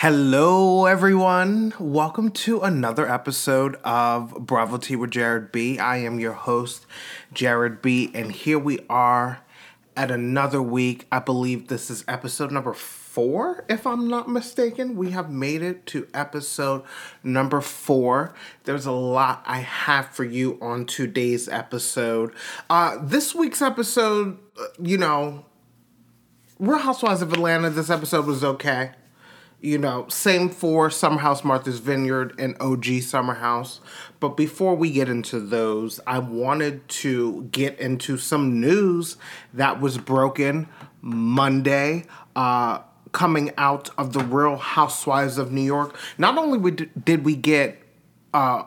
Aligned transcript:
Hello, 0.00 0.84
everyone. 0.84 1.72
Welcome 1.80 2.30
to 2.32 2.60
another 2.60 3.10
episode 3.10 3.76
of 3.76 4.34
Bravo 4.38 4.78
with 4.98 5.10
Jared 5.10 5.52
B. 5.52 5.78
I 5.78 5.96
am 5.96 6.20
your 6.20 6.34
host, 6.34 6.84
Jared 7.32 7.80
B. 7.80 8.10
And 8.12 8.30
here 8.30 8.58
we 8.58 8.80
are 8.90 9.40
at 9.96 10.10
another 10.10 10.60
week. 10.60 11.06
I 11.10 11.20
believe 11.20 11.68
this 11.68 11.90
is 11.90 12.04
episode 12.06 12.52
number 12.52 12.74
four, 12.74 13.64
if 13.70 13.86
I'm 13.86 14.06
not 14.06 14.28
mistaken. 14.28 14.96
We 14.96 15.12
have 15.12 15.30
made 15.30 15.62
it 15.62 15.86
to 15.86 16.06
episode 16.12 16.82
number 17.24 17.62
four. 17.62 18.34
There's 18.64 18.84
a 18.84 18.92
lot 18.92 19.44
I 19.46 19.60
have 19.60 20.10
for 20.10 20.24
you 20.24 20.58
on 20.60 20.84
today's 20.84 21.48
episode. 21.48 22.34
Uh, 22.68 22.98
this 23.00 23.34
week's 23.34 23.62
episode, 23.62 24.36
uh, 24.60 24.66
you 24.78 24.98
know, 24.98 25.46
Real 26.58 26.80
Housewives 26.80 27.22
of 27.22 27.32
Atlanta, 27.32 27.70
this 27.70 27.88
episode 27.88 28.26
was 28.26 28.44
okay 28.44 28.90
you 29.60 29.78
know, 29.78 30.06
same 30.08 30.48
for 30.48 30.90
Summer 30.90 31.18
House, 31.18 31.42
Martha's 31.42 31.78
Vineyard, 31.78 32.34
and 32.38 32.56
OG 32.60 33.02
Summer 33.02 33.34
House. 33.34 33.80
But 34.20 34.36
before 34.36 34.74
we 34.74 34.90
get 34.90 35.08
into 35.08 35.40
those, 35.40 36.00
I 36.06 36.18
wanted 36.18 36.86
to 36.88 37.44
get 37.52 37.78
into 37.80 38.18
some 38.18 38.60
news 38.60 39.16
that 39.54 39.80
was 39.80 39.98
broken 39.98 40.68
Monday, 41.00 42.04
uh, 42.34 42.80
coming 43.12 43.50
out 43.56 43.88
of 43.96 44.12
the 44.12 44.20
Real 44.20 44.56
Housewives 44.56 45.38
of 45.38 45.50
New 45.50 45.62
York. 45.62 45.96
Not 46.18 46.36
only 46.36 46.86
did 47.02 47.24
we 47.24 47.34
get 47.34 47.82
uh, 48.34 48.64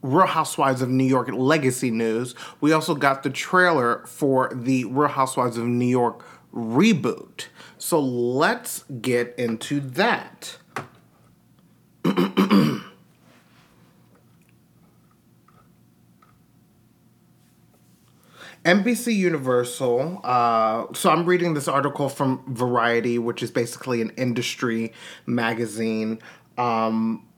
Real 0.00 0.26
Housewives 0.26 0.80
of 0.80 0.88
New 0.88 1.04
York 1.04 1.28
legacy 1.30 1.90
news, 1.90 2.34
we 2.62 2.72
also 2.72 2.94
got 2.94 3.22
the 3.22 3.30
trailer 3.30 4.06
for 4.06 4.50
the 4.54 4.84
Real 4.86 5.08
Housewives 5.08 5.58
of 5.58 5.66
New 5.66 5.84
York 5.84 6.24
reboot. 6.54 7.46
So 7.80 7.98
let's 7.98 8.84
get 9.00 9.34
into 9.38 9.80
that. 9.80 10.58
NBC 18.66 19.16
Universal. 19.16 20.20
Uh, 20.22 20.92
so 20.92 21.08
I'm 21.08 21.24
reading 21.24 21.54
this 21.54 21.68
article 21.68 22.10
from 22.10 22.44
Variety, 22.54 23.18
which 23.18 23.42
is 23.42 23.50
basically 23.50 24.02
an 24.02 24.10
industry 24.10 24.92
magazine. 25.24 26.18
Um, 26.58 27.29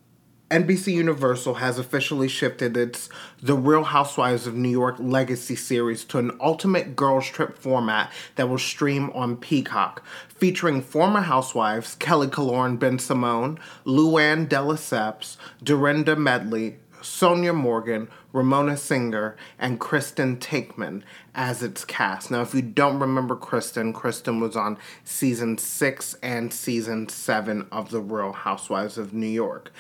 NBC 0.53 0.92
Universal 0.92 1.55
has 1.55 1.78
officially 1.78 2.28
shifted 2.28 2.77
its 2.77 3.08
The 3.42 3.56
Real 3.56 3.84
Housewives 3.84 4.47
of 4.47 4.55
New 4.55 4.69
York 4.69 4.97
Legacy 4.98 5.56
series 5.56 6.05
to 6.05 6.19
an 6.19 6.33
ultimate 6.42 6.94
girls' 6.94 7.27
trip 7.27 7.56
format 7.56 8.12
that 8.36 8.50
will 8.50 8.59
stream 8.59 9.11
on 9.14 9.39
Peacock, 9.39 10.05
featuring 10.28 10.83
former 10.83 11.22
housewives 11.22 11.94
Kelly 11.94 12.27
Killoren 12.27 12.77
Bensimon, 12.77 13.59
Luann 13.86 14.47
de 14.47 14.56
Lesseps, 14.56 15.39
Dorinda 15.62 16.17
Medley, 16.17 16.77
Sonja 17.00 17.55
Morgan, 17.55 18.09
Ramona 18.34 18.77
Singer, 18.77 19.37
and 19.59 19.81
Kristen 19.81 20.37
Taekman 20.37 21.03
as 21.34 21.62
its 21.62 21.83
cast. 21.87 22.31
Now, 22.31 22.42
if 22.42 22.55
you 22.55 22.61
don't 22.61 22.98
remember 22.98 23.37
Kristen, 23.37 23.94
Kristen 23.94 24.39
was 24.39 24.55
on 24.55 24.77
season 25.03 25.56
six 25.56 26.14
and 26.22 26.53
season 26.53 27.09
seven 27.09 27.66
of 27.72 27.91
The 27.91 28.03
Real 28.03 28.33
Housewives 28.33 28.98
of 28.98 29.14
New 29.14 29.27
York. 29.27 29.72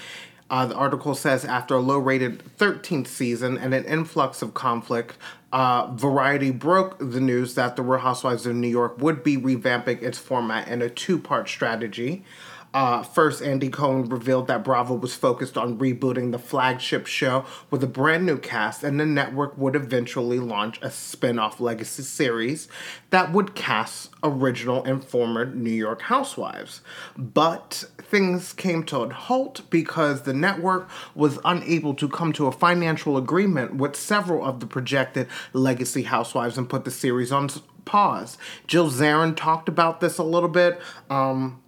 Uh, 0.52 0.66
the 0.66 0.74
article 0.74 1.14
says 1.14 1.46
after 1.46 1.76
a 1.76 1.80
low 1.80 1.96
rated 1.96 2.42
13th 2.58 3.06
season 3.06 3.56
and 3.56 3.72
an 3.72 3.86
influx 3.86 4.42
of 4.42 4.52
conflict, 4.52 5.16
uh, 5.50 5.90
Variety 5.94 6.50
broke 6.50 6.98
the 6.98 7.22
news 7.22 7.54
that 7.54 7.74
The 7.74 7.80
Real 7.82 8.00
Housewives 8.00 8.44
of 8.44 8.54
New 8.54 8.68
York 8.68 8.98
would 8.98 9.24
be 9.24 9.38
revamping 9.38 10.02
its 10.02 10.18
format 10.18 10.68
in 10.68 10.82
a 10.82 10.90
two 10.90 11.18
part 11.18 11.48
strategy. 11.48 12.22
Uh, 12.74 13.02
first, 13.02 13.42
Andy 13.42 13.68
Cohen 13.68 14.08
revealed 14.08 14.46
that 14.46 14.64
Bravo 14.64 14.94
was 14.94 15.14
focused 15.14 15.58
on 15.58 15.78
rebooting 15.78 16.32
the 16.32 16.38
flagship 16.38 17.06
show 17.06 17.44
with 17.70 17.84
a 17.84 17.86
brand 17.86 18.24
new 18.24 18.38
cast, 18.38 18.82
and 18.82 18.98
the 18.98 19.04
network 19.04 19.56
would 19.58 19.76
eventually 19.76 20.38
launch 20.38 20.78
a 20.80 20.90
spin 20.90 21.38
off 21.38 21.60
legacy 21.60 22.02
series 22.02 22.68
that 23.10 23.32
would 23.32 23.54
cast 23.54 24.10
original 24.22 24.82
and 24.84 25.04
former 25.04 25.44
New 25.44 25.70
York 25.70 26.02
housewives. 26.02 26.80
But 27.16 27.84
things 27.98 28.52
came 28.52 28.84
to 28.84 29.00
a 29.00 29.12
halt 29.12 29.62
because 29.68 30.22
the 30.22 30.32
network 30.32 30.88
was 31.14 31.38
unable 31.44 31.94
to 31.94 32.08
come 32.08 32.32
to 32.34 32.46
a 32.46 32.52
financial 32.52 33.16
agreement 33.16 33.74
with 33.76 33.96
several 33.96 34.44
of 34.44 34.60
the 34.60 34.66
projected 34.66 35.28
legacy 35.52 36.02
housewives 36.02 36.56
and 36.56 36.68
put 36.68 36.84
the 36.84 36.90
series 36.90 37.32
on 37.32 37.50
pause. 37.84 38.38
Jill 38.66 38.90
Zarin 38.90 39.36
talked 39.36 39.68
about 39.68 40.00
this 40.00 40.18
a 40.18 40.22
little 40.22 40.48
bit. 40.48 40.80
Um, 41.10 41.61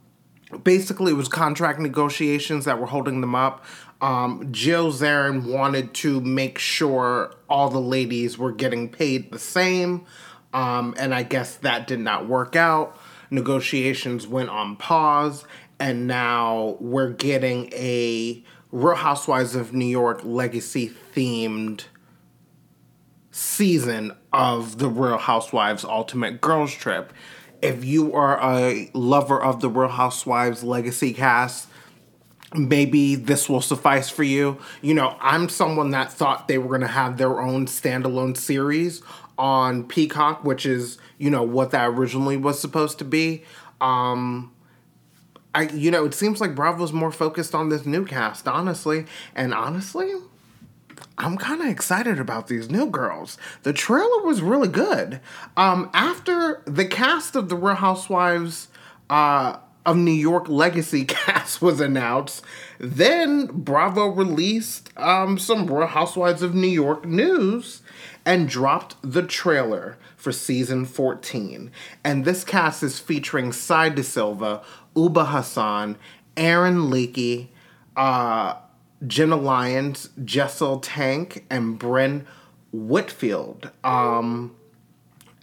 basically 0.62 1.12
it 1.12 1.16
was 1.16 1.28
contract 1.28 1.80
negotiations 1.80 2.64
that 2.64 2.78
were 2.78 2.86
holding 2.86 3.20
them 3.20 3.34
up. 3.34 3.64
Um, 4.00 4.48
Jill 4.52 4.92
Zarin 4.92 5.50
wanted 5.50 5.94
to 5.94 6.20
make 6.20 6.58
sure 6.58 7.34
all 7.48 7.70
the 7.70 7.80
ladies 7.80 8.36
were 8.36 8.52
getting 8.52 8.88
paid 8.88 9.30
the 9.30 9.38
same, 9.38 10.04
um, 10.52 10.94
and 10.98 11.14
I 11.14 11.22
guess 11.22 11.56
that 11.56 11.86
did 11.86 12.00
not 12.00 12.28
work 12.28 12.54
out. 12.56 12.98
Negotiations 13.30 14.26
went 14.26 14.50
on 14.50 14.76
pause, 14.76 15.44
and 15.80 16.06
now 16.06 16.76
we're 16.80 17.10
getting 17.10 17.72
a 17.72 18.44
Real 18.70 18.96
Housewives 18.96 19.54
of 19.54 19.72
New 19.72 19.86
York 19.86 20.20
legacy 20.24 20.92
themed 21.14 21.84
season 23.30 24.12
of 24.32 24.78
the 24.78 24.88
Real 24.88 25.18
Housewives 25.18 25.84
Ultimate 25.84 26.40
Girls 26.40 26.72
Trip 26.72 27.12
if 27.64 27.84
you 27.84 28.14
are 28.14 28.38
a 28.42 28.90
lover 28.92 29.42
of 29.42 29.60
the 29.60 29.70
Real 29.70 29.88
Housewives 29.88 30.62
legacy 30.62 31.14
cast, 31.14 31.68
maybe 32.54 33.14
this 33.14 33.48
will 33.48 33.62
suffice 33.62 34.10
for 34.10 34.22
you. 34.22 34.58
You 34.82 34.92
know, 34.94 35.16
I'm 35.20 35.48
someone 35.48 35.90
that 35.90 36.12
thought 36.12 36.46
they 36.46 36.58
were 36.58 36.68
going 36.68 36.82
to 36.82 36.86
have 36.86 37.16
their 37.16 37.40
own 37.40 37.66
standalone 37.66 38.36
series 38.36 39.02
on 39.38 39.84
Peacock, 39.84 40.44
which 40.44 40.66
is, 40.66 40.98
you 41.18 41.30
know, 41.30 41.42
what 41.42 41.70
that 41.70 41.88
originally 41.88 42.36
was 42.36 42.60
supposed 42.60 42.98
to 42.98 43.04
be. 43.04 43.42
Um 43.80 44.52
I 45.54 45.62
you 45.68 45.90
know, 45.90 46.04
it 46.04 46.14
seems 46.14 46.40
like 46.40 46.54
Bravo's 46.54 46.92
more 46.92 47.12
focused 47.12 47.54
on 47.54 47.68
this 47.68 47.86
new 47.86 48.04
cast, 48.04 48.46
honestly. 48.46 49.06
And 49.34 49.54
honestly, 49.54 50.12
I'm 51.16 51.36
kind 51.36 51.60
of 51.60 51.68
excited 51.68 52.18
about 52.18 52.48
these 52.48 52.70
new 52.70 52.86
girls. 52.90 53.38
The 53.62 53.72
trailer 53.72 54.22
was 54.22 54.42
really 54.42 54.68
good. 54.68 55.20
Um, 55.56 55.90
after 55.94 56.62
the 56.64 56.84
cast 56.84 57.36
of 57.36 57.48
the 57.48 57.56
Real 57.56 57.76
Housewives 57.76 58.68
uh, 59.08 59.58
of 59.86 59.96
New 59.96 60.10
York 60.10 60.48
Legacy 60.48 61.04
cast 61.08 61.62
was 61.62 61.80
announced, 61.80 62.42
then 62.78 63.46
Bravo 63.46 64.08
released 64.08 64.90
um, 64.96 65.38
some 65.38 65.66
Real 65.66 65.86
Housewives 65.86 66.42
of 66.42 66.54
New 66.54 66.66
York 66.66 67.04
news 67.04 67.82
and 68.26 68.48
dropped 68.48 68.96
the 69.02 69.22
trailer 69.22 69.96
for 70.16 70.32
season 70.32 70.84
14. 70.84 71.70
And 72.02 72.24
this 72.24 72.42
cast 72.42 72.82
is 72.82 72.98
featuring 72.98 73.52
Sai 73.52 73.90
De 73.90 74.02
Silva, 74.02 74.62
Ubah 74.96 75.28
Hassan, 75.28 75.96
Erin 76.36 76.90
Lichy, 76.90 77.52
uh, 77.96 78.54
Jenna 79.06 79.36
Lyons, 79.36 80.10
Jessel 80.24 80.80
Taank, 80.80 81.44
and 81.50 81.78
Brynn 81.78 82.24
Whitfield. 82.72 83.70
Um, 83.82 84.54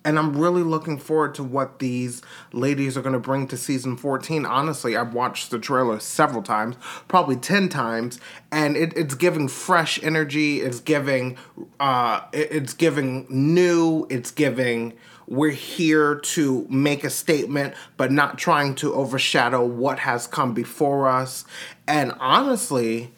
and 0.03 0.17
I'm 0.17 0.35
really 0.35 0.63
looking 0.63 0.97
forward 0.97 1.35
to 1.35 1.43
what 1.43 1.79
these 1.79 2.21
ladies 2.53 2.97
are 2.97 3.01
going 3.01 3.13
to 3.13 3.19
bring 3.19 3.47
to 3.49 3.57
season 3.57 3.97
14. 3.97 4.45
Honestly, 4.45 4.97
I've 4.97 5.13
watched 5.13 5.51
the 5.51 5.59
trailer 5.59 5.99
several 5.99 6.41
times, 6.41 6.75
probably 7.07 7.35
10 7.35 7.69
times, 7.69 8.19
and 8.51 8.75
it, 8.75 8.93
it's 8.95 9.13
giving 9.13 9.47
fresh 9.47 10.01
energy. 10.01 10.61
It's 10.61 10.79
giving, 10.79 11.37
uh, 11.79 12.21
it, 12.33 12.51
it's 12.51 12.73
giving 12.73 13.27
new. 13.29 14.07
It's 14.09 14.31
giving. 14.31 14.93
We're 15.27 15.51
here 15.51 16.15
to 16.15 16.65
make 16.69 17.03
a 17.03 17.09
statement, 17.09 17.75
but 17.95 18.11
not 18.11 18.37
trying 18.37 18.75
to 18.75 18.93
overshadow 18.93 19.63
what 19.63 19.99
has 19.99 20.27
come 20.27 20.53
before 20.53 21.07
us. 21.07 21.45
And 21.87 22.13
honestly, 22.19 23.13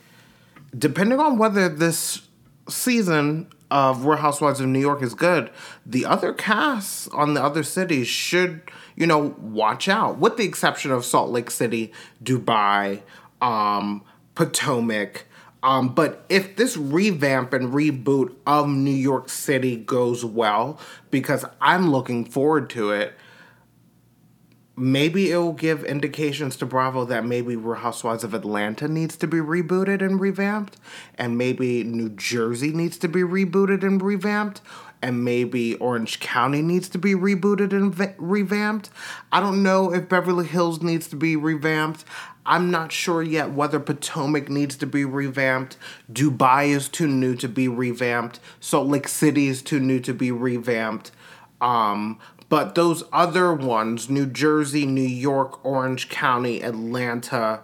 depending 0.78 1.20
on 1.20 1.38
whether 1.38 1.70
this 1.70 2.28
season 2.70 3.48
of 3.70 4.06
Real 4.06 4.18
Housewives 4.18 4.60
of 4.60 4.68
New 4.68 4.80
York 4.80 5.02
is 5.02 5.14
good, 5.14 5.50
the 5.86 6.06
other 6.06 6.34
casts 6.34 7.08
on 7.10 7.34
the 7.34 7.44
other 7.44 7.64
cities 7.64 8.08
should, 8.08 8.62
you 8.96 9.08
know, 9.08 9.36
watch 9.40 9.90
out. 9.90 10.20
With 10.20 10.38
the 10.38 10.44
exception 10.44 10.92
of 10.92 11.04
Salt 11.04 11.32
Lake 11.32 11.50
City, 11.50 11.92
Dubai, 12.24 13.02
um, 13.42 14.04
Potomac. 14.36 15.26
Um, 15.64 15.96
but 15.96 16.26
if 16.28 16.56
this 16.56 16.76
revamp 16.76 17.54
and 17.54 17.74
reboot 17.74 18.36
of 18.46 18.68
New 18.68 18.92
York 18.92 19.30
City 19.30 19.78
goes 19.78 20.26
well, 20.26 20.80
because 21.10 21.46
I'm 21.62 21.90
looking 21.90 22.26
forward 22.26 22.70
to 22.72 22.92
it, 22.92 23.14
maybe 24.76 25.32
it 25.32 25.38
will 25.38 25.54
give 25.54 25.84
indications 25.84 26.56
to 26.58 26.66
Bravo 26.66 27.06
that 27.06 27.26
maybe 27.26 27.56
Real 27.56 27.76
Housewives 27.76 28.24
of 28.24 28.34
Atlanta 28.34 28.88
needs 28.88 29.16
to 29.18 29.28
be 29.28 29.38
rebooted 29.38 30.02
and 30.02 30.20
revamped, 30.20 30.78
and 31.18 31.38
maybe 31.38 31.84
New 31.84 32.10
Jersey 32.10 32.72
needs 32.72 32.98
to 33.00 33.08
be 33.08 33.22
rebooted 33.22 33.84
and 33.84 34.02
revamped, 34.02 34.62
and 35.02 35.24
maybe 35.24 35.76
Orange 35.76 36.20
County 36.20 36.62
needs 36.62 36.90
to 36.90 36.98
be 36.98 37.14
rebooted 37.14 37.72
and 37.72 37.94
v- 37.94 38.16
revamped. 38.18 38.90
I 39.32 39.40
don't 39.40 39.62
know 39.62 39.94
if 39.94 40.10
Beverly 40.10 40.46
Hills 40.46 40.82
needs 40.82 41.08
to 41.10 41.16
be 41.16 41.36
revamped. 41.36 42.06
I'm 42.46 42.72
not 42.72 42.92
sure 42.92 43.22
yet 43.22 43.52
whether 43.52 43.80
Potomac 43.80 44.50
needs 44.50 44.76
to 44.78 44.86
be 44.86 45.06
revamped. 45.06 45.78
Dubai 46.12 46.70
is 46.70 46.90
too 46.90 47.08
new 47.08 47.36
to 47.36 47.48
be 47.48 47.68
revamped. 47.68 48.40
Salt 48.60 48.88
Lake 48.88 49.08
City 49.08 49.48
is 49.48 49.62
too 49.62 49.80
new 49.80 50.00
to 50.02 50.14
be 50.14 50.32
revamped. 50.32 51.12
Um, 51.62 52.20
but 52.54 52.76
those 52.76 53.04
other 53.12 53.52
ones, 53.52 54.12
New 54.12 54.28
Jersey, 54.28 54.86
New 54.86 55.02
York, 55.02 55.66
Orange 55.66 56.08
County, 56.10 56.62
Atlanta, 56.62 57.62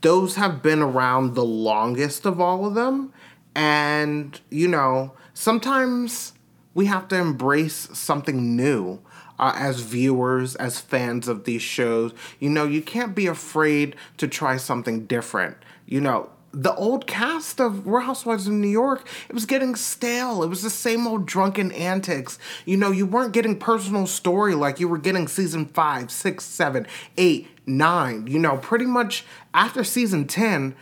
those 0.00 0.36
have 0.36 0.62
been 0.62 0.80
around 0.80 1.34
the 1.34 1.44
longest 1.44 2.24
of 2.24 2.40
all 2.40 2.64
of 2.64 2.72
them. 2.72 3.12
And, 3.54 4.40
you 4.48 4.66
know, 4.66 5.12
sometimes 5.34 6.32
we 6.72 6.86
have 6.86 7.06
to 7.08 7.16
embrace 7.16 7.90
something 7.92 8.56
new. 8.56 9.00
Uh, 9.38 9.52
as 9.56 9.80
viewers, 9.80 10.56
as 10.56 10.80
fans 10.80 11.28
of 11.28 11.44
these 11.44 11.60
shows, 11.60 12.14
you 12.38 12.48
know, 12.48 12.64
you 12.64 12.80
can't 12.80 13.14
be 13.14 13.26
afraid 13.26 13.94
to 14.16 14.26
try 14.26 14.56
something 14.56 15.04
different. 15.04 15.58
You 15.84 16.00
know, 16.00 16.30
the 16.52 16.74
old 16.74 17.06
cast 17.06 17.60
of 17.60 17.86
Real 17.86 18.00
Housewives 18.00 18.46
of 18.46 18.52
New 18.52 18.68
York, 18.68 19.06
it 19.28 19.34
was 19.34 19.46
getting 19.46 19.76
stale. 19.76 20.42
It 20.42 20.48
was 20.48 20.62
the 20.62 20.70
same 20.70 21.06
old 21.06 21.26
drunken 21.26 21.70
antics. 21.72 22.38
You 22.64 22.76
know, 22.76 22.90
you 22.90 23.06
weren't 23.06 23.32
getting 23.32 23.58
personal 23.58 24.06
story 24.06 24.54
like 24.54 24.80
you 24.80 24.88
were 24.88 24.98
getting 24.98 25.28
season 25.28 25.66
five, 25.66 26.10
six, 26.10 26.44
seven, 26.44 26.86
eight, 27.16 27.48
nine. 27.66 28.26
You 28.26 28.40
know, 28.40 28.56
pretty 28.56 28.86
much 28.86 29.24
after 29.54 29.84
season 29.84 30.26
10, 30.26 30.74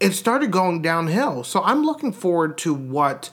it 0.00 0.12
started 0.12 0.50
going 0.50 0.82
downhill. 0.82 1.42
So 1.42 1.62
I'm 1.62 1.84
looking 1.84 2.12
forward 2.12 2.58
to 2.58 2.74
what 2.74 3.30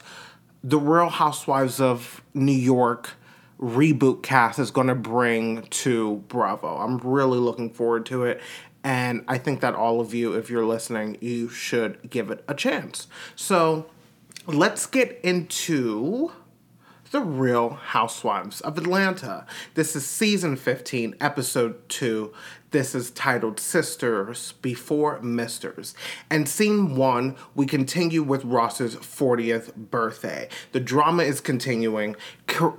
the 0.64 0.78
Real 0.78 1.10
Housewives 1.10 1.80
of 1.80 2.22
New 2.34 2.52
York 2.52 3.10
reboot 3.60 4.22
cast 4.22 4.58
is 4.58 4.70
going 4.70 4.88
to 4.88 4.94
bring 4.94 5.62
to 5.62 6.16
Bravo. 6.28 6.76
I'm 6.76 6.98
really 6.98 7.38
looking 7.38 7.70
forward 7.70 8.06
to 8.06 8.24
it. 8.24 8.40
And 8.86 9.24
I 9.26 9.36
think 9.36 9.62
that 9.62 9.74
all 9.74 10.00
of 10.00 10.14
you, 10.14 10.34
if 10.34 10.48
you're 10.48 10.64
listening, 10.64 11.18
you 11.20 11.48
should 11.48 12.08
give 12.08 12.30
it 12.30 12.44
a 12.46 12.54
chance. 12.54 13.08
So 13.34 13.86
let's 14.46 14.86
get 14.86 15.18
into 15.24 16.30
the 17.10 17.20
Real 17.20 17.70
Housewives 17.70 18.60
of 18.60 18.78
Atlanta. 18.78 19.46
This 19.74 19.94
is 19.94 20.06
season 20.06 20.56
15, 20.56 21.14
episode 21.20 21.88
2. 21.88 22.32
This 22.72 22.94
is 22.94 23.10
titled 23.12 23.60
Sisters 23.60 24.52
Before 24.60 25.20
Misters. 25.22 25.94
And 26.28 26.48
scene 26.48 26.96
one, 26.96 27.36
we 27.54 27.64
continue 27.64 28.22
with 28.22 28.44
Ross's 28.44 28.96
40th 28.96 29.74
birthday. 29.74 30.48
The 30.72 30.80
drama 30.80 31.22
is 31.22 31.40
continuing. 31.40 32.16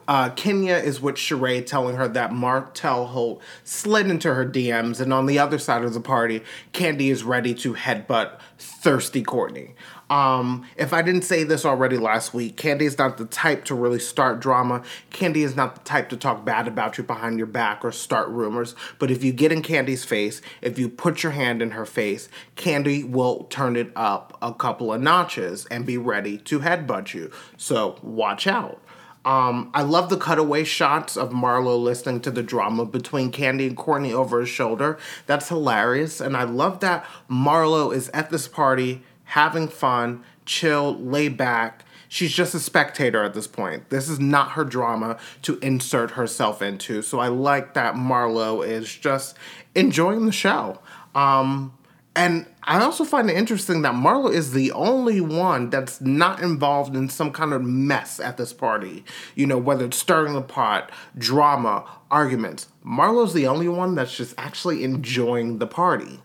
Uh, 0.07 0.29
Kenya 0.31 0.75
is 0.75 0.99
with 0.99 1.15
Sheree 1.15 1.65
telling 1.65 1.95
her 1.95 2.07
that 2.09 2.33
Martell 2.33 3.07
Holt 3.07 3.41
slid 3.63 4.09
into 4.09 4.33
her 4.33 4.45
DMs, 4.45 4.99
and 4.99 5.13
on 5.13 5.25
the 5.25 5.39
other 5.39 5.57
side 5.57 5.83
of 5.83 5.93
the 5.93 6.01
party, 6.01 6.43
Candy 6.73 7.09
is 7.09 7.23
ready 7.23 7.53
to 7.55 7.73
headbutt 7.73 8.39
thirsty 8.57 9.23
Courtney. 9.23 9.75
Um, 10.09 10.65
if 10.77 10.93
I 10.93 11.01
didn't 11.01 11.23
say 11.23 11.43
this 11.43 11.65
already 11.65 11.97
last 11.97 12.33
week, 12.33 12.55
Candy 12.55 12.85
is 12.85 12.97
not 12.97 13.17
the 13.17 13.25
type 13.25 13.65
to 13.65 13.75
really 13.75 13.99
start 13.99 14.39
drama. 14.39 14.83
Candy 15.09 15.43
is 15.43 15.55
not 15.55 15.75
the 15.75 15.81
type 15.81 16.09
to 16.09 16.17
talk 16.17 16.45
bad 16.45 16.67
about 16.67 16.97
you 16.97 17.03
behind 17.03 17.37
your 17.37 17.47
back 17.47 17.83
or 17.83 17.91
start 17.91 18.29
rumors. 18.29 18.75
But 18.99 19.11
if 19.11 19.23
you 19.23 19.33
get 19.33 19.51
in 19.51 19.61
Candy's 19.61 20.05
face, 20.05 20.41
if 20.61 20.79
you 20.79 20.87
put 20.87 21.23
your 21.23 21.33
hand 21.33 21.61
in 21.61 21.71
her 21.71 21.85
face, 21.85 22.29
Candy 22.55 23.03
will 23.03 23.45
turn 23.45 23.75
it 23.75 23.91
up 23.95 24.37
a 24.41 24.53
couple 24.53 24.93
of 24.93 25.01
notches 25.01 25.65
and 25.65 25.85
be 25.85 25.97
ready 25.97 26.37
to 26.37 26.59
headbutt 26.59 27.13
you. 27.13 27.31
So 27.57 27.97
watch 28.01 28.47
out. 28.47 28.81
Um, 29.25 29.71
I 29.73 29.81
love 29.81 30.09
the 30.09 30.17
cutaway 30.17 30.63
shots 30.63 31.17
of 31.17 31.31
Marlo 31.31 31.77
listening 31.77 32.21
to 32.21 32.31
the 32.31 32.41
drama 32.41 32.85
between 32.85 33.29
Candy 33.29 33.67
and 33.67 33.75
Courtney 33.75 34.13
over 34.13 34.39
his 34.39 34.47
shoulder. 34.47 34.97
That's 35.25 35.49
hilarious. 35.49 36.21
And 36.21 36.37
I 36.37 36.43
love 36.43 36.79
that 36.79 37.05
Marlo 37.29 37.93
is 37.93 38.07
at 38.09 38.29
this 38.29 38.47
party 38.47 39.03
having 39.27 39.67
fun, 39.67 40.23
chill, 40.45 40.97
lay 40.97 41.27
back. 41.27 41.83
She's 42.09 42.33
just 42.33 42.55
a 42.55 42.59
spectator 42.59 43.23
at 43.23 43.33
this 43.33 43.47
point. 43.47 43.89
This 43.89 44.07
is 44.07 44.19
not 44.19 44.51
her 44.51 44.63
drama 44.63 45.17
to 45.43 45.59
insert 45.59 46.11
herself 46.11 46.61
into. 46.61 47.01
So 47.01 47.19
I 47.19 47.27
like 47.27 47.73
that 47.73 47.95
Marlo 47.95 48.65
is 48.65 48.93
just 48.93 49.35
enjoying 49.75 50.25
the 50.25 50.31
show. 50.31 50.79
Um, 51.13 51.77
and 52.15 52.47
I 52.63 52.81
also 52.81 53.03
find 53.03 53.29
it 53.29 53.37
interesting 53.37 53.83
that 53.83 53.93
Marlo 53.93 54.33
is 54.33 54.53
the 54.53 54.71
only 54.71 55.21
one 55.21 55.69
that's 55.69 56.01
not 56.01 56.41
involved 56.41 56.95
in 56.95 57.09
some 57.09 57.31
kind 57.31 57.53
of 57.53 57.61
mess 57.61 58.19
at 58.19 58.37
this 58.37 58.53
party. 58.53 59.03
You 59.35 59.45
know, 59.45 59.57
whether 59.57 59.85
it's 59.85 59.97
stirring 59.97 60.33
the 60.33 60.41
pot, 60.41 60.91
drama, 61.17 61.85
arguments. 62.09 62.67
Marlo's 62.85 63.33
the 63.33 63.45
only 63.45 63.67
one 63.67 63.93
that's 63.93 64.15
just 64.15 64.33
actually 64.37 64.83
enjoying 64.83 65.59
the 65.59 65.67
party. 65.67 66.21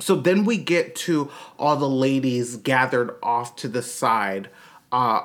So 0.00 0.16
then 0.16 0.44
we 0.44 0.58
get 0.58 0.94
to 0.96 1.30
all 1.58 1.76
the 1.76 1.88
ladies 1.88 2.56
gathered 2.56 3.16
off 3.22 3.56
to 3.56 3.68
the 3.68 3.82
side 3.82 4.50
uh, 4.90 5.22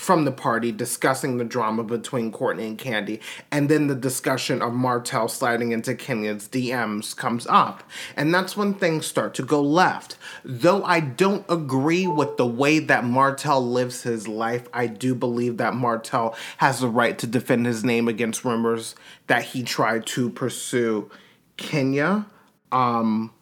from 0.00 0.24
the 0.24 0.32
party 0.32 0.72
discussing 0.72 1.36
the 1.36 1.44
drama 1.44 1.84
between 1.84 2.32
Courtney 2.32 2.66
and 2.66 2.78
Candy. 2.78 3.20
And 3.50 3.68
then 3.68 3.86
the 3.86 3.94
discussion 3.94 4.62
of 4.62 4.72
Martell 4.72 5.28
sliding 5.28 5.72
into 5.72 5.94
Kenya's 5.94 6.48
DMs 6.48 7.14
comes 7.14 7.46
up. 7.46 7.82
And 8.16 8.32
that's 8.32 8.56
when 8.56 8.72
things 8.72 9.04
start 9.06 9.34
to 9.34 9.42
go 9.42 9.60
left. 9.60 10.16
Though 10.42 10.82
I 10.84 11.00
don't 11.00 11.44
agree 11.50 12.06
with 12.06 12.38
the 12.38 12.46
way 12.46 12.78
that 12.78 13.04
Martell 13.04 13.60
lives 13.60 14.02
his 14.02 14.26
life, 14.26 14.66
I 14.72 14.86
do 14.86 15.14
believe 15.14 15.58
that 15.58 15.74
Martell 15.74 16.34
has 16.56 16.80
the 16.80 16.88
right 16.88 17.18
to 17.18 17.26
defend 17.26 17.66
his 17.66 17.84
name 17.84 18.08
against 18.08 18.44
rumors 18.44 18.94
that 19.26 19.44
he 19.44 19.62
tried 19.62 20.06
to 20.06 20.30
pursue 20.30 21.10
Kenya. 21.58 22.24
Um, 22.72 23.32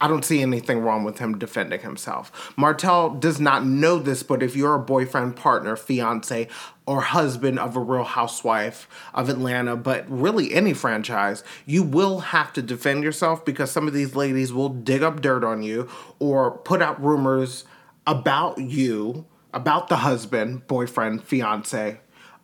I 0.00 0.08
don't 0.08 0.24
see 0.24 0.42
anything 0.42 0.80
wrong 0.80 1.04
with 1.04 1.18
him 1.18 1.38
defending 1.38 1.80
himself. 1.80 2.52
Martell 2.56 3.10
does 3.10 3.38
not 3.38 3.64
know 3.64 3.98
this, 3.98 4.24
but 4.24 4.42
if 4.42 4.56
you're 4.56 4.74
a 4.74 4.80
boyfriend, 4.80 5.36
partner, 5.36 5.76
fiance, 5.76 6.48
or 6.86 7.00
husband 7.00 7.60
of 7.60 7.76
a 7.76 7.80
real 7.80 8.02
housewife 8.02 8.88
of 9.14 9.28
Atlanta, 9.28 9.76
but 9.76 10.04
really 10.10 10.52
any 10.52 10.74
franchise, 10.74 11.44
you 11.66 11.84
will 11.84 12.18
have 12.18 12.52
to 12.54 12.62
defend 12.62 13.04
yourself 13.04 13.44
because 13.44 13.70
some 13.70 13.86
of 13.86 13.94
these 13.94 14.16
ladies 14.16 14.52
will 14.52 14.70
dig 14.70 15.04
up 15.04 15.20
dirt 15.20 15.44
on 15.44 15.62
you 15.62 15.88
or 16.18 16.50
put 16.50 16.82
out 16.82 17.02
rumors 17.02 17.64
about 18.04 18.58
you, 18.58 19.24
about 19.54 19.88
the 19.88 19.98
husband, 19.98 20.66
boyfriend, 20.66 21.22
fiance, 21.22 22.00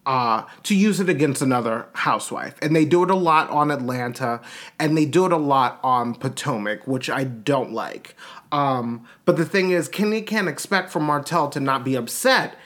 uh, 0.08 0.42
to 0.62 0.74
use 0.74 1.00
it 1.00 1.10
against 1.10 1.42
another 1.42 1.86
housewife. 1.92 2.54
And 2.62 2.74
they 2.74 2.86
do 2.86 3.02
it 3.02 3.10
a 3.10 3.14
lot 3.14 3.50
on 3.50 3.70
Atlanta 3.70 4.40
and 4.78 4.96
they 4.96 5.04
do 5.04 5.26
it 5.26 5.32
a 5.32 5.36
lot 5.36 5.78
on 5.84 6.14
Potomac, 6.14 6.86
which 6.86 7.10
I 7.10 7.24
don't 7.24 7.72
like. 7.72 8.16
Um, 8.50 9.06
but 9.26 9.36
the 9.36 9.44
thing 9.44 9.70
is, 9.70 9.86
Kenya 9.86 10.22
can't 10.22 10.48
expect 10.48 10.90
for 10.90 10.98
Martell 10.98 11.50
to 11.50 11.60
not 11.60 11.84
be 11.84 11.94
upset 11.94 12.56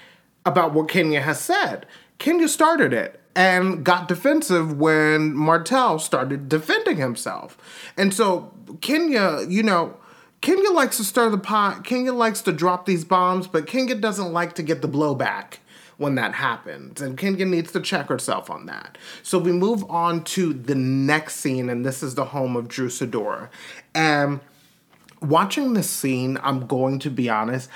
about 0.47 0.73
what 0.73 0.89
Kenya 0.89 1.21
has 1.21 1.41
said. 1.41 1.85
Kenya 2.19 2.47
started 2.47 2.93
it 2.93 3.21
and 3.35 3.85
got 3.85 4.07
defensive 4.07 4.79
when 4.79 5.35
Martell 5.35 5.99
started 5.99 6.49
defending 6.49 6.99
himself. 6.99 7.59
And 7.97 8.15
so 8.15 8.55
Kenya, 8.81 9.45
you 9.49 9.65
know, 9.65 9.97
Kenya 10.43 10.71
likes 10.71 10.99
to 10.99 11.05
stir 11.05 11.29
the 11.29 11.39
pot. 11.39 11.83
Kenya 11.83 12.13
likes 12.13 12.41
to 12.43 12.53
drop 12.53 12.87
these 12.87 13.05
bombs, 13.05 13.49
but 13.49 13.67
Kenya 13.67 13.97
doesn't 13.97 14.33
like 14.33 14.55
to 14.55 14.63
get 14.63 14.81
the 14.81 14.89
blowback 14.89 15.57
when 15.97 16.15
that 16.17 16.35
happens. 16.35 17.01
And 17.01 17.17
Kenya 17.17 17.47
needs 17.47 17.73
to 17.73 17.81
check 17.81 18.09
herself 18.09 18.51
on 18.51 18.67
that. 18.67 18.99
So 19.23 19.39
we 19.39 19.53
move 19.53 19.89
on 19.91 20.25
to 20.25 20.53
the 20.53 20.75
next 20.75 21.37
scene, 21.37 21.69
and 21.69 21.85
this 21.85 22.03
is 22.03 22.15
the 22.15 22.27
home 22.27 22.57
of 22.57 22.69
Drew 22.69 22.89
Sidora. 22.89 23.49
And 23.95 24.41
watching 25.21 25.75
this 25.75 25.91
scene, 25.91 26.39
I'm 26.43 26.67
going 26.67 26.99
to 27.01 27.11
be 27.11 27.29
honest, 27.29 27.69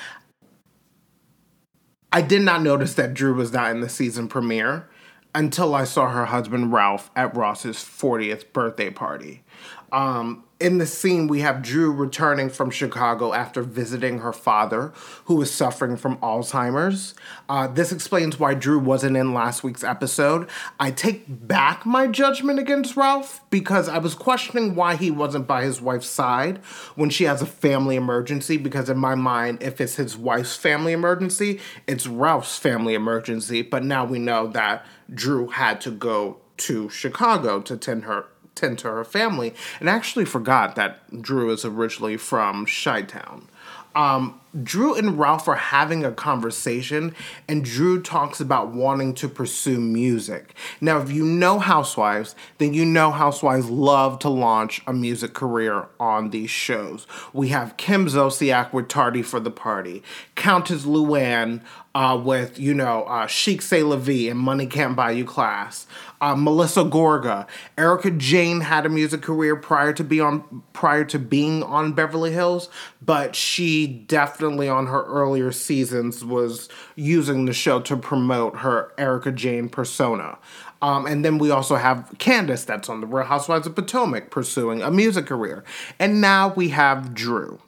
I 2.13 2.23
did 2.23 2.43
not 2.43 2.63
notice 2.63 2.95
that 2.95 3.15
Drew 3.15 3.35
was 3.35 3.53
not 3.53 3.71
in 3.71 3.81
the 3.81 3.89
season 3.89 4.29
premiere 4.29 4.89
until 5.37 5.75
I 5.75 5.85
saw 5.85 6.09
her 6.09 6.25
husband 6.25 6.73
Ralph 6.73 7.11
at 7.15 7.37
Ross's 7.37 7.77
40th 7.77 8.55
birthday 8.55 8.89
party. 8.89 9.45
Um, 9.93 10.45
in 10.59 10.79
the 10.79 10.87
scene, 10.87 11.27
we 11.27 11.41
have 11.41 11.61
Drew 11.61 11.93
returning 11.93 12.49
from 12.49 12.71
Chicago 12.71 13.35
after 13.35 13.63
visiting 13.63 14.21
her 14.21 14.33
father, 14.33 14.95
who 15.27 15.41
is 15.43 15.51
suffering 15.51 15.99
from 15.99 16.17
Alzheimer's. 16.19 17.15
Uh, 17.51 17.67
this 17.67 17.93
explains 17.93 18.41
why 18.41 18.55
Drew 18.55 18.79
wasn't 18.79 19.19
in 19.19 19.35
last 19.35 19.63
week's 19.63 19.85
episode. 19.85 20.49
I 20.81 20.91
take 20.91 21.25
back 21.29 21.85
my 21.85 22.07
judgment 22.07 22.59
against 22.59 22.97
Ralph 22.97 23.43
because 23.51 23.87
I 23.91 23.99
was 23.99 24.15
questioning 24.15 24.75
why 24.75 24.97
he 24.97 25.11
wasn't 25.11 25.47
by 25.47 25.65
his 25.65 25.83
wife's 25.83 26.09
side 26.09 26.59
when 26.95 27.11
she 27.11 27.25
has 27.25 27.43
a 27.43 27.47
family 27.47 27.97
emergency. 27.97 28.57
Because 28.57 28.89
in 28.89 28.97
my 28.97 29.15
mind, 29.15 29.63
if 29.63 29.79
it's 29.79 29.97
his 29.97 30.17
wife's 30.17 30.57
family 30.57 30.93
emergency, 30.93 31.61
it's 31.87 32.07
Ralph's 32.07 32.59
family 32.59 32.95
emergency. 32.95 33.61
But 33.61 33.85
now 33.85 34.07
we 34.07 34.19
know 34.19 34.47
that 34.49 34.87
Drew 35.13 35.49
had 35.49 35.81
to 35.83 35.91
go 35.91 36.39
to 36.59 36.89
Chicago 36.89 37.61
to 37.61 37.77
tend 37.77 38.05
her 38.05 38.27
tend 38.55 38.79
to 38.79 38.89
her 38.89 39.05
family, 39.05 39.55
and 39.81 39.89
actually 39.89 40.25
forgot 40.25 40.77
that 40.77 41.23
Drew 41.23 41.51
is 41.51 41.65
originally 41.65 42.17
from 42.17 42.67
Chi 42.67 43.03
Town. 43.03 43.49
Um, 43.95 44.41
Drew 44.63 44.95
and 44.95 45.19
Ralph 45.19 45.49
are 45.49 45.55
having 45.55 46.05
a 46.05 46.13
conversation, 46.13 47.15
and 47.49 47.65
Drew 47.65 48.01
talks 48.01 48.41
about 48.41 48.73
wanting 48.73 49.15
to 49.15 49.29
pursue 49.29 49.81
music. 49.81 50.55
Now, 50.81 50.99
if 51.01 51.11
you 51.11 51.25
know 51.25 51.59
Housewives, 51.59 52.35
then 52.59 52.73
you 52.75 52.85
know 52.85 53.11
Housewives 53.11 53.69
love 53.69 54.19
to 54.21 54.29
launch 54.29 54.83
a 54.87 54.93
music 54.93 55.35
career 55.35 55.87
on 56.01 56.31
these 56.31 56.51
shows. 56.51 57.07
We 57.33 57.49
have 57.49 57.77
Kim 57.77 58.07
Zolciak 58.07 58.73
with 58.73 58.89
Tardy 58.89 59.23
for 59.23 59.41
the 59.41 59.51
Party, 59.51 60.03
Countess 60.35 60.85
Luann 60.85 61.61
uh, 61.97 62.15
with, 62.15 62.59
you 62.59 62.75
know, 62.75 63.05
uh, 63.05 63.27
Chic 63.27 63.63
C'est 63.63 63.83
La 63.83 63.97
Vie 63.97 64.29
and 64.29 64.39
Money 64.39 64.67
Can't 64.67 64.95
Buy 64.95 65.13
You 65.13 65.25
Class. 65.25 65.87
Uh, 66.21 66.35
Melissa 66.35 66.85
Gorga, 66.85 67.47
Erika 67.79 68.11
Jayne 68.11 68.61
had 68.61 68.85
a 68.85 68.91
music 68.91 69.23
career 69.23 69.57
prior 69.57 69.95
to 69.95 70.05
be 70.05 70.21
on 70.21 70.63
prior 70.75 71.05
to 71.05 71.19
being 71.19 71.63
on 71.63 71.93
Beverly 71.93 72.33
Hills, 72.33 72.69
but 73.03 73.35
she 73.35 73.87
definitely 73.87 74.46
on 74.47 74.87
her 74.87 75.05
earlier 75.05 75.53
seasons 75.53 76.25
was 76.25 76.69
using 76.95 77.45
the 77.45 77.53
show 77.53 77.81
to 77.81 77.97
promote 77.97 78.59
her 78.59 78.93
Erika 78.99 79.33
Jayne 79.33 79.69
persona. 79.69 80.39
Um, 80.83 81.07
and 81.07 81.25
then 81.25 81.39
we 81.39 81.51
also 81.51 81.77
have 81.77 82.15
Candiace, 82.19 82.65
that's 82.65 82.89
on 82.89 83.01
the 83.01 83.07
Real 83.07 83.25
Housewives 83.27 83.67
of 83.67 83.75
Potomac, 83.75 84.31
pursuing 84.31 84.83
a 84.83 84.91
music 84.91 85.27
career. 85.27 85.65
And 85.99 86.21
now 86.21 86.53
we 86.55 86.69
have 86.69 87.15
Drew. 87.15 87.61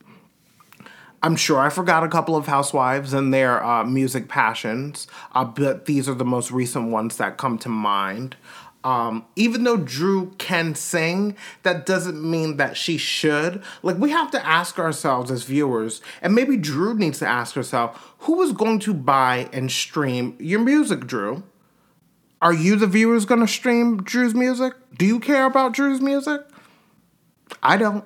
I'm 1.22 1.34
sure 1.34 1.58
I 1.58 1.68
forgot 1.68 2.04
a 2.04 2.08
couple 2.08 2.36
of 2.36 2.46
housewives 2.46 3.12
and 3.12 3.34
their 3.34 3.64
uh, 3.64 3.84
music 3.84 4.28
passions, 4.28 5.08
uh, 5.32 5.44
but 5.44 5.86
these 5.86 6.08
are 6.08 6.14
the 6.14 6.24
most 6.24 6.52
recent 6.52 6.90
ones 6.90 7.16
that 7.16 7.36
come 7.36 7.58
to 7.58 7.68
mind. 7.68 8.36
Um, 8.84 9.26
even 9.34 9.64
though 9.64 9.76
Drew 9.76 10.30
can 10.38 10.74
sing, 10.74 11.36
that 11.62 11.84
doesn't 11.84 12.22
mean 12.22 12.58
that 12.58 12.76
she 12.76 12.96
should. 12.96 13.62
Like, 13.82 13.98
we 13.98 14.10
have 14.10 14.30
to 14.30 14.46
ask 14.46 14.78
ourselves 14.78 15.30
as 15.30 15.42
viewers, 15.42 16.00
and 16.22 16.34
maybe 16.34 16.56
Drew 16.56 16.94
needs 16.94 17.18
to 17.18 17.26
ask 17.26 17.54
herself 17.54 18.14
who 18.20 18.40
is 18.42 18.52
going 18.52 18.78
to 18.80 18.94
buy 18.94 19.48
and 19.52 19.70
stream 19.70 20.36
your 20.38 20.60
music, 20.60 21.06
Drew? 21.06 21.42
Are 22.40 22.54
you 22.54 22.76
the 22.76 22.86
viewers 22.86 23.24
going 23.24 23.40
to 23.40 23.48
stream 23.48 24.02
Drew's 24.02 24.34
music? 24.34 24.74
Do 24.96 25.04
you 25.04 25.18
care 25.18 25.44
about 25.44 25.72
Drew's 25.72 26.00
music? 26.00 26.40
I 27.62 27.76
don't. 27.76 28.04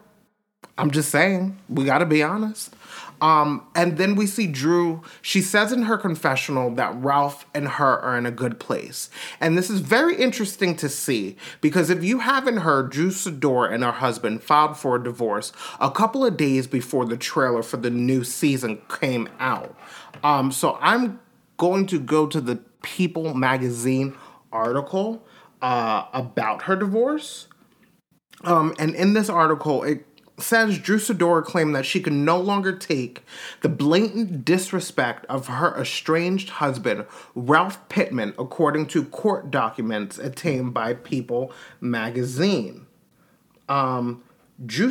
I'm 0.78 0.90
just 0.90 1.10
saying, 1.10 1.58
we 1.68 1.84
got 1.84 1.98
to 1.98 2.06
be 2.06 2.22
honest. 2.22 2.74
Um, 3.22 3.68
and 3.76 3.98
then 3.98 4.16
we 4.16 4.26
see 4.26 4.48
Drew. 4.48 5.00
She 5.22 5.40
says 5.40 5.70
in 5.70 5.82
her 5.82 5.96
confessional 5.96 6.74
that 6.74 6.92
Ralph 6.96 7.46
and 7.54 7.68
her 7.68 8.00
are 8.00 8.18
in 8.18 8.26
a 8.26 8.32
good 8.32 8.58
place. 8.58 9.10
And 9.40 9.56
this 9.56 9.70
is 9.70 9.78
very 9.78 10.16
interesting 10.16 10.74
to 10.76 10.88
see 10.88 11.36
because 11.60 11.88
if 11.88 12.02
you 12.02 12.18
haven't 12.18 12.58
heard, 12.58 12.90
Drew 12.90 13.10
Sidora 13.10 13.72
and 13.72 13.84
her 13.84 13.92
husband 13.92 14.42
filed 14.42 14.76
for 14.76 14.96
a 14.96 15.02
divorce 15.02 15.52
a 15.78 15.88
couple 15.88 16.26
of 16.26 16.36
days 16.36 16.66
before 16.66 17.06
the 17.06 17.16
trailer 17.16 17.62
for 17.62 17.76
the 17.76 17.90
new 17.90 18.24
season 18.24 18.82
came 19.00 19.28
out. 19.38 19.78
Um, 20.24 20.50
so 20.50 20.76
I'm 20.80 21.20
going 21.58 21.86
to 21.86 22.00
go 22.00 22.26
to 22.26 22.40
the 22.40 22.56
People 22.82 23.32
magazine 23.34 24.16
article 24.50 25.24
uh, 25.62 26.06
about 26.12 26.62
her 26.62 26.74
divorce. 26.74 27.46
Um, 28.42 28.74
and 28.80 28.96
in 28.96 29.14
this 29.14 29.30
article, 29.30 29.84
it 29.84 30.04
says 30.42 30.78
Drew 30.78 30.98
Sidora 30.98 31.44
claimed 31.44 31.74
that 31.74 31.86
she 31.86 32.00
could 32.00 32.12
no 32.12 32.38
longer 32.40 32.76
take 32.76 33.24
the 33.60 33.68
blatant 33.68 34.44
disrespect 34.44 35.26
of 35.26 35.46
her 35.48 35.80
estranged 35.80 36.50
husband, 36.50 37.06
Ralph 37.34 37.88
Pittman, 37.88 38.34
according 38.38 38.86
to 38.88 39.04
court 39.04 39.50
documents 39.50 40.18
obtained 40.18 40.74
by 40.74 40.94
People 40.94 41.52
magazine. 41.80 42.86
Um, 43.68 44.22
Drew 44.64 44.90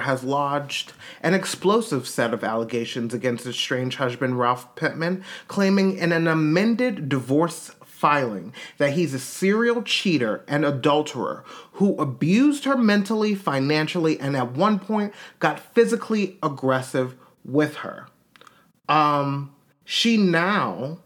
has 0.00 0.22
lodged 0.22 0.92
an 1.22 1.34
explosive 1.34 2.06
set 2.06 2.32
of 2.32 2.44
allegations 2.44 3.14
against 3.14 3.46
estranged 3.46 3.98
husband 3.98 4.38
Ralph 4.38 4.76
Pittman, 4.76 5.24
claiming 5.48 5.96
in 5.96 6.12
an 6.12 6.28
amended 6.28 7.08
divorce 7.08 7.72
filing 7.98 8.52
that 8.76 8.92
he's 8.92 9.12
a 9.12 9.18
serial 9.18 9.82
cheater 9.82 10.44
and 10.46 10.64
adulterer 10.64 11.44
who 11.72 11.96
abused 11.96 12.64
her 12.64 12.76
mentally, 12.76 13.34
financially, 13.34 14.20
and 14.20 14.36
at 14.36 14.52
one 14.52 14.78
point 14.78 15.12
got 15.40 15.58
physically 15.58 16.38
aggressive 16.40 17.16
with 17.44 17.76
her. 17.76 18.06
Um, 18.88 19.52
she 19.84 20.16
now, 20.16 20.98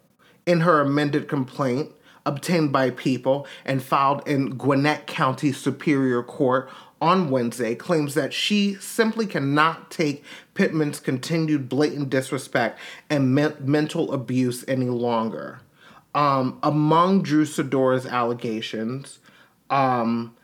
in 0.45 0.61
her 0.61 0.83
amended 0.83 1.29
complaint, 1.29 1.93
obtained 2.27 2.73
by 2.73 2.91
people 2.91 3.47
and 3.65 3.83
filed 3.83 4.27
in 4.29 4.51
Gwinnett 4.51 5.07
County 5.07 5.51
Superior 5.51 6.23
Court 6.23 6.69
on 7.01 7.31
Wednesday, 7.31 7.75
claims 7.75 8.13
that 8.15 8.35
she 8.35 8.75
simply 8.75 9.27
cannot 9.27 9.91
take 9.91 10.23
Pittman's 10.55 11.01
continued 11.01 11.71
blatant 11.71 12.11
disrespect 12.11 12.79
and 13.09 13.35
me- 13.35 13.49
mental 13.61 14.13
abuse 14.13 14.63
any 14.69 14.91
longer. 14.91 15.61
Um, 16.15 16.59
among 16.63 17.23
Drew 17.23 17.45
Sidora's 17.45 18.07
allegations, 18.07 19.19
um, 19.71 20.37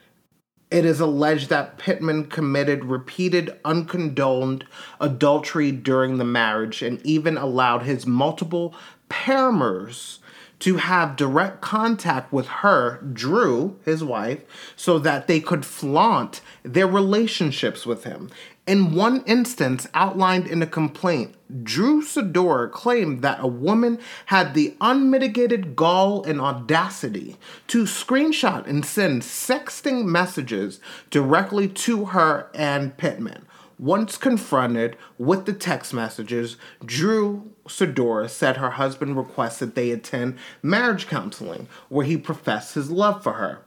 it 0.71 0.85
is 0.85 1.01
alleged 1.01 1.49
that 1.49 1.79
Pittman 1.79 2.27
committed 2.27 2.85
repeated 2.85 3.59
uncondoned 3.65 4.65
adultery 5.01 5.73
during 5.73 6.19
the 6.19 6.25
marriage 6.25 6.83
and 6.83 7.05
even 7.05 7.37
allowed 7.37 7.83
his 7.83 8.07
multiple 8.07 8.75
paramours 9.09 10.21
to 10.61 10.77
have 10.77 11.17
direct 11.17 11.61
contact 11.61 12.33
with 12.33 12.47
her, 12.49 13.01
Drew, 13.13 13.79
his 13.85 14.03
wife, 14.03 14.41
so 14.77 14.99
that 14.99 15.27
they 15.27 15.41
could 15.41 15.65
flaunt 15.65 16.41
their 16.63 16.87
relationships 16.87 17.87
with 17.87 18.05
him. 18.05 18.29
In 18.69 18.93
one 18.93 19.25
instance 19.25 19.89
outlined 19.95 20.47
in 20.47 20.61
a 20.61 20.67
complaint, 20.67 21.35
Drew 21.65 22.03
Sidora 22.03 22.71
claimed 22.71 23.23
that 23.23 23.41
a 23.41 23.47
woman 23.47 23.99
had 24.27 24.53
the 24.53 24.77
unmitigated 24.79 25.75
gall 25.75 26.23
and 26.25 26.39
audacity 26.39 27.39
to 27.69 27.85
screenshot 27.85 28.67
and 28.67 28.85
send 28.85 29.23
sexting 29.23 30.05
messages 30.05 30.81
directly 31.09 31.67
to 31.67 32.05
her 32.07 32.51
and 32.53 32.95
Pittman. 32.99 33.47
Once 33.79 34.19
confronted 34.19 34.99
with 35.17 35.47
the 35.47 35.55
text 35.55 35.95
messages, 35.95 36.59
Drew 36.85 37.51
Sidora 37.67 38.29
said 38.29 38.59
her 38.59 38.73
husband 38.73 39.17
requested 39.17 39.77
they 39.77 39.93
attend 39.93 40.37
marriage 40.63 41.07
counseling, 41.07 41.69
where 41.89 42.05
he 42.05 42.19
professed 42.19 42.75
his 42.75 42.91
love 42.91 43.23
for 43.23 43.33
her. 43.33 43.63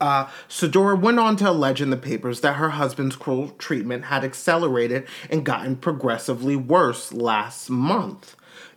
Uh, 0.00 0.28
went 0.72 1.18
on 1.18 1.36
to 1.36 1.50
allege 1.50 1.82
in 1.82 1.90
the 1.90 1.96
papers 1.96 2.40
that 2.40 2.54
her 2.54 2.70
husband's 2.70 3.16
cruel 3.16 3.50
treatment 3.58 4.06
had 4.06 4.24
accelerated 4.24 5.06
and 5.28 5.44
gotten 5.44 5.76
progressively 5.76 6.56
worse 6.56 7.12
last 7.12 7.68
month. 7.68 8.36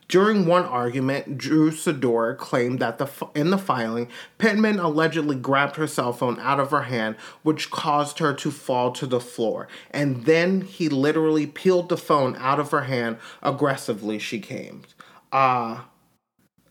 During 0.10 0.46
one 0.46 0.65
argument, 0.65 1.38
Drew 1.38 1.72
Sidora 1.72 2.38
claimed 2.38 2.80
that 2.80 2.98
the 2.98 3.10
in 3.34 3.50
the 3.50 3.58
filing, 3.58 4.10
Pittman 4.38 4.80
allegedly 4.80 5.36
grabbed 5.36 5.77
her 5.77 5.88
cell 5.88 6.13
phone 6.13 6.39
out 6.39 6.60
of 6.60 6.72
her 6.72 6.84
hand, 6.84 7.15
which 7.42 7.72
caused 7.72 8.20
her 8.20 8.34
to 8.34 8.51
fall 8.51 8.92
to 8.92 9.08
the 9.08 9.20
floor. 9.20 9.68
And 9.92 10.25
then 10.25 10.62
he 10.62 10.89
literally 10.89 11.48
peeled 11.48 11.89
the 11.89 11.98
phone 11.98 12.36
out 12.38 12.60
of 12.60 12.72
her 12.72 12.84
hand 12.84 13.18
aggressively, 13.42 14.20
she 14.20 14.39
claimed. 14.39 14.94
Uh, 15.32 15.82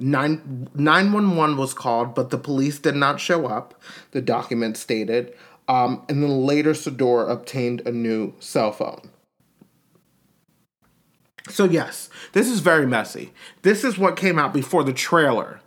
9, 0.03 0.71
911 0.75 1.57
was 1.57 1.75
called, 1.75 2.15
but 2.15 2.31
the 2.31 2.39
police 2.39 2.79
did 2.79 2.97
not 2.97 3.21
show 3.21 3.47
up, 3.47 3.81
the 4.11 4.21
document 4.21 4.77
stated. 4.77 5.35
Um, 5.69 6.05
and 6.09 6.23
then 6.23 6.45
later, 6.45 6.73
Sidora 6.73 7.31
obtained 7.31 7.83
a 7.87 7.93
new 7.93 8.35
cell 8.41 8.73
phone. 8.73 9.11
So, 11.49 11.65
yes, 11.65 12.09
this 12.33 12.49
is 12.49 12.61
very 12.61 12.87
messy. 12.87 13.33
This 13.63 13.85
is 13.85 13.99
what 13.99 14.17
came 14.17 14.39
out 14.39 14.53
before 14.53 14.85
the 14.85 14.93
trailer 14.93 15.61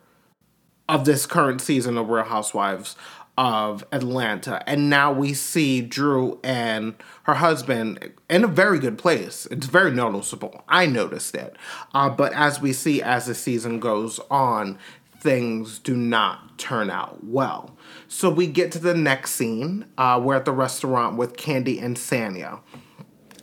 of 0.88 1.06
this 1.06 1.25
current 1.25 1.62
season 1.62 1.98
of 1.98 2.10
Real 2.10 2.25
Housewives 2.25 2.96
of 3.38 3.86
Atlanta. 3.92 4.63
And 4.68 4.89
now 4.89 5.12
we 5.12 5.34
see 5.34 5.82
Drew 5.82 6.39
and 6.44 6.96
her 7.24 7.36
husband 7.36 8.12
in 8.30 8.44
a 8.44 8.48
very 8.48 8.80
good 8.80 8.98
place. 8.98 9.46
It's 9.51 9.68
very 9.68 9.92
noticeable. 9.92 10.63
I 10.68 10.86
noticed 10.86 11.36
it. 11.36 11.56
Uh, 11.94 12.10
but 12.10 12.34
as 12.34 12.62
we 12.62 12.74
see 12.74 13.01
as 13.01 13.25
the 13.25 13.36
season 13.36 13.80
goes 13.80 14.20
on, 14.32 14.80
things 15.20 15.80
do 15.80 15.96
not 15.96 16.58
turn 16.58 16.89
out 16.89 17.24
well. 17.24 17.75
So 18.08 18.30
we 18.30 18.48
get 18.48 18.72
to 18.74 18.80
the 18.80 18.94
next 18.94 19.32
scene. 19.32 19.86
Uh, 19.98 20.22
we're 20.24 20.36
at 20.36 20.46
the 20.46 20.51
restaurant 20.51 21.18
with 21.18 21.36
Candy 21.36 21.80
and 21.80 21.98
Sanya 21.98 22.62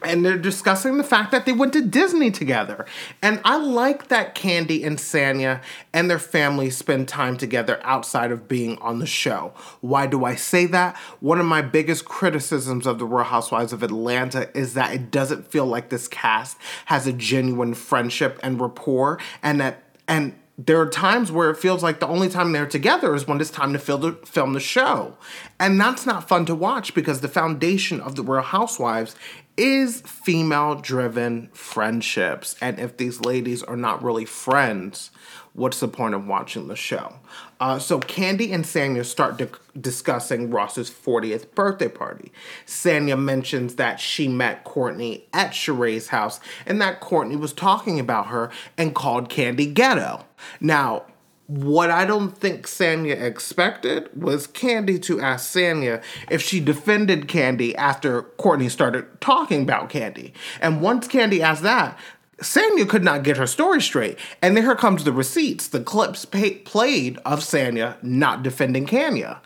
and 0.05 0.25
they're 0.25 0.39
discussing 0.39 0.97
the 0.97 1.05
fact 1.05 1.31
that 1.33 1.47
they 1.47 1.53
went 1.53 1.73
to 1.75 1.83
Disney 1.83 2.31
together. 2.31 2.87
And 3.21 3.41
I 3.45 3.57
like 3.57 4.09
that 4.09 4.35
Candy 4.35 4.85
and 4.85 4.99
Sanya 4.99 5.63
and 5.93 6.11
their 6.11 6.19
family 6.19 6.71
spend 6.71 7.09
time 7.09 7.37
together 7.37 7.81
outside 7.83 8.31
of 8.31 8.49
being 8.49 8.79
on 8.79 8.99
the 8.99 9.07
show. 9.07 9.53
Why 9.81 10.07
do 10.07 10.25
I 10.25 10.35
say 10.35 10.67
that? 10.67 10.97
One 11.21 11.41
of 11.41 11.47
my 11.47 11.63
biggest 11.63 12.05
criticisms 12.05 12.87
of 12.87 12.99
The 12.99 13.07
Real 13.07 13.25
Housewives 13.25 13.73
of 13.73 13.83
Atlanta 13.83 14.57
is 14.57 14.75
that 14.75 14.95
it 14.95 15.11
doesn't 15.11 15.51
feel 15.51 15.67
like 15.67 15.89
this 15.89 16.09
cast 16.09 16.57
has 16.87 17.07
a 17.07 17.13
genuine 17.13 17.75
friendship 17.75 18.39
and 18.43 18.61
rapport, 18.61 19.19
and 19.43 19.61
that 19.61 19.83
and 20.09 20.35
there 20.59 20.81
are 20.81 20.89
times 20.89 21.33
where 21.33 21.51
it 21.51 21.57
feels 21.57 21.83
like 21.83 21.99
the 21.99 22.07
only 22.07 22.29
time 22.29 22.53
they're 22.53 22.67
together 22.67 23.15
is 23.15 23.27
when 23.27 23.41
it's 23.41 23.51
time 23.51 23.73
to 23.73 23.79
the, 23.79 24.13
film 24.25 24.53
the 24.53 24.61
show. 24.61 25.17
And 25.59 25.81
that's 25.81 26.05
not 26.05 26.29
fun 26.29 26.45
to 26.47 26.55
watch 26.55 26.95
because 26.95 27.21
the 27.21 27.29
foundation 27.29 28.01
of 28.01 28.17
the 28.17 28.23
Real 28.23 28.43
Housewives 28.43 29.17
is 29.57 30.01
female 30.03 30.75
driven 30.77 31.49
friendships. 31.53 32.57
And 32.61 32.79
if 32.79 32.97
these 32.97 33.21
ladies 33.21 33.63
are 33.63 33.77
not 33.77 34.03
really 34.03 34.25
friends, 34.25 35.11
what's 35.53 35.81
the 35.81 35.89
point 35.89 36.15
of 36.15 36.27
watching 36.27 36.69
the 36.69 36.77
show? 36.77 37.15
Uh, 37.61 37.79
so 37.79 38.01
Candy 38.01 38.53
and 38.53 38.65
Sanya 38.65 39.05
start 39.05 39.37
di- 39.37 39.49
discussing 39.79 40.51
Ross's 40.51 40.91
40th 40.91 41.55
birthday 41.55 41.89
party. 41.89 42.33
Sanya 42.67 43.19
mentions 43.19 43.77
that 43.77 44.01
she 44.01 44.27
met 44.27 44.65
Courtney 44.65 45.27
at 45.33 45.51
Sheree's 45.51 46.09
house 46.09 46.41
and 46.67 46.81
that 46.81 47.01
Courtney 47.01 47.37
was 47.37 47.53
talking 47.53 48.01
about 48.01 48.29
her 48.29 48.51
and 48.79 48.95
called 48.95 49.29
Candy 49.29 49.67
ghetto. 49.67 50.25
Now, 50.61 51.05
what 51.47 51.91
I 51.91 52.05
don't 52.05 52.37
think 52.37 52.67
Sanya 52.67 53.21
expected 53.21 54.09
was 54.15 54.47
Candy 54.47 54.99
to 55.01 55.21
ask 55.21 55.55
Sanya 55.55 56.03
if 56.31 56.41
she 56.41 56.61
defended 56.61 57.29
Candy 57.29 57.75
after 57.77 58.23
Courtney 58.23 58.69
started 58.69 59.21
talking 59.21 59.63
about 59.63 59.91
Candy. 59.91 60.33
And 60.61 60.81
once 60.81 61.09
Candy 61.09 61.43
asked 61.43 61.63
that, 61.63 61.99
Sanya 62.39 62.89
could 62.89 63.05
not 63.05 63.23
get 63.23 63.37
her 63.37 63.47
story 63.47 63.81
straight. 63.81 64.19
And 64.41 64.57
then 64.57 64.65
here 64.65 64.75
comes 64.75 65.05
the 65.05 65.13
receipts, 65.13 65.69
the 65.69 65.81
clips 65.81 66.25
pay- 66.25 66.59
played 66.59 67.19
of 67.19 67.41
Sanya 67.41 68.03
not 68.03 68.43
defending 68.43 68.87
Kenya. 68.87 69.41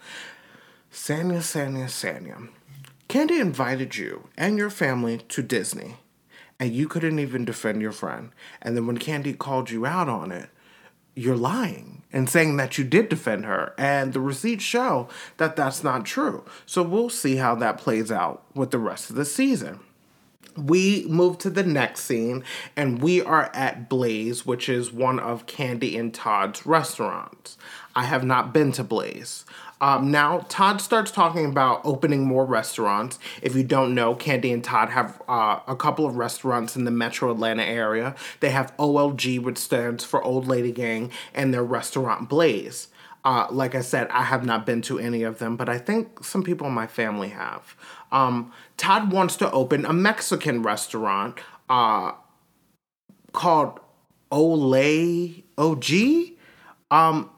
Sanya, 0.92 1.38
Sanya, 1.38 1.86
Sanya. 1.86 2.48
Candy 3.08 3.38
invited 3.38 3.96
you 3.96 4.28
and 4.36 4.58
your 4.58 4.70
family 4.70 5.18
to 5.28 5.42
Disney, 5.42 5.96
and 6.58 6.72
you 6.72 6.88
couldn't 6.88 7.18
even 7.18 7.44
defend 7.44 7.82
your 7.82 7.92
friend. 7.92 8.30
And 8.62 8.76
then 8.76 8.86
when 8.86 8.98
Candy 8.98 9.32
called 9.32 9.70
you 9.70 9.86
out 9.86 10.08
on 10.08 10.32
it, 10.32 10.48
you're 11.16 11.36
lying 11.36 12.02
and 12.12 12.30
saying 12.30 12.56
that 12.58 12.78
you 12.78 12.84
did 12.84 13.08
defend 13.08 13.44
her. 13.44 13.74
And 13.76 14.12
the 14.12 14.20
receipts 14.20 14.62
show 14.62 15.08
that 15.38 15.56
that's 15.56 15.82
not 15.82 16.04
true. 16.04 16.44
So 16.64 16.82
we'll 16.82 17.10
see 17.10 17.36
how 17.36 17.56
that 17.56 17.78
plays 17.78 18.12
out 18.12 18.44
with 18.54 18.70
the 18.70 18.78
rest 18.78 19.10
of 19.10 19.16
the 19.16 19.24
season 19.24 19.80
we 20.56 21.04
move 21.08 21.38
to 21.38 21.50
the 21.50 21.62
next 21.62 22.04
scene 22.04 22.42
and 22.76 23.02
we 23.02 23.20
are 23.22 23.50
at 23.54 23.88
Blaze, 23.88 24.46
which 24.46 24.68
is 24.68 24.92
one 24.92 25.18
of 25.18 25.46
Candy 25.46 25.96
and 25.96 26.12
Todd's 26.12 26.64
restaurants. 26.64 27.58
I 27.94 28.04
have 28.04 28.24
not 28.24 28.52
been 28.52 28.72
to 28.72 28.84
Blaze. 28.84 29.44
Um, 29.80 30.10
now, 30.10 30.46
Todd 30.48 30.80
starts 30.80 31.10
talking 31.10 31.44
about 31.44 31.82
opening 31.84 32.26
more 32.26 32.46
restaurants. 32.46 33.18
If 33.42 33.54
you 33.54 33.62
don't 33.62 33.94
know, 33.94 34.14
Candy 34.14 34.52
and 34.52 34.64
Todd 34.64 34.90
have 34.90 35.20
uh, 35.28 35.60
a 35.66 35.76
couple 35.76 36.06
of 36.06 36.16
restaurants 36.16 36.76
in 36.76 36.84
the 36.84 36.90
metro 36.90 37.30
Atlanta 37.30 37.62
area. 37.62 38.14
They 38.40 38.50
have 38.50 38.74
OLG, 38.78 39.40
which 39.42 39.58
stands 39.58 40.04
for 40.04 40.22
Old 40.22 40.46
Lady 40.46 40.72
Gang, 40.72 41.10
and 41.34 41.52
their 41.52 41.64
restaurant 41.64 42.28
Blaze. 42.28 42.88
Uh, 43.24 43.48
like 43.50 43.74
I 43.74 43.80
said, 43.80 44.08
I 44.10 44.22
have 44.22 44.46
not 44.46 44.64
been 44.64 44.82
to 44.82 44.98
any 44.98 45.24
of 45.24 45.40
them, 45.40 45.56
but 45.56 45.68
I 45.68 45.78
think 45.78 46.22
some 46.24 46.42
people 46.42 46.68
in 46.68 46.72
my 46.72 46.86
family 46.86 47.30
have. 47.30 47.76
Um, 48.12 48.52
Todd 48.76 49.12
wants 49.12 49.36
to 49.38 49.50
open 49.50 49.84
a 49.84 49.92
Mexican 49.92 50.62
restaurant 50.62 51.40
uh, 51.68 52.12
called 53.32 53.80
Ole 54.30 55.42
OG. 55.58 55.90
Um, 56.90 57.30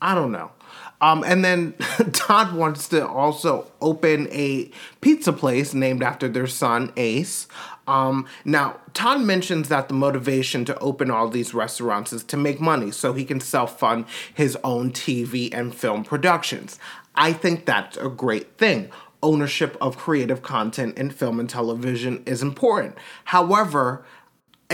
I 0.00 0.14
don't 0.14 0.30
know. 0.30 0.52
Um, 1.00 1.24
and 1.24 1.44
then 1.44 1.72
Todd 2.12 2.54
wants 2.54 2.88
to 2.88 3.06
also 3.06 3.70
open 3.80 4.28
a 4.30 4.70
pizza 5.00 5.32
place 5.32 5.74
named 5.74 6.02
after 6.02 6.28
their 6.28 6.46
son, 6.46 6.92
Ace. 6.96 7.46
Um, 7.86 8.26
now, 8.44 8.80
Todd 8.94 9.20
mentions 9.20 9.68
that 9.68 9.88
the 9.88 9.94
motivation 9.94 10.64
to 10.66 10.78
open 10.78 11.10
all 11.10 11.28
these 11.28 11.52
restaurants 11.52 12.12
is 12.12 12.24
to 12.24 12.36
make 12.36 12.60
money 12.60 12.90
so 12.90 13.12
he 13.12 13.24
can 13.24 13.40
self 13.40 13.78
fund 13.78 14.06
his 14.32 14.56
own 14.64 14.92
TV 14.92 15.52
and 15.52 15.74
film 15.74 16.04
productions. 16.04 16.78
I 17.14 17.32
think 17.32 17.66
that's 17.66 17.96
a 17.96 18.08
great 18.08 18.56
thing 18.58 18.90
ownership 19.24 19.76
of 19.80 19.96
creative 19.96 20.42
content 20.42 20.98
in 20.98 21.10
film 21.10 21.40
and 21.40 21.48
television 21.48 22.22
is 22.26 22.42
important. 22.42 22.94
However, 23.24 24.04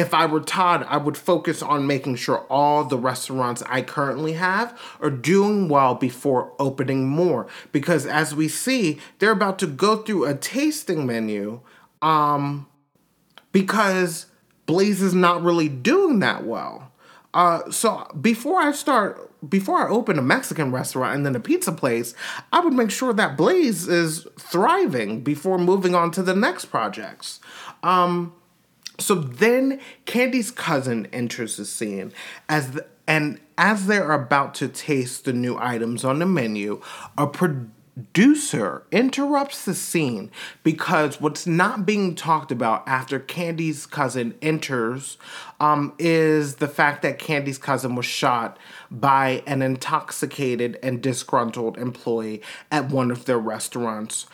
if 0.01 0.15
I 0.15 0.25
were 0.25 0.41
Todd, 0.41 0.87
I 0.89 0.97
would 0.97 1.19
focus 1.19 1.61
on 1.61 1.87
making 1.87 2.17
sure 2.17 2.47
all 2.49 2.85
the 2.85 2.97
restaurants 2.97 3.63
I 3.67 3.83
currently 3.83 4.33
have 4.33 4.81
are 4.99 5.11
doing 5.11 5.69
well 5.69 5.95
before 5.95 6.55
opening 6.59 7.07
more. 7.07 7.47
Because 7.71 8.07
as 8.07 8.35
we 8.35 8.49
see, 8.49 8.99
they're 9.19 9.31
about 9.31 9.59
to 9.59 9.67
go 9.67 9.99
through 9.99 10.25
a 10.25 10.35
tasting 10.35 11.05
menu 11.05 11.61
um, 12.01 12.67
because 13.53 14.27
Blaze 14.65 15.03
is 15.03 15.15
not 15.15 15.43
really 15.43 15.69
doing 15.69 16.21
that 16.21 16.47
well. 16.47 16.93
Uh, 17.35 17.71
so 17.71 18.07
before 18.19 18.59
I 18.61 18.73
start 18.73 19.27
before 19.47 19.87
I 19.87 19.91
open 19.91 20.19
a 20.19 20.23
Mexican 20.23 20.71
restaurant 20.71 21.15
and 21.15 21.25
then 21.25 21.35
a 21.35 21.41
pizza 21.41 21.73
place, 21.73 22.15
I 22.53 22.61
would 22.61 22.75
make 22.75 22.91
sure 22.91 23.15
that 23.15 23.37
Blaze 23.39 23.89
is 23.89 24.27
thriving 24.39 25.23
before 25.23 25.59
moving 25.59 25.95
on 25.95 26.11
to 26.13 26.23
the 26.23 26.35
next 26.35 26.67
projects. 26.67 27.41
Um, 27.83 28.35
so 29.01 29.15
then 29.15 29.81
Candy's 30.05 30.51
cousin 30.51 31.07
enters 31.13 31.57
the 31.57 31.65
scene 31.65 32.13
as 32.49 32.73
the, 32.73 32.87
and 33.07 33.41
as 33.59 33.87
they're 33.87 34.13
about 34.13 34.55
to 34.57 34.69
taste 34.69 35.25
the 35.25 35.33
new 35.33 35.57
items 35.59 36.05
on 36.05 36.21
the 36.21 36.27
menu, 36.27 36.81
a 37.19 37.27
producer 37.27 38.85
interrupts 38.93 39.65
the 39.65 39.75
scene 39.75 40.31
because 40.63 41.21
what's 41.21 41.47
not 41.47 41.85
being 41.85 42.15
talked 42.15 42.53
about 42.53 42.87
after 42.87 43.19
Candy's 43.19 43.85
cousin 43.85 44.35
enters 44.41 45.19
um, 45.59 45.93
is 45.99 46.57
the 46.57 46.69
fact 46.69 47.03
that 47.03 47.19
Candy's 47.19 47.59
cousin 47.59 47.97
was 47.97 48.07
shot 48.07 48.59
by 48.91 49.43
an 49.47 49.61
intoxicated 49.61 50.79
and 50.83 51.03
disgruntled 51.03 51.77
employee 51.79 52.41
at 52.71 52.91
one 52.91 53.11
of 53.11 53.25
their 53.25 53.39
restaurants 53.39 54.27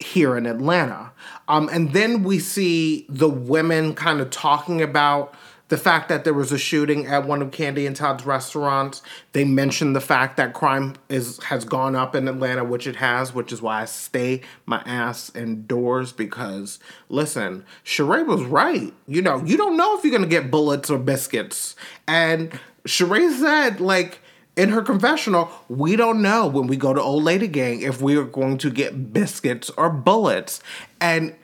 here 0.00 0.36
in 0.36 0.46
Atlanta. 0.46 1.12
Um, 1.48 1.68
and 1.72 1.92
then 1.92 2.22
we 2.22 2.38
see 2.38 3.06
the 3.08 3.28
women 3.28 3.94
kind 3.94 4.20
of 4.20 4.30
talking 4.30 4.82
about 4.82 5.34
the 5.68 5.78
fact 5.78 6.08
that 6.10 6.24
there 6.24 6.34
was 6.34 6.52
a 6.52 6.58
shooting 6.58 7.06
at 7.06 7.26
one 7.26 7.40
of 7.40 7.50
Candy 7.50 7.86
and 7.86 7.96
Todd's 7.96 8.26
restaurants. 8.26 9.02
They 9.32 9.44
mentioned 9.44 9.96
the 9.96 10.00
fact 10.00 10.36
that 10.36 10.52
crime 10.52 10.94
is 11.08 11.42
has 11.44 11.64
gone 11.64 11.96
up 11.96 12.14
in 12.14 12.28
Atlanta, 12.28 12.62
which 12.62 12.86
it 12.86 12.96
has, 12.96 13.34
which 13.34 13.50
is 13.50 13.62
why 13.62 13.82
I 13.82 13.84
stay 13.86 14.42
my 14.66 14.82
ass 14.84 15.34
indoors 15.34 16.12
because 16.12 16.78
listen, 17.08 17.64
Sheree 17.84 18.26
was 18.26 18.42
right. 18.42 18.92
You 19.06 19.22
know, 19.22 19.42
you 19.44 19.56
don't 19.56 19.76
know 19.76 19.96
if 19.96 20.04
you're 20.04 20.12
gonna 20.12 20.26
get 20.26 20.50
bullets 20.50 20.90
or 20.90 20.98
biscuits. 20.98 21.76
And 22.06 22.58
Sheree 22.86 23.32
said, 23.38 23.80
like, 23.80 24.20
in 24.56 24.68
her 24.70 24.82
confessional, 24.82 25.50
we 25.68 25.96
don't 25.96 26.22
know 26.22 26.46
when 26.46 26.66
we 26.66 26.76
go 26.76 26.94
to 26.94 27.00
Old 27.00 27.24
Lady 27.24 27.48
Gang 27.48 27.82
if 27.82 28.00
we 28.00 28.16
are 28.16 28.24
going 28.24 28.58
to 28.58 28.70
get 28.70 29.12
biscuits 29.12 29.70
or 29.70 29.90
bullets. 29.90 30.60
And 31.00 31.34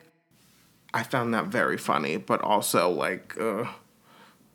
I 0.93 1.03
found 1.03 1.33
that 1.33 1.47
very 1.47 1.77
funny, 1.77 2.17
but 2.17 2.41
also 2.41 2.89
like, 2.89 3.37
uh, 3.39 3.65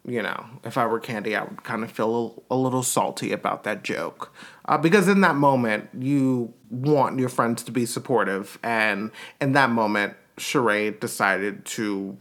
you 0.07 0.23
know, 0.23 0.47
if 0.65 0.79
I 0.79 0.87
were 0.87 1.01
Candy, 1.01 1.35
I 1.37 1.45
would 1.45 1.65
kind 1.65 1.83
of 1.83 1.91
feel 1.91 2.45
a, 2.51 2.55
a 2.55 2.57
little 2.57 2.83
salty 2.83 3.33
about 3.33 3.65
that 3.65 3.83
joke. 3.83 4.33
Uh, 4.65 4.79
because 4.79 5.09
in 5.09 5.21
that 5.23 5.35
moment, 5.35 5.89
you 5.99 6.55
want 6.71 7.19
your 7.19 7.29
friends 7.29 7.63
to 7.65 7.73
be 7.73 7.85
supportive. 7.85 8.59
And 8.63 9.11
in 9.41 9.53
that 9.53 9.71
moment, 9.71 10.15
Sheree 10.39 10.99
decided 10.99 11.65
to 11.67 12.17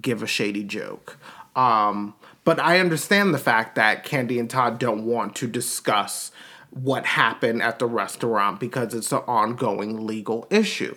give 0.00 0.22
a 0.22 0.26
shady 0.26 0.64
joke. 0.64 1.18
Um, 1.54 2.14
but 2.46 2.60
I 2.60 2.78
understand 2.78 3.34
the 3.34 3.38
fact 3.38 3.74
that 3.74 4.04
Candy 4.04 4.38
and 4.38 4.48
Todd 4.48 4.78
don't 4.78 5.04
want 5.04 5.34
to 5.34 5.48
discuss 5.48 6.30
what 6.70 7.04
happened 7.04 7.60
at 7.60 7.80
the 7.80 7.86
restaurant 7.86 8.60
because 8.60 8.94
it's 8.94 9.10
an 9.10 9.22
ongoing 9.26 10.06
legal 10.06 10.46
issue. 10.48 10.94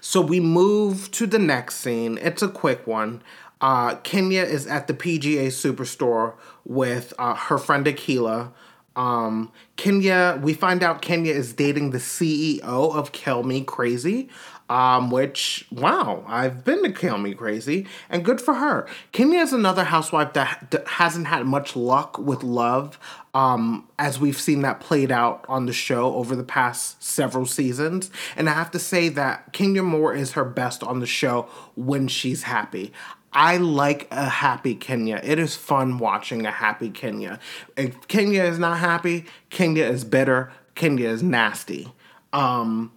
So 0.00 0.22
we 0.22 0.40
move 0.40 1.10
to 1.10 1.26
the 1.26 1.38
next 1.38 1.76
scene. 1.76 2.16
It's 2.16 2.40
a 2.40 2.48
quick 2.48 2.86
one. 2.86 3.22
Uh, 3.60 3.96
Kenya 3.96 4.42
is 4.42 4.66
at 4.66 4.86
the 4.86 4.94
PGA 4.94 5.48
Superstore 5.48 6.32
with 6.64 7.12
uh, 7.18 7.34
her 7.34 7.58
friend 7.58 7.84
Akila. 7.84 8.52
Um, 8.96 9.52
Kenya, 9.76 10.40
we 10.42 10.54
find 10.54 10.82
out 10.82 11.02
Kenya 11.02 11.34
is 11.34 11.52
dating 11.52 11.90
the 11.90 11.98
CEO 11.98 12.62
of 12.62 13.12
Kill 13.12 13.42
Me 13.42 13.62
Crazy, 13.62 14.30
um, 14.72 15.10
which, 15.10 15.66
wow, 15.70 16.24
I've 16.26 16.64
been 16.64 16.82
to 16.82 16.90
Kill 16.90 17.18
Me 17.18 17.34
Crazy, 17.34 17.86
and 18.08 18.24
good 18.24 18.40
for 18.40 18.54
her. 18.54 18.88
Kenya 19.12 19.40
is 19.40 19.52
another 19.52 19.84
housewife 19.84 20.32
that, 20.32 20.68
that 20.70 20.88
hasn't 20.88 21.26
had 21.26 21.44
much 21.44 21.76
luck 21.76 22.16
with 22.16 22.42
love, 22.42 22.98
um, 23.34 23.86
as 23.98 24.18
we've 24.18 24.40
seen 24.40 24.62
that 24.62 24.80
played 24.80 25.12
out 25.12 25.44
on 25.46 25.66
the 25.66 25.74
show 25.74 26.14
over 26.14 26.34
the 26.34 26.42
past 26.42 27.02
several 27.04 27.44
seasons. 27.44 28.10
And 28.34 28.48
I 28.48 28.54
have 28.54 28.70
to 28.70 28.78
say 28.78 29.10
that 29.10 29.52
Kenya 29.52 29.82
Moore 29.82 30.14
is 30.14 30.32
her 30.32 30.44
best 30.44 30.82
on 30.82 31.00
the 31.00 31.06
show 31.06 31.50
when 31.76 32.08
she's 32.08 32.44
happy. 32.44 32.94
I 33.30 33.58
like 33.58 34.08
a 34.10 34.26
happy 34.26 34.74
Kenya. 34.74 35.20
It 35.22 35.38
is 35.38 35.54
fun 35.54 35.98
watching 35.98 36.46
a 36.46 36.50
happy 36.50 36.88
Kenya. 36.88 37.40
If 37.76 38.08
Kenya 38.08 38.44
is 38.44 38.58
not 38.58 38.78
happy, 38.78 39.26
Kenya 39.50 39.84
is 39.84 40.04
bitter, 40.04 40.50
Kenya 40.74 41.10
is 41.10 41.22
nasty. 41.22 41.92
Um, 42.32 42.90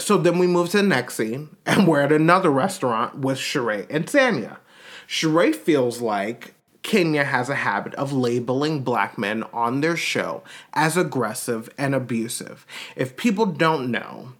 so 0.00 0.16
then 0.16 0.38
we 0.38 0.46
move 0.46 0.70
to 0.70 0.78
the 0.78 0.82
next 0.82 1.14
scene, 1.14 1.56
and 1.66 1.86
we're 1.86 2.00
at 2.00 2.12
another 2.12 2.50
restaurant 2.50 3.18
with 3.18 3.38
Sheree 3.38 3.86
and 3.90 4.06
Sanya. 4.06 4.58
Sheree 5.06 5.54
feels 5.54 6.00
like 6.00 6.54
Kenya 6.82 7.24
has 7.24 7.48
a 7.48 7.56
habit 7.56 7.94
of 7.94 8.12
labeling 8.12 8.82
black 8.82 9.18
men 9.18 9.44
on 9.52 9.80
their 9.80 9.96
show 9.96 10.42
as 10.72 10.96
aggressive 10.96 11.68
and 11.76 11.94
abusive. 11.94 12.66
If 12.96 13.16
people 13.16 13.46
don't 13.46 13.90
know, 13.90 14.32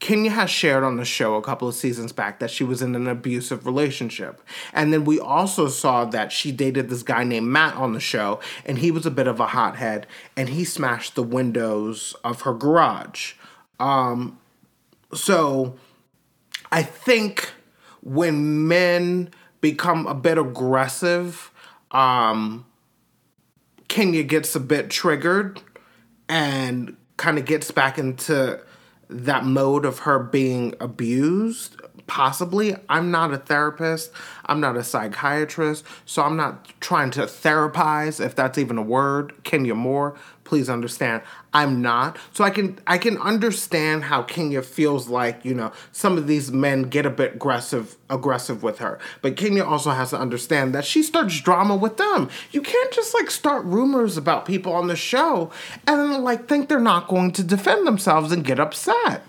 Kenya 0.00 0.30
has 0.30 0.50
shared 0.50 0.84
on 0.84 0.96
the 0.96 1.04
show 1.04 1.34
a 1.36 1.42
couple 1.42 1.68
of 1.68 1.74
seasons 1.74 2.12
back 2.12 2.38
that 2.38 2.50
she 2.50 2.64
was 2.64 2.82
in 2.82 2.94
an 2.94 3.06
abusive 3.06 3.64
relationship. 3.64 4.42
And 4.72 4.92
then 4.92 5.04
we 5.04 5.18
also 5.18 5.68
saw 5.68 6.04
that 6.06 6.30
she 6.30 6.52
dated 6.52 6.90
this 6.90 7.02
guy 7.02 7.24
named 7.24 7.46
Matt 7.46 7.74
on 7.76 7.92
the 7.92 8.00
show, 8.00 8.40
and 8.64 8.78
he 8.78 8.90
was 8.90 9.06
a 9.06 9.10
bit 9.10 9.26
of 9.26 9.40
a 9.40 9.48
hothead, 9.48 10.06
and 10.36 10.50
he 10.50 10.64
smashed 10.64 11.14
the 11.14 11.22
windows 11.22 12.14
of 12.22 12.42
her 12.42 12.54
garage. 12.54 13.34
Um, 13.80 14.38
so 15.14 15.76
I 16.70 16.82
think 16.82 17.50
when 18.02 18.68
men 18.68 19.30
become 19.60 20.06
a 20.06 20.14
bit 20.14 20.38
aggressive, 20.38 21.50
um, 21.90 22.66
Kenya 23.88 24.22
gets 24.22 24.54
a 24.54 24.60
bit 24.60 24.90
triggered 24.90 25.62
and 26.28 26.96
kind 27.16 27.38
of 27.38 27.44
gets 27.44 27.70
back 27.70 27.98
into 27.98 28.60
that 29.08 29.44
mode 29.44 29.84
of 29.84 30.00
her 30.00 30.18
being 30.18 30.74
abused 30.80 31.80
possibly. 32.06 32.74
I'm 32.88 33.10
not 33.10 33.32
a 33.32 33.38
therapist. 33.38 34.10
I'm 34.46 34.60
not 34.60 34.76
a 34.76 34.84
psychiatrist. 34.84 35.84
So 36.04 36.22
i'm 36.22 36.36
not 36.36 36.72
trying 36.80 37.10
to 37.12 37.22
therapize 37.22 38.24
if 38.24 38.34
that's 38.34 38.58
even 38.58 38.78
a 38.78 38.82
word 38.82 39.32
kenya 39.44 39.74
moore 39.74 40.14
please 40.54 40.70
understand 40.70 41.20
i'm 41.52 41.82
not. 41.82 42.16
So 42.32 42.44
i 42.44 42.50
can 42.50 42.78
i 42.86 42.96
can 42.96 43.18
understand 43.18 44.04
how 44.04 44.22
kenya 44.22 44.62
feels 44.62 45.08
like 45.08 45.44
you 45.44 45.52
know 45.52 45.72
some 45.90 46.16
of 46.16 46.28
these 46.28 46.52
men 46.52 46.84
get 46.84 47.04
a 47.06 47.10
bit 47.10 47.34
aggressive 47.34 47.96
aggressive 48.08 48.62
with 48.62 48.78
her. 48.78 49.00
But 49.20 49.36
kenya 49.36 49.64
also 49.64 49.90
has 49.90 50.10
to 50.10 50.16
understand 50.16 50.72
that 50.72 50.84
she 50.84 51.02
starts 51.02 51.40
drama 51.40 51.74
with 51.74 51.96
them. 51.96 52.30
You 52.52 52.62
can't 52.62 52.92
just 52.92 53.14
like 53.14 53.32
start 53.32 53.64
rumors 53.64 54.16
about 54.16 54.44
people 54.44 54.72
on 54.72 54.86
the 54.86 54.94
show 54.94 55.50
and 55.88 55.98
then 55.98 56.22
like 56.22 56.46
think 56.46 56.68
they're 56.68 56.78
not 56.78 57.08
going 57.08 57.32
to 57.32 57.42
defend 57.42 57.84
themselves 57.84 58.30
and 58.30 58.44
get 58.44 58.60
upset. 58.60 59.22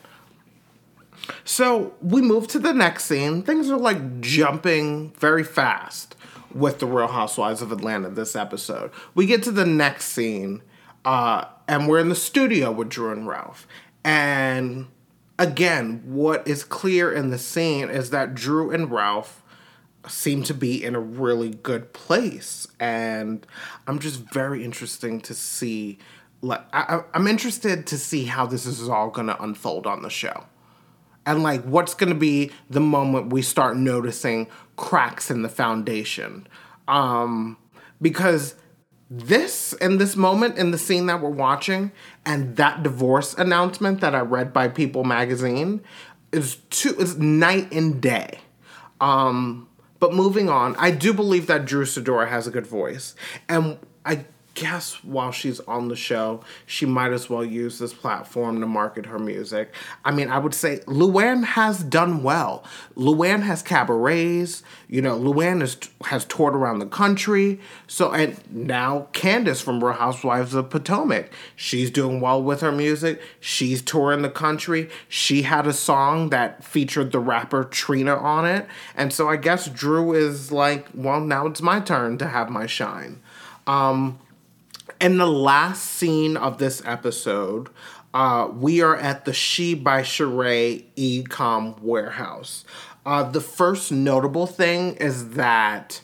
So 1.43 1.95
we 2.03 2.21
move 2.21 2.47
to 2.49 2.59
the 2.59 2.71
next 2.71 3.05
scene. 3.05 3.41
Things 3.41 3.71
are 3.71 3.79
like 3.79 4.21
jumping 4.21 5.11
very 5.17 5.43
fast 5.43 6.15
with 6.55 6.79
the 6.79 6.87
Real 6.87 7.07
Housewives 7.07 7.61
of 7.61 7.71
Atlanta 7.71 8.09
this 8.09 8.35
episode. 8.35 8.89
We 9.13 9.25
get 9.25 9.43
to 9.43 9.51
the 9.51 9.65
next 9.65 10.05
scene, 10.05 10.61
uh, 11.05 11.45
and 11.67 11.87
we're 11.87 11.99
in 11.99 12.09
the 12.09 12.15
studio 12.15 12.71
with 12.71 12.89
Drew 12.89 13.11
and 13.11 13.27
Ralph. 13.27 13.67
And 14.03 14.87
again, 15.39 16.01
what 16.05 16.47
is 16.47 16.63
clear 16.63 17.11
in 17.11 17.29
the 17.29 17.37
scene 17.37 17.89
is 17.89 18.09
that 18.09 18.35
Drew 18.35 18.71
and 18.71 18.91
Ralph 18.91 19.43
seem 20.07 20.43
to 20.43 20.53
be 20.53 20.83
in 20.83 20.95
a 20.95 20.99
really 20.99 21.49
good 21.49 21.93
place. 21.93 22.67
And 22.79 23.45
I'm 23.87 23.99
just 23.99 24.19
very 24.19 24.63
interesting 24.63 25.21
to 25.21 25.33
see. 25.33 25.97
Like, 26.41 26.61
I, 26.73 27.01
I'm 27.13 27.27
interested 27.27 27.87
to 27.87 27.97
see 27.97 28.25
how 28.25 28.45
this 28.45 28.65
is 28.65 28.87
all 28.87 29.09
going 29.09 29.27
to 29.27 29.41
unfold 29.41 29.87
on 29.87 30.01
the 30.01 30.09
show 30.09 30.45
and 31.25 31.41
like 31.43 31.63
what's 31.63 31.93
going 31.93 32.09
to 32.09 32.19
be 32.19 32.51
the 32.69 32.79
moment 32.79 33.33
we 33.33 33.41
start 33.41 33.75
noticing 33.77 34.47
cracks 34.75 35.31
in 35.31 35.41
the 35.41 35.49
foundation 35.49 36.47
um 36.87 37.57
because 38.01 38.55
this 39.09 39.73
in 39.73 39.97
this 39.97 40.15
moment 40.15 40.57
in 40.57 40.71
the 40.71 40.77
scene 40.77 41.05
that 41.05 41.21
we're 41.21 41.29
watching 41.29 41.91
and 42.25 42.55
that 42.55 42.81
divorce 42.81 43.35
announcement 43.35 44.01
that 44.01 44.15
i 44.15 44.19
read 44.19 44.51
by 44.51 44.67
people 44.67 45.03
magazine 45.03 45.81
is 46.31 46.57
two 46.69 46.95
is 46.99 47.17
night 47.17 47.71
and 47.71 48.01
day. 48.01 48.39
Um 48.99 49.67
but 49.99 50.13
moving 50.13 50.49
on 50.49 50.75
i 50.77 50.91
do 50.91 51.13
believe 51.13 51.47
that 51.47 51.65
drew 51.65 51.85
sidora 51.85 52.29
has 52.29 52.47
a 52.47 52.51
good 52.51 52.65
voice. 52.65 53.15
And 53.47 53.77
i 54.05 54.25
guess 54.55 55.03
while 55.03 55.31
she's 55.31 55.59
on 55.61 55.89
the 55.89 55.95
show, 55.95 56.41
she 56.65 56.85
might 56.85 57.11
as 57.11 57.29
well 57.29 57.45
use 57.45 57.77
this 57.77 57.93
platform 57.93 58.61
to 58.61 58.65
market 58.65 59.05
her 59.05 59.19
music. 59.19 59.73
I 60.03 60.11
mean, 60.11 60.29
I 60.29 60.39
would 60.39 60.53
say 60.53 60.79
Luann 60.87 61.43
has 61.43 61.83
done 61.83 62.23
well. 62.23 62.63
Luann 62.95 63.43
has 63.43 63.61
cabarets, 63.61 64.63
you 64.87 65.01
know, 65.01 65.19
Luann 65.19 65.61
has 66.05 66.25
toured 66.25 66.55
around 66.55 66.79
the 66.79 66.85
country. 66.85 67.59
So, 67.85 68.11
and 68.11 68.39
now 68.49 69.07
Candiace 69.11 69.61
from 69.61 69.83
Real 69.83 69.93
Housewives 69.93 70.53
of 70.53 70.69
Potomac, 70.69 71.31
she's 71.55 71.91
doing 71.91 72.21
well 72.21 72.41
with 72.41 72.61
her 72.61 72.71
music. 72.71 73.21
She's 73.39 73.81
touring 73.81 74.21
the 74.21 74.29
country. 74.29 74.89
She 75.09 75.41
had 75.43 75.67
a 75.67 75.73
song 75.73 76.29
that 76.29 76.63
featured 76.63 77.11
the 77.11 77.19
rapper 77.19 77.65
Trina 77.65 78.15
on 78.15 78.45
it. 78.45 78.67
And 78.95 79.11
so 79.11 79.27
I 79.27 79.35
guess 79.35 79.67
Drew 79.67 80.13
is 80.13 80.51
like, 80.51 80.87
well, 80.93 81.19
now 81.19 81.45
it's 81.47 81.61
my 81.61 81.81
turn 81.81 82.17
to 82.19 82.27
have 82.27 82.49
my 82.49 82.67
shine. 82.67 83.21
Um, 83.67 84.19
in 85.01 85.17
the 85.17 85.27
last 85.27 85.83
scene 85.83 86.37
of 86.37 86.57
this 86.57 86.81
episode, 86.85 87.69
uh, 88.13 88.49
we 88.53 88.81
are 88.81 88.95
at 88.95 89.25
the 89.25 89.33
She 89.33 89.73
by 89.73 90.01
Sheree 90.01 90.85
Ecom 90.95 91.79
warehouse. 91.81 92.63
Uh, 93.05 93.23
the 93.23 93.41
first 93.41 93.91
notable 93.91 94.47
thing 94.47 94.95
is 94.95 95.31
that 95.31 96.01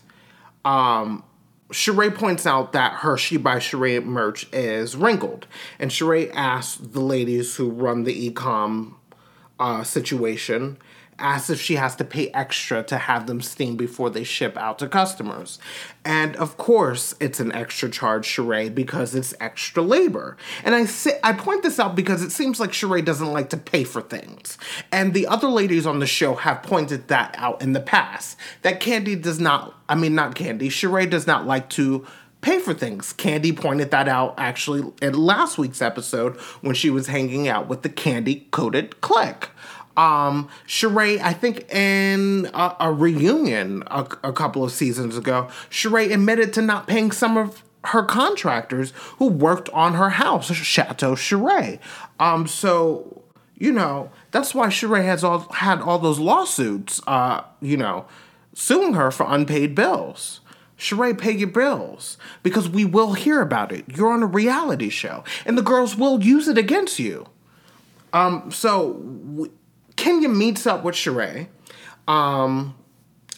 um, 0.66 1.24
Sheree 1.72 2.14
points 2.14 2.46
out 2.46 2.74
that 2.74 2.96
her 2.96 3.18
She 3.18 3.38
by 3.38 3.58
Sheree 3.58 4.04
merch 4.04 4.48
is 4.52 4.96
wrinkled. 4.96 5.48
And 5.80 5.90
Sheree 5.90 6.32
asks 6.34 6.78
the 6.78 7.00
ladies 7.00 7.56
who 7.56 7.70
run 7.70 8.04
the 8.04 8.30
ecom 8.30 8.96
uh, 9.60 9.84
situation 9.84 10.78
asks 11.22 11.50
if 11.50 11.62
she 11.62 11.76
has 11.76 11.96
to 11.98 12.04
pay 12.04 12.30
extra 12.32 12.84
to 12.84 12.98
have 12.98 13.28
them 13.28 13.42
steam 13.42 13.76
before 13.78 14.10
they 14.10 14.24
ship 14.24 14.58
out 14.58 14.80
to 14.80 14.88
customers. 14.88 15.60
And 16.04 16.36
of 16.36 16.58
course, 16.58 17.16
it's 17.20 17.40
an 17.40 17.52
extra 17.52 17.90
charge, 17.90 18.28
Sheree, 18.28 18.74
because 18.74 19.16
it's 19.16 19.34
extra 19.40 19.84
labor. 19.84 20.38
And 20.64 20.76
I 20.76 20.86
say, 20.86 21.20
I 21.24 21.34
point 21.34 21.64
this 21.64 21.80
out 21.80 21.96
because 21.96 22.24
it 22.24 22.32
seems 22.32 22.60
like 22.60 22.72
Sheree 22.72 23.06
doesn't 23.06 23.32
like 23.32 23.50
to 23.52 23.58
pay 23.58 23.84
for 23.84 24.02
things. 24.02 24.58
And 24.92 25.14
the 25.14 25.28
other 25.28 25.48
ladies 25.48 25.86
on 25.86 26.00
the 26.00 26.08
show 26.08 26.36
have 26.36 26.64
pointed 26.64 27.08
that 27.08 27.36
out 27.38 27.62
in 27.62 27.74
the 27.74 27.80
past. 27.80 28.38
That 28.64 28.80
Candy 28.80 29.16
does 29.16 29.40
not, 29.40 29.76
I 29.88 29.96
mean, 29.96 30.16
not 30.16 30.36
Candy, 30.36 30.70
Sheree 30.70 31.10
does 31.10 31.28
not 31.28 31.46
like 31.46 31.70
to 31.72 32.06
pay 32.42 32.60
for 32.60 32.74
things. 32.74 33.14
Candy 33.14 33.52
pointed 33.54 33.92
that 33.92 34.08
out 34.08 34.34
actually 34.38 34.92
in 35.02 35.14
last 35.14 35.58
week's 35.58 35.82
episode 35.82 36.36
when 36.62 36.76
she 36.76 36.90
was 36.90 37.08
hanging 37.08 37.48
out 37.48 37.68
with 37.68 37.84
the 37.84 37.90
candy 37.90 38.48
Coated 38.52 39.00
Clique. 39.02 39.50
Um, 39.98 40.50
Sheree, 40.68 41.20
I 41.20 41.34
think 41.34 41.70
in 41.74 42.50
a, 42.54 42.76
a 42.80 42.94
reunion 42.94 43.84
a, 43.88 44.08
a, 44.24 44.32
couple 44.32 44.64
of 44.64 44.72
seasons 44.72 45.18
ago, 45.18 45.50
Sheree 45.70 46.14
admitted 46.14 46.54
to 46.54 46.62
not 46.62 46.88
paying 46.88 47.12
some 47.12 47.38
of 47.38 47.64
her 47.86 48.04
contractors 48.04 48.92
who 49.18 49.28
worked 49.28 49.70
on 49.70 49.96
her 49.96 50.12
house, 50.12 50.52
Chateau 50.52 51.14
Sheree. 51.16 51.80
Um, 52.20 52.48
so 52.48 53.24
you 53.58 53.72
know 53.72 54.12
that's 54.32 54.56
why 54.56 54.68
Sheree 54.68 55.04
has 55.04 55.24
all 55.24 55.40
had 55.52 55.82
all 55.82 56.00
those 56.00 56.20
lawsuits. 56.20 57.02
Uh, 57.06 57.44
you 57.62 57.76
know, 57.78 58.06
suing 58.54 58.94
her 58.94 59.12
for 59.12 59.26
unpaid 59.28 59.76
bills. 59.76 60.40
Sheree, 60.78 61.16
pay 61.16 61.32
your 61.32 61.48
bills 61.48 62.18
because 62.42 62.68
we 62.68 62.86
will 62.86 63.14
hear 63.14 63.42
about 63.42 63.72
it. 63.72 63.86
You're 63.88 64.12
on 64.12 64.24
a 64.24 64.28
reality 64.28 64.90
show, 64.90 65.24
and 65.46 65.56
the 65.56 65.62
girls 65.62 65.96
will 65.96 66.24
use 66.24 66.48
it 66.48 66.58
against 66.58 66.98
you. 66.98 67.28
Um, 68.14 68.52
so 68.52 69.50
Kenya 70.02 70.30
meets 70.30 70.66
up 70.66 70.84
with 70.84 70.96
Sheree. 70.96 71.48
Um, 72.08 72.74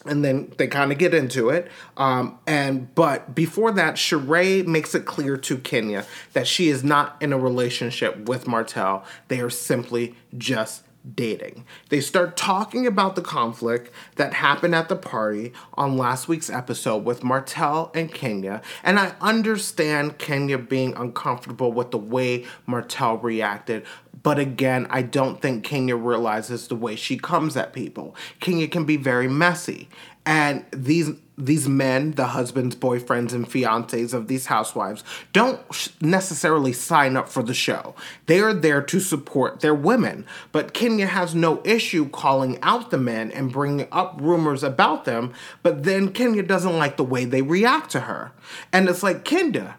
and 0.05 0.23
then 0.23 0.53
they 0.57 0.67
kind 0.67 0.93
of 0.93 0.97
get 0.97 1.13
into 1.13 1.49
it. 1.49 1.69
Um, 1.97 2.39
and 2.47 2.93
but 2.95 3.35
before 3.35 3.71
that, 3.73 3.95
Sheree 3.95 4.65
makes 4.65 4.95
it 4.95 5.05
clear 5.05 5.35
to 5.35 5.57
Kenya 5.57 6.05
that 6.31 6.47
she 6.47 6.69
is 6.69 6.81
not 6.81 7.17
in 7.21 7.33
a 7.33 7.37
relationship 7.37 8.29
with 8.29 8.47
Martell. 8.47 9.03
They 9.27 9.41
are 9.41 9.49
simply 9.49 10.15
just 10.37 10.83
dating. 11.15 11.65
They 11.89 12.01
start 12.01 12.37
talking 12.37 12.87
about 12.87 13.15
the 13.15 13.21
conflict 13.21 13.91
that 14.15 14.33
happened 14.33 14.75
at 14.75 14.89
the 14.89 14.95
party 14.95 15.53
on 15.73 15.97
last 15.97 16.27
week's 16.27 16.49
episode 16.49 17.03
with 17.03 17.23
Martell 17.23 17.91
and 17.93 18.13
Kenya. 18.13 18.61
And 18.83 18.99
I 18.99 19.15
understand 19.19 20.17
Kenya 20.17 20.57
being 20.57 20.95
uncomfortable 20.95 21.71
with 21.71 21.91
the 21.91 21.97
way 21.97 22.45
Martell 22.65 23.17
reacted, 23.17 23.85
but 24.23 24.39
again, 24.39 24.87
I 24.89 25.01
don't 25.01 25.41
think 25.41 25.63
Kenya 25.65 25.97
realizes 25.97 26.67
the 26.67 26.75
way 26.75 26.95
she 26.95 27.17
comes 27.17 27.57
at 27.57 27.73
people. 27.73 28.15
Kenya 28.39 28.69
can 28.69 28.85
be 28.85 28.95
very 28.95 29.27
messy. 29.27 29.89
And 30.25 30.65
these 30.71 31.11
these 31.37 31.67
men, 31.67 32.11
the 32.11 32.27
husbands, 32.27 32.75
boyfriends, 32.75 33.33
and 33.33 33.49
fiancés 33.49 34.13
of 34.13 34.27
these 34.27 34.47
housewives, 34.47 35.03
don't 35.31 35.59
necessarily 36.01 36.73
sign 36.73 37.17
up 37.17 37.27
for 37.27 37.41
the 37.41 37.53
show. 37.53 37.95
They 38.27 38.39
are 38.39 38.53
there 38.53 38.81
to 38.83 38.99
support 38.99 39.61
their 39.61 39.73
women. 39.73 40.25
But 40.51 40.73
Kenya 40.73 41.07
has 41.07 41.33
no 41.33 41.61
issue 41.63 42.09
calling 42.09 42.59
out 42.61 42.91
the 42.91 42.97
men 42.97 43.31
and 43.31 43.51
bringing 43.51 43.87
up 43.91 44.19
rumors 44.21 44.63
about 44.63 45.05
them. 45.05 45.33
But 45.63 45.83
then 45.83 46.13
Kenya 46.13 46.43
doesn't 46.43 46.77
like 46.77 46.97
the 46.97 47.03
way 47.03 47.25
they 47.25 47.41
react 47.41 47.89
to 47.91 48.01
her. 48.01 48.31
And 48.71 48.87
it's 48.87 49.03
like, 49.03 49.25
Kenya, 49.25 49.77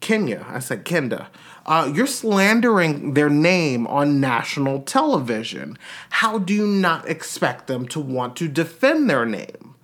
Kenya, 0.00 0.46
I 0.48 0.60
said 0.60 0.84
Kenda, 0.84 1.26
uh, 1.64 1.90
you're 1.92 2.06
slandering 2.06 3.14
their 3.14 3.28
name 3.28 3.88
on 3.88 4.20
national 4.20 4.82
television. 4.82 5.76
How 6.10 6.38
do 6.38 6.54
you 6.54 6.66
not 6.66 7.08
expect 7.08 7.66
them 7.66 7.88
to 7.88 7.98
want 7.98 8.36
to 8.36 8.46
defend 8.46 9.10
their 9.10 9.26
name? 9.26 9.74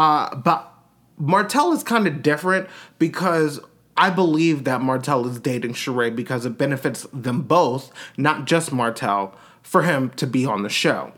Uh, 0.00 0.34
but 0.34 0.72
Martell 1.18 1.72
is 1.74 1.82
kind 1.82 2.06
of 2.06 2.22
different 2.22 2.70
because 2.98 3.60
I 3.98 4.08
believe 4.08 4.64
that 4.64 4.80
Martell 4.80 5.26
is 5.26 5.38
dating 5.38 5.74
Sheree 5.74 6.16
because 6.16 6.46
it 6.46 6.56
benefits 6.56 7.06
them 7.12 7.42
both, 7.42 7.92
not 8.16 8.46
just 8.46 8.72
Martell, 8.72 9.34
for 9.62 9.82
him 9.82 10.08
to 10.12 10.26
be 10.26 10.46
on 10.46 10.62
the 10.62 10.70
show. 10.70 11.12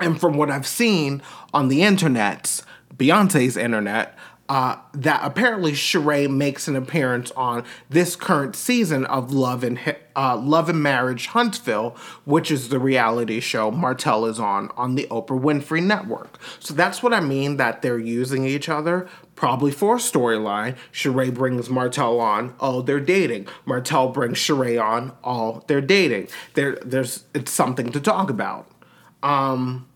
And 0.00 0.20
from 0.20 0.36
what 0.36 0.50
I've 0.50 0.66
seen 0.66 1.22
on 1.54 1.68
the 1.68 1.82
internet, 1.82 2.60
Beyonce's 2.96 3.56
internet, 3.56 4.18
uh, 4.48 4.76
that 4.94 5.20
apparently 5.22 5.72
Sheree 5.72 6.30
makes 6.30 6.68
an 6.68 6.76
appearance 6.76 7.30
on 7.32 7.64
this 7.90 8.16
current 8.16 8.56
season 8.56 9.04
of 9.06 9.32
Love 9.32 9.62
and 9.62 9.78
uh, 10.16 10.36
Love 10.36 10.68
and 10.68 10.82
Marriage 10.82 11.28
Huntsville, 11.28 11.96
which 12.24 12.50
is 12.50 12.70
the 12.70 12.78
reality 12.78 13.40
show 13.40 13.70
Martell 13.70 14.24
is 14.24 14.40
on 14.40 14.70
on 14.76 14.94
the 14.94 15.06
Oprah 15.10 15.40
Winfrey 15.40 15.82
Network. 15.82 16.38
So 16.60 16.72
that's 16.72 17.02
what 17.02 17.12
I 17.12 17.20
mean 17.20 17.58
that 17.58 17.82
they're 17.82 17.98
using 17.98 18.44
each 18.44 18.68
other 18.68 19.08
probably 19.34 19.70
for 19.70 19.96
a 19.96 19.98
storyline. 19.98 20.76
Sheree 20.92 21.32
brings 21.32 21.68
Martell 21.68 22.18
on, 22.18 22.54
oh 22.58 22.80
they're 22.82 23.00
dating. 23.00 23.46
Martell 23.66 24.08
brings 24.08 24.38
Sheree 24.38 24.82
on, 24.82 25.12
oh 25.22 25.62
they're 25.66 25.80
dating. 25.80 26.28
There, 26.54 26.76
there's 26.76 27.24
it's 27.34 27.52
something 27.52 27.92
to 27.92 28.00
talk 28.00 28.30
about. 28.30 28.70
Um, 29.22 29.87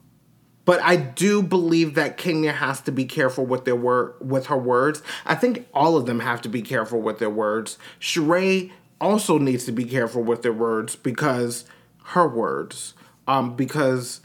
but 0.65 0.81
I 0.83 0.97
do 0.97 1.43
believe 1.43 1.95
that 1.95 2.17
Kenya 2.17 2.53
has 2.53 2.81
to 2.83 2.93
be 2.93 3.05
careful 3.05 3.45
with 3.45 3.65
their 3.65 3.77
word 3.77 4.15
with 4.21 4.47
her 4.47 4.57
words. 4.57 5.03
I 5.27 5.35
think 5.35 5.69
all 5.75 5.97
of 5.97 6.07
them 6.07 6.21
have 6.21 6.41
to 6.43 6.49
be 6.49 6.63
careful 6.63 7.01
with 7.01 7.19
their 7.19 7.31
words. 7.31 7.79
Sheree 8.01 8.71
also 9.01 9.39
needs 9.39 9.65
to 9.65 9.73
be 9.73 9.85
careful 9.85 10.23
with 10.23 10.43
their 10.43 10.53
words 10.53 10.95
because 10.95 11.65
her 12.05 12.29
words. 12.29 12.95
Um, 13.27 13.55
because 13.55 14.21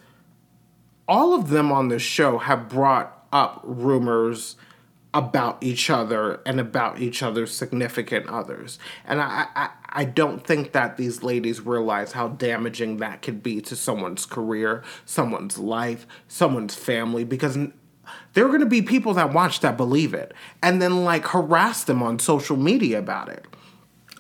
all 1.08 1.34
of 1.34 1.50
them 1.50 1.72
on 1.72 1.88
the 1.88 2.00
show 2.00 2.38
have 2.40 2.70
brought 2.70 3.28
up 3.32 3.62
rumors 3.64 4.56
about 5.14 5.58
each 5.62 5.90
other 5.90 6.42
and 6.46 6.60
about 6.60 7.00
each 7.00 7.24
other's 7.24 7.52
significant 7.54 8.28
others. 8.28 8.78
And 9.06 9.22
I, 9.22 9.48
I, 9.56 9.70
I 9.90 10.06
don't 10.06 10.46
think 10.46 10.74
that 10.74 10.98
these 10.98 11.24
ladies 11.24 11.62
realize 11.62 12.12
how 12.12 12.28
damaging 12.30 12.98
that 12.98 13.22
could 13.22 13.42
be 13.42 13.62
to 13.62 13.76
someone's 13.76 14.26
career, 14.26 14.84
someone's 15.06 15.58
life, 15.58 16.06
someone's 16.28 16.76
family, 16.76 17.24
because 17.24 17.58
there 18.34 18.46
are 18.46 18.50
going 18.50 18.60
to 18.60 18.66
be 18.66 18.82
people 18.82 19.14
that 19.16 19.34
watch 19.34 19.62
that 19.62 19.78
believe 19.78 20.14
it 20.14 20.34
and 20.62 20.82
then 20.82 21.04
like 21.04 21.26
harass 21.28 21.84
them 21.84 22.04
on 22.04 22.20
social 22.20 22.58
media 22.58 23.00
about 23.00 23.30
it. 23.30 23.46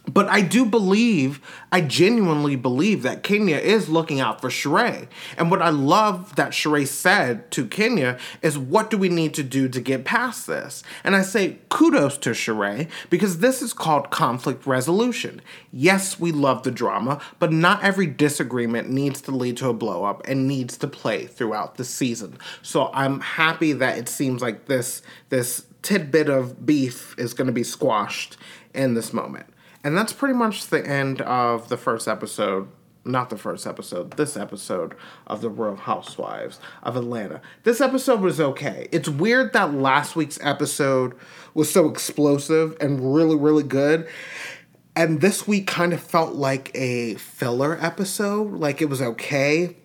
But 0.08 0.30
I 0.30 0.42
do 0.42 0.66
believe, 0.66 1.42
I 1.72 1.82
genuinely 1.82 2.56
believe 2.56 3.04
that 3.04 3.24
Kenya 3.24 3.58
is 3.58 3.90
looking 3.90 4.20
out 4.22 4.40
for 4.40 4.50
Sheree. 4.50 5.08
And 5.38 5.52
what 5.52 5.62
I 5.62 5.70
love 5.70 6.36
that 6.38 6.52
Sheree 6.52 6.88
said 6.88 7.52
to 7.52 7.68
Kenya 7.68 8.18
is, 8.42 8.58
what 8.58 8.90
do 8.90 8.98
we 8.98 9.10
need 9.10 9.34
to 9.34 9.44
do 9.44 9.68
to 9.68 9.82
get 9.82 10.06
past 10.06 10.48
this? 10.48 10.82
And 11.04 11.16
I 11.16 11.24
say 11.24 11.60
kudos 11.70 12.18
to 12.20 12.30
Sheree 12.30 12.90
because 13.10 13.40
this 13.40 13.62
is 13.62 13.74
called 13.74 14.10
conflict 14.10 14.66
resolution. 14.66 15.42
Yes, 15.74 16.20
we 16.20 16.32
love 16.32 16.64
the 16.64 16.72
drama, 16.72 17.22
but 17.40 17.52
not 17.52 17.84
every 17.84 18.08
disagreement 18.08 18.90
needs 18.90 19.22
to 19.22 19.32
lead 19.32 19.58
to 19.58 19.70
a 19.70 19.74
blow 19.74 20.06
up 20.06 20.26
and 20.26 20.48
needs 20.48 20.78
to 20.78 20.88
play 20.88 21.28
throughout 21.28 21.76
the 21.76 21.84
season. 21.84 22.38
So 22.62 22.90
I'm 22.94 23.20
happy 23.20 23.74
that 23.74 23.98
it 23.98 24.08
seems 24.08 24.42
like 24.42 24.66
this 24.66 25.02
this 25.30 25.66
tidbit 25.82 26.30
of 26.30 26.66
beef 26.66 27.16
is 27.18 27.34
going 27.34 27.48
to 27.48 27.54
be 27.54 27.64
squashed 27.64 28.38
in 28.74 28.94
this 28.94 29.14
moment. 29.14 29.48
And 29.88 29.98
that's 29.98 30.12
pretty 30.12 30.34
much 30.34 30.68
the 30.68 30.86
end 30.86 31.22
of 31.22 31.70
the 31.70 31.78
first 31.78 32.10
episode. 32.10 32.68
Not 33.06 33.30
the 33.30 33.38
first 33.38 33.66
episode, 33.66 34.18
this 34.18 34.36
episode 34.36 34.96
of 35.28 35.40
The 35.40 35.50
Real 35.50 35.78
Housewives 35.78 36.60
of 36.84 36.98
Atlanta. 36.98 37.42
This 37.64 37.80
episode 37.80 38.20
was 38.20 38.42
okay. 38.42 38.90
It's 38.92 39.08
weird 39.08 39.54
that 39.54 39.74
last 39.74 40.18
week's 40.18 40.40
episode 40.42 41.14
was 41.54 41.72
so 41.72 41.88
explosive 41.88 42.76
and 42.82 43.16
really, 43.16 43.38
really 43.38 43.64
good. 43.64 44.10
And 44.94 45.22
this 45.22 45.48
week 45.48 45.68
kind 45.68 45.94
of 45.94 46.02
felt 46.02 46.34
like 46.34 46.70
a 46.76 47.16
filler 47.16 47.78
episode. 47.80 48.60
Like 48.60 48.82
it 48.82 48.90
was 48.90 49.02
okay, 49.02 49.78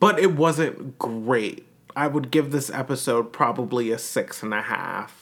but 0.00 0.18
it 0.18 0.36
wasn't 0.36 0.98
great. 0.98 1.66
I 1.94 2.06
would 2.06 2.30
give 2.30 2.50
this 2.50 2.70
episode 2.70 3.30
probably 3.30 3.90
a 3.90 3.98
six 3.98 4.42
and 4.42 4.54
a 4.54 4.62
half 4.62 5.21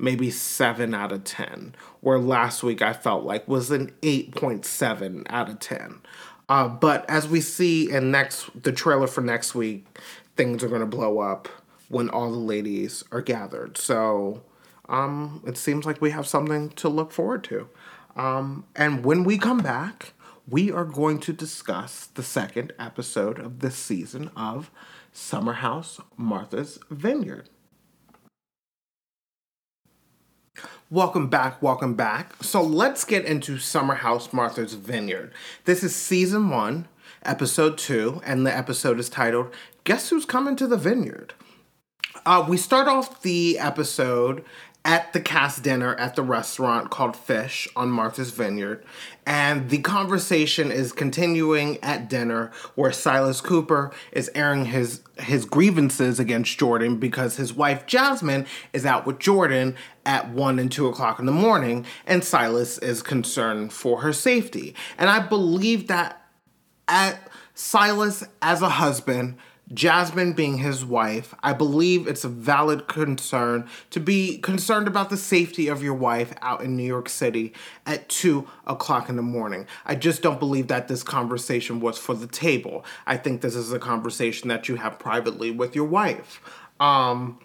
maybe 0.00 0.30
7 0.30 0.94
out 0.94 1.12
of 1.12 1.24
10, 1.24 1.74
where 2.00 2.18
last 2.18 2.62
week 2.62 2.82
I 2.82 2.92
felt 2.92 3.24
like 3.24 3.46
was 3.46 3.70
an 3.70 3.92
8.7 4.02 5.26
out 5.28 5.48
of 5.48 5.60
10. 5.60 6.00
Uh, 6.48 6.68
but 6.68 7.08
as 7.08 7.28
we 7.28 7.40
see 7.40 7.90
in 7.90 8.10
next 8.10 8.62
the 8.62 8.72
trailer 8.72 9.06
for 9.06 9.20
next 9.20 9.54
week, 9.54 9.86
things 10.36 10.64
are 10.64 10.68
going 10.68 10.80
to 10.80 10.86
blow 10.86 11.20
up 11.20 11.48
when 11.88 12.08
all 12.08 12.30
the 12.30 12.38
ladies 12.38 13.04
are 13.12 13.20
gathered. 13.20 13.76
So 13.76 14.42
um, 14.88 15.42
it 15.46 15.56
seems 15.56 15.86
like 15.86 16.00
we 16.00 16.10
have 16.10 16.26
something 16.26 16.70
to 16.70 16.88
look 16.88 17.12
forward 17.12 17.44
to. 17.44 17.68
Um, 18.16 18.64
and 18.74 19.04
when 19.04 19.22
we 19.22 19.38
come 19.38 19.58
back, 19.58 20.12
we 20.48 20.72
are 20.72 20.84
going 20.84 21.20
to 21.20 21.32
discuss 21.32 22.06
the 22.06 22.24
second 22.24 22.72
episode 22.78 23.38
of 23.38 23.60
this 23.60 23.76
season 23.76 24.30
of 24.36 24.70
Summer 25.12 25.54
House 25.54 26.00
Martha's 26.16 26.78
Vineyard. 26.90 27.48
Welcome 30.90 31.28
back, 31.28 31.62
welcome 31.62 31.94
back. 31.94 32.42
So 32.42 32.62
let's 32.62 33.04
get 33.04 33.24
into 33.24 33.58
Summer 33.58 33.94
House 33.94 34.32
Martha's 34.32 34.74
Vineyard. 34.74 35.32
This 35.64 35.84
is 35.84 35.94
season 35.94 36.50
one, 36.50 36.88
episode 37.24 37.78
two, 37.78 38.20
and 38.24 38.44
the 38.44 38.56
episode 38.56 38.98
is 38.98 39.08
titled 39.08 39.52
Guess 39.84 40.10
Who's 40.10 40.24
Coming 40.24 40.56
to 40.56 40.66
the 40.66 40.76
Vineyard? 40.76 41.34
Uh, 42.26 42.44
we 42.48 42.56
start 42.56 42.88
off 42.88 43.22
the 43.22 43.58
episode 43.58 44.44
at 44.84 45.12
the 45.12 45.20
cast 45.20 45.62
dinner 45.62 45.94
at 45.96 46.16
the 46.16 46.22
restaurant 46.22 46.90
called 46.90 47.14
Fish 47.14 47.68
on 47.76 47.90
Martha's 47.90 48.30
Vineyard. 48.30 48.82
And 49.26 49.68
the 49.68 49.78
conversation 49.78 50.72
is 50.72 50.92
continuing 50.92 51.78
at 51.82 52.08
dinner 52.08 52.50
where 52.74 52.90
Silas 52.90 53.40
Cooper 53.40 53.92
is 54.12 54.30
airing 54.34 54.66
his 54.66 55.02
his 55.18 55.44
grievances 55.44 56.18
against 56.18 56.58
Jordan 56.58 56.96
because 56.96 57.36
his 57.36 57.52
wife 57.52 57.86
Jasmine 57.86 58.46
is 58.72 58.86
out 58.86 59.04
with 59.06 59.18
Jordan 59.18 59.76
at 60.06 60.30
one 60.30 60.58
and 60.58 60.72
two 60.72 60.88
o'clock 60.88 61.18
in 61.18 61.26
the 61.26 61.32
morning, 61.32 61.84
and 62.06 62.24
Silas 62.24 62.78
is 62.78 63.02
concerned 63.02 63.72
for 63.72 64.00
her 64.00 64.14
safety. 64.14 64.74
And 64.96 65.10
I 65.10 65.20
believe 65.20 65.88
that 65.88 66.24
at 66.88 67.30
Silas 67.54 68.24
as 68.40 68.62
a 68.62 68.70
husband 68.70 69.36
Jasmine 69.72 70.32
being 70.32 70.58
his 70.58 70.84
wife, 70.84 71.34
I 71.42 71.52
believe 71.52 72.08
it's 72.08 72.24
a 72.24 72.28
valid 72.28 72.88
concern 72.88 73.68
to 73.90 74.00
be 74.00 74.38
concerned 74.38 74.88
about 74.88 75.10
the 75.10 75.16
safety 75.16 75.68
of 75.68 75.82
your 75.82 75.94
wife 75.94 76.34
out 76.42 76.62
in 76.62 76.76
New 76.76 76.84
York 76.84 77.08
City 77.08 77.52
at 77.86 78.08
2 78.08 78.48
o'clock 78.66 79.08
in 79.08 79.16
the 79.16 79.22
morning. 79.22 79.66
I 79.86 79.94
just 79.94 80.22
don't 80.22 80.40
believe 80.40 80.68
that 80.68 80.88
this 80.88 81.02
conversation 81.02 81.80
was 81.80 81.98
for 81.98 82.14
the 82.14 82.26
table. 82.26 82.84
I 83.06 83.16
think 83.16 83.40
this 83.40 83.54
is 83.54 83.72
a 83.72 83.78
conversation 83.78 84.48
that 84.48 84.68
you 84.68 84.76
have 84.76 84.98
privately 84.98 85.50
with 85.50 85.76
your 85.76 85.86
wife. 85.86 86.40
Um, 86.80 87.38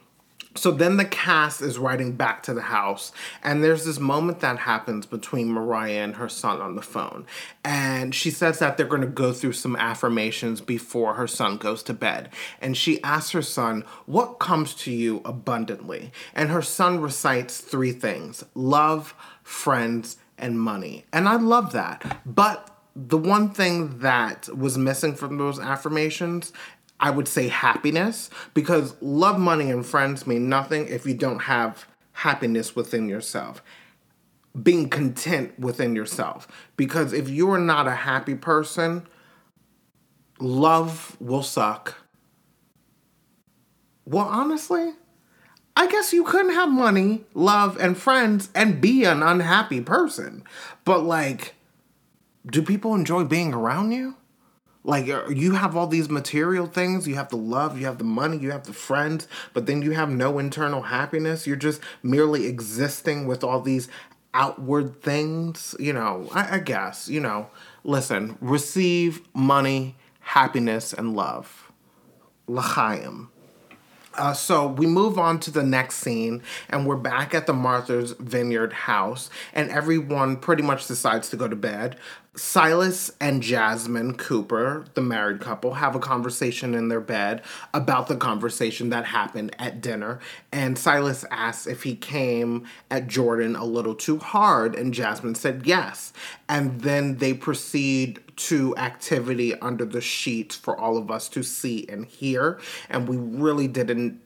so 0.55 0.71
then 0.71 0.95
the 0.95 1.05
cast 1.05 1.61
is 1.61 1.77
riding 1.77 2.13
back 2.13 2.41
to 2.43 2.53
the 2.53 2.61
house, 2.61 3.11
and 3.43 3.61
there's 3.61 3.83
this 3.83 3.99
moment 3.99 4.39
that 4.39 4.59
happens 4.59 5.05
between 5.05 5.51
Mariah 5.51 6.01
and 6.03 6.15
her 6.15 6.29
son 6.29 6.61
on 6.61 6.75
the 6.75 6.81
phone. 6.81 7.25
And 7.63 8.15
she 8.15 8.31
says 8.31 8.59
that 8.59 8.77
they're 8.77 8.85
going 8.85 9.01
to 9.01 9.07
go 9.07 9.33
through 9.33 9.53
some 9.53 9.75
affirmations 9.75 10.61
before 10.61 11.15
her 11.15 11.27
son 11.27 11.57
goes 11.57 11.83
to 11.83 11.93
bed. 11.93 12.29
And 12.61 12.77
she 12.77 13.03
asks 13.03 13.31
her 13.31 13.41
son, 13.41 13.83
What 14.05 14.39
comes 14.39 14.73
to 14.75 14.91
you 14.91 15.21
abundantly? 15.25 16.11
And 16.33 16.49
her 16.49 16.61
son 16.61 17.01
recites 17.01 17.59
three 17.59 17.91
things 17.91 18.45
love, 18.53 19.13
friends, 19.43 20.17
and 20.37 20.59
money. 20.59 21.05
And 21.11 21.27
I 21.27 21.35
love 21.35 21.73
that. 21.73 22.21
But 22.25 22.71
the 22.95 23.17
one 23.17 23.49
thing 23.49 23.99
that 23.99 24.47
was 24.55 24.77
missing 24.77 25.15
from 25.15 25.37
those 25.37 25.59
affirmations 25.59 26.53
I 26.99 27.09
would 27.09 27.27
say 27.27 27.49
happiness 27.49 28.29
because 28.53 28.95
love, 29.01 29.39
money, 29.39 29.69
and 29.69 29.85
friends 29.85 30.25
mean 30.25 30.49
nothing 30.49 30.87
if 30.87 31.05
you 31.05 31.13
don't 31.13 31.43
have 31.43 31.87
happiness 32.13 32.75
within 32.75 33.09
yourself. 33.09 33.61
Being 34.61 34.89
content 34.89 35.59
within 35.59 35.95
yourself. 35.95 36.47
Because 36.77 37.11
if 37.11 37.27
you're 37.27 37.59
not 37.59 37.87
a 37.87 37.95
happy 37.95 38.35
person, 38.35 39.05
love 40.39 41.17
will 41.19 41.43
suck. 41.43 41.95
Well, 44.05 44.25
honestly, 44.25 44.93
I 45.75 45.87
guess 45.87 46.13
you 46.13 46.23
couldn't 46.23 46.53
have 46.53 46.69
money, 46.69 47.25
love, 47.33 47.77
and 47.77 47.97
friends 47.97 48.49
and 48.55 48.79
be 48.79 49.03
an 49.03 49.21
unhappy 49.21 49.81
person. 49.81 50.43
But, 50.85 50.99
like, 50.99 51.55
do 52.45 52.61
people 52.61 52.95
enjoy 52.95 53.25
being 53.25 53.53
around 53.53 53.91
you? 53.91 54.15
Like 54.85 55.09
uh, 55.09 55.27
you 55.29 55.53
have 55.53 55.75
all 55.75 55.87
these 55.87 56.09
material 56.09 56.67
things, 56.67 57.07
you 57.07 57.15
have 57.15 57.29
the 57.29 57.37
love, 57.37 57.79
you 57.79 57.87
have 57.87 57.97
the 57.97 58.03
money, 58.03 58.37
you 58.37 58.51
have 58.51 58.67
the 58.67 58.73
friends, 58.73 59.27
but 59.51 59.65
then 59.65 59.81
you 59.81 59.91
have 59.91 60.11
no 60.11 60.37
internal 60.37 60.83
happiness. 60.83 61.47
You're 61.47 61.55
just 61.55 61.81
merely 62.03 62.45
existing 62.45 63.25
with 63.25 63.43
all 63.43 63.61
these 63.61 63.89
outward 64.35 65.01
things. 65.01 65.75
You 65.79 65.93
know, 65.93 66.29
I, 66.31 66.57
I 66.57 66.59
guess, 66.59 67.09
you 67.09 67.19
know, 67.19 67.49
listen, 67.83 68.37
receive 68.39 69.21
money, 69.33 69.95
happiness, 70.19 70.93
and 70.93 71.15
love. 71.15 71.71
L'chaim. 72.47 73.31
Uh, 74.17 74.33
so 74.33 74.67
we 74.67 74.85
move 74.85 75.17
on 75.17 75.39
to 75.41 75.51
the 75.51 75.63
next 75.63 75.95
scene, 75.95 76.41
and 76.69 76.85
we're 76.85 76.95
back 76.95 77.33
at 77.33 77.47
the 77.47 77.53
Martha's 77.53 78.13
Vineyard 78.13 78.71
house, 78.71 79.29
and 79.51 79.69
everyone 79.69 80.37
pretty 80.37 80.63
much 80.63 80.87
decides 80.87 81.29
to 81.29 81.35
go 81.35 81.47
to 81.47 81.55
bed. 81.55 81.97
Silas 82.35 83.11
and 83.21 83.41
Jasmine 83.41 84.15
Cooper, 84.15 84.85
the 84.93 85.01
married 85.01 85.39
couple, 85.39 85.75
have 85.75 85.95
a 85.95 85.99
conversation 85.99 86.73
in 86.73 86.89
their 86.89 86.99
bed 86.99 87.41
about 87.73 88.07
the 88.07 88.17
conversation 88.17 88.89
that 88.89 89.05
happened 89.05 89.55
at 89.57 89.81
dinner. 89.81 90.19
And 90.51 90.77
Silas 90.77 91.23
asks 91.31 91.65
if 91.65 91.83
he 91.83 91.95
came 91.95 92.65
at 92.91 93.07
Jordan 93.07 93.55
a 93.55 93.63
little 93.63 93.95
too 93.95 94.17
hard, 94.17 94.75
and 94.75 94.93
Jasmine 94.93 95.35
said 95.35 95.65
yes. 95.65 96.11
And 96.49 96.81
then 96.81 97.17
they 97.17 97.33
proceed 97.33 98.19
to 98.35 98.75
activity 98.75 99.57
under 99.61 99.85
the 99.85 100.01
sheets 100.01 100.55
for 100.55 100.77
all 100.77 100.97
of 100.97 101.09
us 101.09 101.29
to 101.29 101.43
see 101.43 101.85
and 101.87 102.05
hear. 102.05 102.59
And 102.89 103.07
we 103.07 103.15
really 103.15 103.67
didn't 103.67 104.19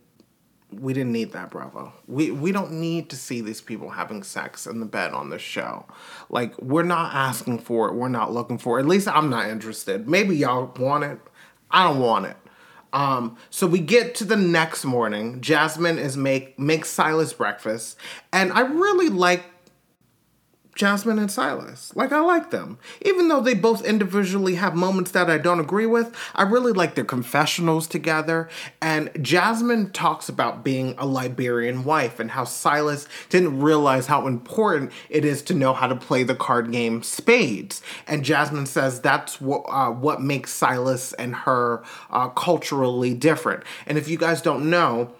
we 0.71 0.93
didn't 0.93 1.11
need 1.11 1.31
that, 1.31 1.49
Bravo. 1.49 1.93
We 2.07 2.31
we 2.31 2.51
don't 2.51 2.73
need 2.73 3.09
to 3.09 3.15
see 3.15 3.41
these 3.41 3.61
people 3.61 3.89
having 3.89 4.23
sex 4.23 4.67
in 4.67 4.79
the 4.79 4.85
bed 4.85 5.13
on 5.13 5.29
the 5.29 5.39
show. 5.39 5.85
Like 6.29 6.59
we're 6.61 6.83
not 6.83 7.13
asking 7.13 7.59
for 7.59 7.87
it. 7.87 7.95
We're 7.95 8.07
not 8.09 8.31
looking 8.31 8.57
for 8.57 8.77
it. 8.77 8.83
At 8.83 8.87
least 8.87 9.07
I'm 9.07 9.29
not 9.29 9.49
interested. 9.49 10.07
Maybe 10.07 10.37
y'all 10.37 10.71
want 10.77 11.03
it. 11.03 11.19
I 11.71 11.85
don't 11.85 11.99
want 11.99 12.25
it. 12.27 12.37
Um, 12.91 13.37
so 13.49 13.67
we 13.67 13.79
get 13.79 14.15
to 14.15 14.25
the 14.25 14.35
next 14.35 14.83
morning. 14.83 15.41
Jasmine 15.41 15.99
is 15.99 16.17
make 16.17 16.57
makes 16.57 16.89
Silas 16.89 17.33
breakfast, 17.33 17.97
and 18.31 18.51
I 18.51 18.61
really 18.61 19.09
like 19.09 19.45
Jasmine 20.79 21.19
and 21.19 21.29
Silas. 21.29 21.91
Like, 21.93 22.13
I 22.13 22.21
like 22.21 22.51
them. 22.51 22.79
Even 23.01 23.27
though 23.27 23.41
they 23.41 23.53
both 23.53 23.83
individually 23.83 24.55
have 24.55 24.77
moments 24.77 25.11
that 25.11 25.29
I 25.29 25.37
don't 25.37 25.59
agree 25.59 25.85
with, 25.85 26.15
I 26.33 26.43
really 26.43 26.71
like 26.71 26.95
their 26.95 27.03
confessionals 27.03 27.85
together. 27.85 28.47
And 28.81 29.11
Jasmine 29.21 29.91
talks 29.91 30.29
about 30.29 30.63
being 30.63 30.95
a 30.97 31.05
Liberian 31.05 31.83
wife 31.83 32.17
and 32.17 32.31
how 32.31 32.45
Silas 32.45 33.09
didn't 33.27 33.59
realize 33.59 34.07
how 34.07 34.25
important 34.25 34.93
it 35.09 35.25
is 35.25 35.41
to 35.43 35.53
know 35.53 35.73
how 35.73 35.85
to 35.85 35.97
play 35.97 36.23
the 36.23 36.33
card 36.33 36.71
game 36.71 37.03
spades. 37.03 37.81
And 38.07 38.23
Jasmine 38.23 38.65
says 38.65 39.01
that's 39.01 39.41
what, 39.41 39.65
uh, 39.67 39.91
what 39.91 40.21
makes 40.21 40.53
Silas 40.53 41.11
and 41.11 41.35
her 41.35 41.83
uh, 42.09 42.29
culturally 42.29 43.13
different. 43.13 43.63
And 43.85 43.97
if 43.97 44.07
you 44.07 44.17
guys 44.17 44.41
don't 44.41 44.69
know, 44.69 45.13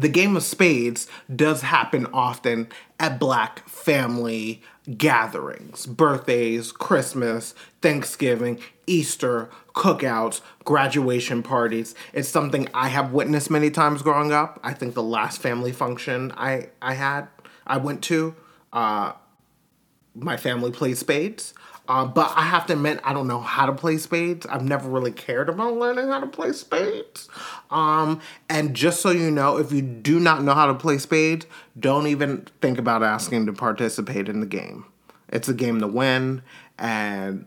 the 0.00 0.08
game 0.08 0.36
of 0.36 0.42
spades 0.42 1.06
does 1.34 1.62
happen 1.62 2.06
often 2.12 2.68
at 2.98 3.18
black 3.18 3.68
family 3.68 4.62
gatherings, 4.96 5.86
birthdays, 5.86 6.72
Christmas, 6.72 7.54
Thanksgiving, 7.80 8.58
Easter, 8.86 9.48
cookouts, 9.74 10.40
graduation 10.64 11.42
parties. 11.42 11.94
It's 12.12 12.28
something 12.28 12.68
I 12.74 12.88
have 12.88 13.12
witnessed 13.12 13.50
many 13.50 13.70
times 13.70 14.02
growing 14.02 14.32
up. 14.32 14.58
I 14.62 14.74
think 14.74 14.94
the 14.94 15.02
last 15.02 15.40
family 15.40 15.72
function 15.72 16.32
I 16.36 16.68
I 16.80 16.94
had, 16.94 17.28
I 17.66 17.76
went 17.76 18.02
to, 18.04 18.34
uh, 18.72 19.12
my 20.14 20.36
family 20.36 20.70
played 20.70 20.98
spades. 20.98 21.54
Uh, 21.88 22.06
but 22.06 22.32
I 22.36 22.42
have 22.42 22.66
to 22.66 22.74
admit, 22.74 23.00
I 23.02 23.12
don't 23.12 23.26
know 23.26 23.40
how 23.40 23.66
to 23.66 23.72
play 23.72 23.98
spades. 23.98 24.46
I've 24.46 24.62
never 24.62 24.88
really 24.88 25.10
cared 25.10 25.48
about 25.48 25.74
learning 25.74 26.08
how 26.08 26.20
to 26.20 26.28
play 26.28 26.52
spades. 26.52 27.28
Um, 27.70 28.20
and 28.48 28.74
just 28.74 29.00
so 29.00 29.10
you 29.10 29.30
know, 29.30 29.56
if 29.56 29.72
you 29.72 29.82
do 29.82 30.20
not 30.20 30.42
know 30.42 30.54
how 30.54 30.66
to 30.66 30.74
play 30.74 30.98
spades, 30.98 31.46
don't 31.78 32.06
even 32.06 32.46
think 32.60 32.78
about 32.78 33.02
asking 33.02 33.46
to 33.46 33.52
participate 33.52 34.28
in 34.28 34.40
the 34.40 34.46
game. 34.46 34.84
It's 35.28 35.48
a 35.48 35.54
game 35.54 35.80
to 35.80 35.86
win, 35.86 36.42
and 36.78 37.46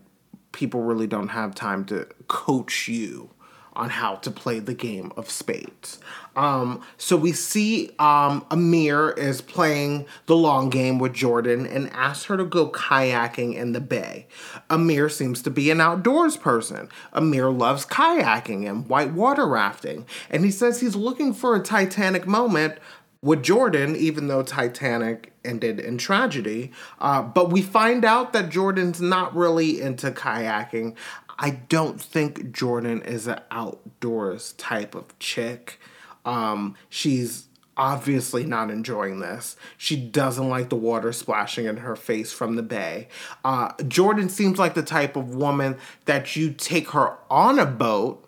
people 0.52 0.82
really 0.82 1.06
don't 1.06 1.28
have 1.28 1.54
time 1.54 1.84
to 1.86 2.06
coach 2.28 2.88
you 2.88 3.30
on 3.76 3.90
how 3.90 4.16
to 4.16 4.30
play 4.30 4.58
the 4.58 4.74
game 4.74 5.12
of 5.16 5.30
spades. 5.30 6.00
Um, 6.34 6.82
so 6.98 7.16
we 7.16 7.32
see 7.32 7.90
um, 7.98 8.44
Amir 8.50 9.10
is 9.10 9.40
playing 9.40 10.06
the 10.26 10.36
long 10.36 10.68
game 10.68 10.98
with 10.98 11.14
Jordan 11.14 11.66
and 11.66 11.90
asks 11.92 12.26
her 12.26 12.36
to 12.36 12.44
go 12.44 12.68
kayaking 12.70 13.54
in 13.54 13.72
the 13.72 13.80
bay. 13.80 14.26
Amir 14.68 15.08
seems 15.08 15.40
to 15.42 15.50
be 15.50 15.70
an 15.70 15.80
outdoors 15.80 16.36
person. 16.36 16.88
Amir 17.12 17.50
loves 17.50 17.86
kayaking 17.86 18.68
and 18.68 18.88
white 18.88 19.12
water 19.12 19.46
rafting, 19.46 20.06
and 20.30 20.44
he 20.44 20.50
says 20.50 20.80
he's 20.80 20.96
looking 20.96 21.32
for 21.32 21.54
a 21.54 21.62
Titanic 21.62 22.26
moment 22.26 22.78
with 23.22 23.42
Jordan, 23.42 23.96
even 23.96 24.28
though 24.28 24.42
Titanic 24.42 25.32
ended 25.44 25.80
in 25.80 25.98
tragedy. 25.98 26.70
Uh, 27.00 27.22
but 27.22 27.50
we 27.50 27.62
find 27.62 28.04
out 28.04 28.32
that 28.32 28.50
Jordan's 28.50 29.00
not 29.00 29.34
really 29.34 29.80
into 29.80 30.10
kayaking. 30.10 30.94
I 31.38 31.50
don't 31.50 32.00
think 32.00 32.52
Jordan 32.52 33.02
is 33.02 33.26
an 33.26 33.40
outdoors 33.50 34.52
type 34.52 34.94
of 34.94 35.18
chick. 35.18 35.78
Um, 36.24 36.74
she's 36.88 37.46
obviously 37.76 38.44
not 38.44 38.70
enjoying 38.70 39.20
this. 39.20 39.56
She 39.76 39.96
doesn't 39.96 40.48
like 40.48 40.70
the 40.70 40.76
water 40.76 41.12
splashing 41.12 41.66
in 41.66 41.78
her 41.78 41.94
face 41.94 42.32
from 42.32 42.56
the 42.56 42.62
bay. 42.62 43.08
Uh, 43.44 43.72
Jordan 43.86 44.28
seems 44.28 44.58
like 44.58 44.74
the 44.74 44.82
type 44.82 45.14
of 45.14 45.34
woman 45.34 45.76
that 46.06 46.36
you 46.36 46.52
take 46.52 46.90
her 46.90 47.18
on 47.30 47.58
a 47.58 47.66
boat 47.66 48.26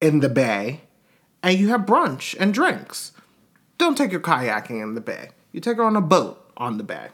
in 0.00 0.20
the 0.20 0.28
bay 0.28 0.82
and 1.42 1.58
you 1.58 1.68
have 1.68 1.82
brunch 1.82 2.34
and 2.40 2.54
drinks. 2.54 3.12
Don't 3.78 3.96
take 3.96 4.12
her 4.12 4.20
kayaking 4.20 4.82
in 4.82 4.94
the 4.94 5.00
bay. 5.00 5.30
You 5.52 5.60
take 5.60 5.76
her 5.76 5.84
on 5.84 5.96
a 5.96 6.00
boat 6.00 6.50
on 6.56 6.78
the 6.78 6.84
bay. 6.84 7.08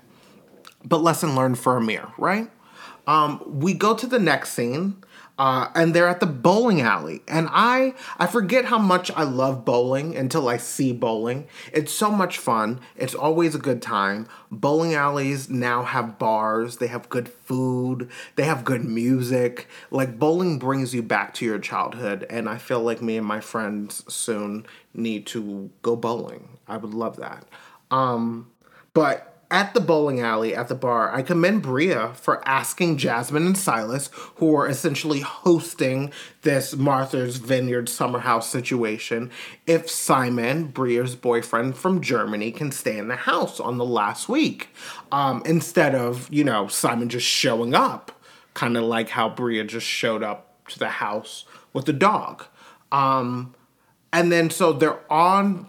But 0.84 1.02
lesson 1.02 1.34
learned 1.34 1.58
for 1.58 1.76
Amir, 1.76 2.08
right? 2.16 2.50
Um, 3.06 3.42
we 3.46 3.74
go 3.74 3.94
to 3.94 4.06
the 4.06 4.18
next 4.18 4.50
scene. 4.50 5.02
Uh, 5.38 5.70
and 5.74 5.94
they're 5.94 6.08
at 6.08 6.20
the 6.20 6.26
bowling 6.26 6.82
alley. 6.82 7.22
And 7.26 7.48
i 7.50 7.94
i 8.18 8.26
forget 8.26 8.66
how 8.66 8.78
much 8.78 9.10
i 9.12 9.22
love 9.22 9.64
bowling 9.64 10.14
until 10.14 10.46
i 10.46 10.58
see 10.58 10.92
bowling. 10.92 11.48
It's 11.72 11.90
so 11.90 12.10
much 12.10 12.36
fun. 12.38 12.80
It's 12.96 13.14
always 13.14 13.54
a 13.54 13.58
good 13.58 13.80
time. 13.80 14.28
Bowling 14.50 14.94
alleys 14.94 15.48
now 15.48 15.84
have 15.84 16.18
bars. 16.18 16.76
They 16.76 16.86
have 16.88 17.08
good 17.08 17.28
food. 17.28 18.10
They 18.36 18.44
have 18.44 18.64
good 18.64 18.84
music. 18.84 19.68
Like 19.90 20.18
bowling 20.18 20.58
brings 20.58 20.94
you 20.94 21.02
back 21.02 21.32
to 21.34 21.46
your 21.46 21.58
childhood 21.58 22.26
and 22.28 22.48
i 22.48 22.58
feel 22.58 22.80
like 22.80 23.00
me 23.00 23.16
and 23.16 23.26
my 23.26 23.40
friends 23.40 24.04
soon 24.12 24.66
need 24.94 25.26
to 25.28 25.70
go 25.80 25.96
bowling. 25.96 26.58
I 26.68 26.76
would 26.76 26.94
love 26.94 27.16
that. 27.16 27.46
Um 27.90 28.50
but 28.92 29.31
at 29.52 29.74
the 29.74 29.80
bowling 29.80 30.20
alley 30.20 30.54
at 30.56 30.68
the 30.68 30.74
bar, 30.74 31.14
I 31.14 31.22
commend 31.22 31.62
Bria 31.62 32.14
for 32.14 32.46
asking 32.48 32.96
Jasmine 32.96 33.46
and 33.46 33.58
Silas, 33.58 34.08
who 34.36 34.56
are 34.56 34.66
essentially 34.66 35.20
hosting 35.20 36.10
this 36.40 36.74
Martha's 36.74 37.36
Vineyard 37.36 37.88
summer 37.88 38.20
house 38.20 38.48
situation, 38.48 39.30
if 39.66 39.90
Simon, 39.90 40.68
Bria's 40.68 41.14
boyfriend 41.14 41.76
from 41.76 42.00
Germany, 42.00 42.50
can 42.50 42.72
stay 42.72 42.96
in 42.96 43.08
the 43.08 43.16
house 43.16 43.60
on 43.60 43.76
the 43.76 43.84
last 43.84 44.28
week. 44.28 44.70
Um, 45.12 45.42
instead 45.44 45.94
of, 45.94 46.32
you 46.32 46.44
know, 46.44 46.66
Simon 46.66 47.10
just 47.10 47.26
showing 47.26 47.74
up, 47.74 48.10
kind 48.54 48.76
of 48.76 48.84
like 48.84 49.10
how 49.10 49.28
Bria 49.28 49.64
just 49.64 49.86
showed 49.86 50.22
up 50.22 50.66
to 50.68 50.78
the 50.78 50.88
house 50.88 51.44
with 51.74 51.84
the 51.84 51.92
dog. 51.92 52.44
Um, 52.90 53.54
and 54.12 54.32
then 54.32 54.50
so 54.50 54.72
they're 54.72 55.00
on 55.12 55.68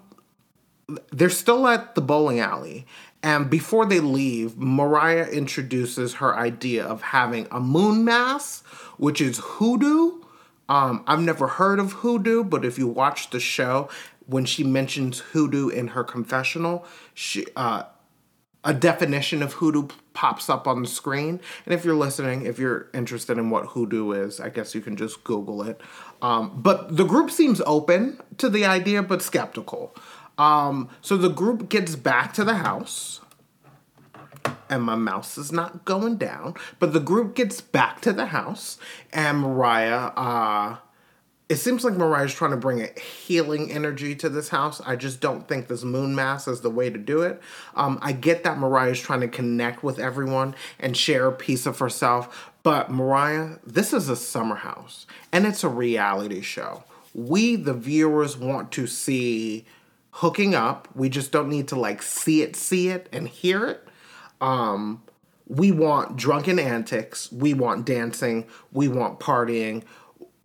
they're 1.11 1.29
still 1.29 1.67
at 1.67 1.95
the 1.95 2.01
bowling 2.01 2.39
alley 2.39 2.85
and 3.23 3.49
before 3.49 3.85
they 3.85 4.01
leave, 4.01 4.57
Mariah 4.57 5.27
introduces 5.31 6.15
her 6.15 6.35
idea 6.35 6.85
of 6.85 7.01
having 7.01 7.47
a 7.49 7.59
moon 7.61 8.03
mass, 8.03 8.61
which 8.97 9.21
is 9.21 9.39
hoodoo. 9.41 10.19
Um, 10.67 11.03
I've 11.07 11.21
never 11.21 11.47
heard 11.47 11.79
of 11.79 11.93
hoodoo, 11.93 12.43
but 12.43 12.65
if 12.65 12.77
you 12.77 12.87
watch 12.87 13.29
the 13.29 13.39
show, 13.39 13.89
when 14.25 14.43
she 14.43 14.63
mentions 14.63 15.19
hoodoo 15.19 15.69
in 15.69 15.89
her 15.89 16.03
confessional, 16.03 16.85
she 17.13 17.45
uh, 17.55 17.83
a 18.63 18.73
definition 18.73 19.43
of 19.43 19.53
hoodoo 19.53 19.87
pops 20.13 20.49
up 20.49 20.67
on 20.67 20.81
the 20.81 20.87
screen. 20.87 21.41
And 21.65 21.73
if 21.73 21.83
you're 21.83 21.95
listening, 21.95 22.45
if 22.45 22.59
you're 22.59 22.87
interested 22.93 23.37
in 23.37 23.49
what 23.49 23.67
hoodoo 23.67 24.11
is, 24.11 24.39
I 24.39 24.49
guess 24.49 24.73
you 24.73 24.81
can 24.81 24.95
just 24.95 25.23
Google 25.23 25.63
it. 25.63 25.81
Um, 26.21 26.61
but 26.61 26.95
the 26.95 27.03
group 27.03 27.29
seems 27.29 27.61
open 27.65 28.21
to 28.37 28.49
the 28.49 28.65
idea, 28.65 29.03
but 29.03 29.21
skeptical. 29.21 29.93
Um, 30.37 30.89
so 31.01 31.17
the 31.17 31.29
group 31.29 31.69
gets 31.69 31.95
back 31.95 32.33
to 32.33 32.43
the 32.43 32.55
house, 32.55 33.21
and 34.69 34.83
my 34.83 34.95
mouse 34.95 35.37
is 35.37 35.51
not 35.51 35.85
going 35.85 36.17
down. 36.17 36.55
But 36.79 36.93
the 36.93 36.99
group 36.99 37.35
gets 37.35 37.61
back 37.61 38.01
to 38.01 38.13
the 38.13 38.27
house, 38.27 38.77
and 39.11 39.39
Mariah, 39.39 40.11
uh, 40.15 40.77
it 41.49 41.57
seems 41.57 41.83
like 41.83 41.93
Mariah's 41.93 42.33
trying 42.33 42.51
to 42.51 42.57
bring 42.57 42.81
a 42.81 42.99
healing 42.99 43.71
energy 43.71 44.15
to 44.15 44.29
this 44.29 44.49
house. 44.49 44.81
I 44.85 44.95
just 44.95 45.19
don't 45.19 45.47
think 45.47 45.67
this 45.67 45.83
moon 45.83 46.15
mass 46.15 46.47
is 46.47 46.61
the 46.61 46.69
way 46.69 46.89
to 46.89 46.97
do 46.97 47.21
it. 47.21 47.41
Um, 47.75 47.99
I 48.01 48.13
get 48.13 48.43
that 48.43 48.57
Mariah's 48.57 48.99
trying 48.99 49.21
to 49.21 49.27
connect 49.27 49.83
with 49.83 49.99
everyone 49.99 50.55
and 50.79 50.97
share 50.97 51.27
a 51.27 51.31
piece 51.31 51.65
of 51.65 51.77
herself, 51.77 52.51
but 52.63 52.89
Mariah, 52.89 53.57
this 53.65 53.93
is 53.93 54.09
a 54.09 54.15
summer 54.15 54.55
house 54.55 55.05
and 55.31 55.45
it's 55.45 55.63
a 55.63 55.69
reality 55.69 56.41
show. 56.41 56.85
We, 57.13 57.57
the 57.57 57.73
viewers, 57.73 58.37
want 58.37 58.71
to 58.71 58.87
see 58.87 59.65
hooking 60.17 60.53
up. 60.55 60.87
We 60.95 61.09
just 61.09 61.31
don't 61.31 61.49
need 61.49 61.67
to 61.69 61.75
like 61.75 62.01
see 62.01 62.41
it, 62.41 62.55
see 62.55 62.89
it, 62.89 63.09
and 63.11 63.27
hear 63.27 63.65
it. 63.67 63.87
Um, 64.41 65.03
we 65.47 65.71
want 65.71 66.15
drunken 66.17 66.59
antics. 66.59 67.31
We 67.31 67.53
want 67.53 67.85
dancing. 67.85 68.45
We 68.71 68.87
want 68.87 69.19
partying. 69.19 69.83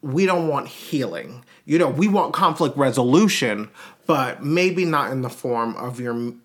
we 0.00 0.26
don't 0.26 0.48
want 0.48 0.68
healing. 0.68 1.44
You 1.64 1.78
know, 1.78 1.88
we 1.88 2.08
want 2.08 2.32
conflict 2.32 2.76
resolution, 2.76 3.68
but 4.06 4.42
maybe 4.44 4.84
not 4.84 5.10
in 5.10 5.22
the 5.22 5.28
form 5.30 5.74
of 5.76 5.98
your 6.00 6.14
m- 6.14 6.42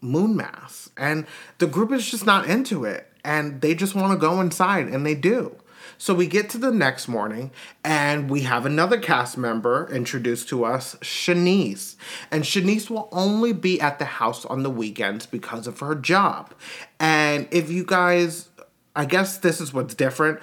moon 0.00 0.34
mass. 0.36 0.90
And 0.96 1.26
the 1.58 1.66
group 1.66 1.92
is 1.92 2.10
just 2.10 2.24
not 2.26 2.46
into 2.46 2.84
it. 2.84 3.06
And 3.24 3.60
they 3.60 3.74
just 3.74 3.94
want 3.94 4.12
to 4.12 4.18
go 4.18 4.40
inside, 4.40 4.86
and 4.88 5.04
they 5.04 5.14
do. 5.14 5.56
So 5.98 6.14
we 6.14 6.26
get 6.26 6.50
to 6.50 6.58
the 6.58 6.70
next 6.70 7.08
morning 7.08 7.50
and 7.84 8.28
we 8.30 8.42
have 8.42 8.66
another 8.66 8.98
cast 8.98 9.38
member 9.38 9.88
introduced 9.90 10.48
to 10.50 10.64
us, 10.64 10.96
Shanice. 10.96 11.96
And 12.30 12.44
Shanice 12.44 12.90
will 12.90 13.08
only 13.12 13.52
be 13.52 13.80
at 13.80 13.98
the 13.98 14.04
house 14.04 14.44
on 14.44 14.62
the 14.62 14.70
weekends 14.70 15.26
because 15.26 15.66
of 15.66 15.80
her 15.80 15.94
job. 15.94 16.54
And 17.00 17.48
if 17.50 17.70
you 17.70 17.84
guys, 17.84 18.48
I 18.94 19.04
guess 19.04 19.38
this 19.38 19.60
is 19.60 19.72
what's 19.72 19.94
different. 19.94 20.40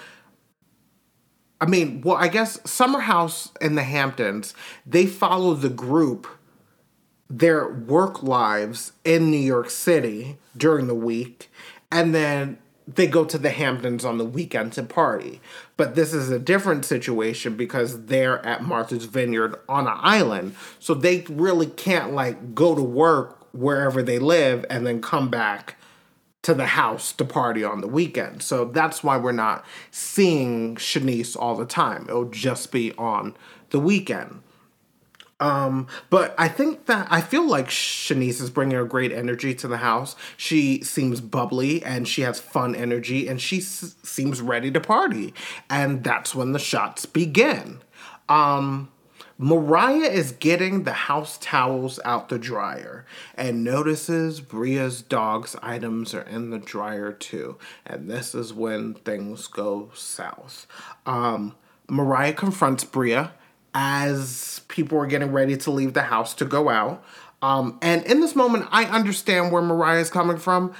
I 1.61 1.65
mean, 1.65 2.01
well, 2.01 2.17
I 2.17 2.27
guess 2.27 2.59
Summer 2.69 2.99
House 2.99 3.51
in 3.61 3.75
the 3.75 3.83
Hamptons, 3.83 4.53
they 4.85 5.05
follow 5.05 5.53
the 5.53 5.69
group 5.69 6.27
their 7.29 7.67
work 7.67 8.21
lives 8.21 8.91
in 9.03 9.31
New 9.31 9.37
York 9.37 9.69
City 9.69 10.37
during 10.55 10.87
the 10.87 10.95
week, 10.95 11.49
and 11.91 12.13
then 12.13 12.59
they 12.87 13.07
go 13.07 13.23
to 13.25 13.37
the 13.37 13.49
Hamptons 13.49 14.03
on 14.03 14.17
the 14.17 14.25
weekend 14.25 14.73
to 14.73 14.83
party. 14.83 15.39
But 15.77 15.95
this 15.95 16.13
is 16.13 16.29
a 16.29 16.39
different 16.39 16.85
situation 16.85 17.55
because 17.55 18.05
they're 18.05 18.45
at 18.45 18.63
Martha's 18.63 19.05
Vineyard 19.05 19.55
on 19.69 19.87
an 19.87 19.97
island. 19.99 20.55
So 20.79 20.93
they 20.93 21.21
really 21.29 21.67
can't 21.67 22.13
like 22.13 22.53
go 22.53 22.75
to 22.75 22.81
work 22.81 23.47
wherever 23.53 24.01
they 24.01 24.19
live 24.19 24.65
and 24.69 24.85
then 24.85 25.01
come 25.01 25.29
back 25.29 25.77
to 26.41 26.53
the 26.53 26.65
house 26.65 27.13
to 27.13 27.23
party 27.23 27.63
on 27.63 27.79
the 27.79 27.87
weekend. 27.87 28.43
So 28.43 28.65
that's 28.65 29.03
why 29.03 29.17
we're 29.17 29.31
not 29.31 29.65
seeing 29.91 30.75
Shanice 30.75 31.37
all 31.37 31.55
the 31.55 31.65
time. 31.65 32.05
It'll 32.09 32.25
just 32.25 32.71
be 32.71 32.93
on 32.97 33.35
the 33.69 33.79
weekend. 33.79 34.41
Um, 35.43 35.87
but 36.09 36.33
I 36.37 36.47
think 36.47 36.85
that 36.85 37.05
I 37.11 37.19
feel 37.19 37.45
like 37.45 37.67
Shanice 37.67 38.39
is 38.41 38.49
bringing 38.49 38.77
a 38.77 38.85
great 38.85 39.11
energy 39.11 39.53
to 39.55 39.67
the 39.67 39.75
house. 39.77 40.15
She 40.37 40.81
seems 40.85 41.19
bubbly 41.19 41.83
and 41.83 42.07
she 42.07 42.21
has 42.21 42.39
fun 42.39 42.73
energy 42.75 43.27
and 43.27 43.41
she 43.41 43.57
s- 43.57 43.95
seems 44.03 44.39
ready 44.39 44.71
to 44.71 44.79
party. 44.79 45.33
And 45.69 46.01
that's 46.01 46.33
when 46.33 46.53
the 46.53 46.59
shots 46.59 47.05
begin. 47.05 47.81
Um, 48.29 48.89
Mariah 49.37 50.09
is 50.09 50.31
getting 50.31 50.83
the 50.83 50.93
house 50.93 51.37
towels 51.41 51.99
out 52.05 52.29
the 52.29 52.39
dryer 52.39 53.05
and 53.35 53.65
notices 53.65 54.39
Bria's 54.39 55.01
dog's 55.01 55.57
items 55.61 56.13
are 56.13 56.21
in 56.21 56.51
the 56.51 56.59
dryer 56.59 57.11
too. 57.11 57.57
And 57.85 58.09
this 58.09 58.33
is 58.33 58.53
when 58.53 58.93
things 58.93 59.47
go 59.47 59.91
south. 59.93 60.67
Um, 61.05 61.55
Mariah 61.89 62.31
confronts 62.31 62.85
Bria 62.85 63.33
as 63.73 64.61
people 64.67 64.97
are 64.99 65.07
getting 65.07 65.31
ready 65.31 65.57
to 65.57 65.71
leave 65.71 65.93
the 65.93 66.03
house 66.03 66.33
to 66.35 66.45
go 66.45 66.69
out. 66.69 67.03
Um, 67.41 67.77
and 67.81 68.05
in 68.05 68.21
this 68.21 68.35
moment, 68.35 68.67
I 68.71 68.85
understand 68.85 69.51
where 69.51 69.61
Mariah 69.61 69.99
is 69.99 70.09
coming 70.09 70.37
from. 70.37 70.73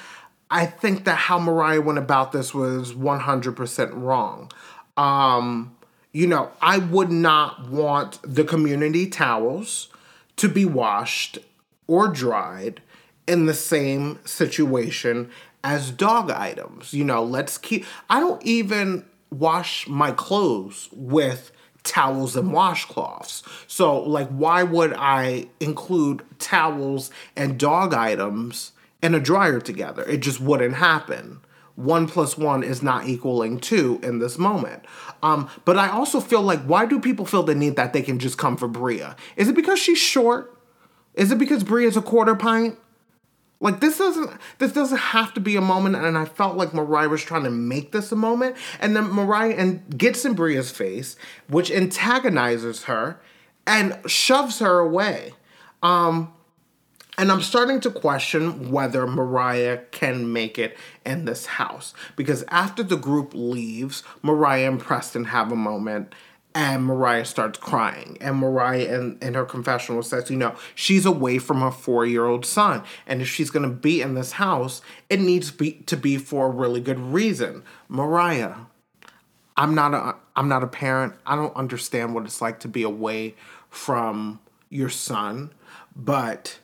I 0.50 0.66
think 0.66 1.06
that 1.06 1.16
how 1.16 1.40
Mariah 1.40 1.82
went 1.82 1.98
about 1.98 2.32
this 2.32 2.54
was 2.54 2.94
100% 2.94 3.92
wrong. 3.94 4.52
Um, 4.96 5.76
you 6.12 6.28
know, 6.28 6.52
I 6.62 6.78
would 6.78 7.12
not 7.12 7.68
want 7.70 8.20
the 8.24 8.44
community 8.44 9.08
towels 9.08 9.90
to 10.38 10.48
be 10.48 10.64
washed 10.64 11.40
or 11.88 12.08
dried 12.08 12.82
in 13.28 13.46
the 13.46 13.54
same 13.54 14.20
situation 14.26 15.32
as 15.64 15.92
dog 15.92 16.30
items. 16.30 16.94
You 16.94 17.04
know, 17.04 17.24
let's 17.24 17.58
keep, 17.58 17.86
I 18.10 18.20
don't 18.20 18.44
even 18.44 19.06
wash 19.32 19.88
my 19.88 20.12
clothes 20.12 20.90
with 20.92 21.52
towels 21.84 22.36
and 22.36 22.52
washcloths. 22.52 23.44
So, 23.68 24.02
like, 24.02 24.30
why 24.30 24.64
would 24.64 24.94
I 24.94 25.48
include 25.60 26.24
towels 26.40 27.12
and 27.36 27.60
dog 27.60 27.94
items 27.94 28.72
in 29.02 29.14
a 29.14 29.20
dryer 29.20 29.60
together? 29.60 30.04
It 30.04 30.22
just 30.22 30.40
wouldn't 30.40 30.76
happen. 30.76 31.42
One 31.76 32.08
plus 32.08 32.38
one 32.38 32.64
is 32.64 32.84
not 32.84 33.08
equaling 33.08 33.60
two 33.60 34.00
in 34.04 34.20
this 34.20 34.38
moment. 34.38 34.84
Um, 35.24 35.50
but 35.66 35.78
I 35.78 35.90
also 35.90 36.20
feel 36.20 36.42
like, 36.42 36.62
why 36.64 36.86
do 36.86 37.00
people 37.00 37.26
feel 37.26 37.44
the 37.44 37.56
need 37.56 37.76
that 37.78 37.94
they 37.94 38.04
can 38.04 38.20
just 38.20 38.38
come 38.38 38.58
for 38.58 38.68
Bria? 38.68 39.16
Is 39.36 39.50
it 39.50 39.56
because 39.56 39.80
she's 39.80 39.98
short? 39.98 40.56
Is 41.16 41.32
it 41.32 41.38
because 41.38 41.64
Bria's 41.64 41.98
a 41.98 42.02
quarter 42.02 42.36
pint? 42.36 42.78
Like 43.64 43.80
this 43.80 43.98
doesn't 43.98 44.30
this 44.58 44.74
doesn't 44.74 44.98
have 44.98 45.34
to 45.36 45.40
be 45.40 45.56
a 45.56 45.62
moment, 45.62 45.96
and 45.96 46.18
I 46.18 46.26
felt 46.26 46.58
like 46.58 46.74
Mariah 46.74 47.08
was 47.08 47.24
trying 47.24 47.46
to 47.46 47.50
make 47.50 47.94
this 47.94 48.12
a 48.12 48.16
moment, 48.16 48.58
and 48.82 48.94
then 48.94 49.06
Mariah 49.06 49.56
and 49.56 49.98
gets 49.98 50.26
in 50.26 50.34
Bria's 50.34 50.70
face, 50.70 51.16
which 51.48 51.72
antagonizes 51.72 52.84
her 52.84 53.22
and 53.66 53.98
shoves 54.06 54.60
her 54.60 54.80
away. 54.80 55.32
Um, 55.82 56.34
and 57.18 57.32
I'm 57.32 57.42
starting 57.42 57.80
to 57.82 57.90
question 57.90 58.70
whether 58.70 59.08
Mariah 59.08 59.84
can 59.92 60.34
make 60.34 60.60
it 60.60 60.76
in 61.06 61.24
this 61.24 61.46
house 61.46 61.94
because 62.18 62.44
after 62.50 62.84
the 62.84 62.98
group 62.98 63.32
leaves, 63.34 64.04
Mariah 64.22 64.68
and 64.68 64.80
Preston 64.80 65.26
have 65.26 65.54
a 65.54 65.56
moment 65.56 66.14
and 66.56 66.86
Mariah 66.86 67.26
starts 67.26 67.58
crying. 67.58 68.18
And 68.22 68.38
Mariah, 68.38 68.94
in, 68.94 69.18
in 69.22 69.34
her 69.34 69.46
confessional, 69.46 70.04
says, 70.04 70.30
you 70.30 70.38
know, 70.38 70.56
she's 70.76 71.06
away 71.06 71.40
from 71.40 71.62
her 71.62 71.72
four 71.72 72.06
year 72.06 72.26
old 72.26 72.46
son. 72.46 72.84
And 73.08 73.22
if 73.22 73.28
she's 73.28 73.50
going 73.50 73.68
to 73.68 73.76
be 73.76 74.02
in 74.02 74.14
this 74.14 74.34
house, 74.34 74.82
it 75.10 75.20
needs 75.20 75.52
to 75.52 75.58
be, 75.58 75.72
to 75.72 75.98
be 75.98 76.18
for 76.18 76.48
a 76.48 76.52
really 76.52 76.82
good 76.82 77.00
reason. 77.00 77.64
Mariah, 77.90 78.56
I'm 79.56 79.76
not 79.76 79.94
a 79.94 80.16
I'm 80.36 80.48
not 80.48 80.64
a 80.64 80.68
parent. 80.68 81.14
I 81.26 81.36
don't 81.36 81.56
understand 81.56 82.16
what 82.16 82.26
it's 82.26 82.42
like 82.42 82.60
to 82.62 82.68
be 82.68 82.84
away 82.84 83.36
from 83.70 84.40
your 84.70 84.90
son, 84.90 85.54
but 85.96 86.60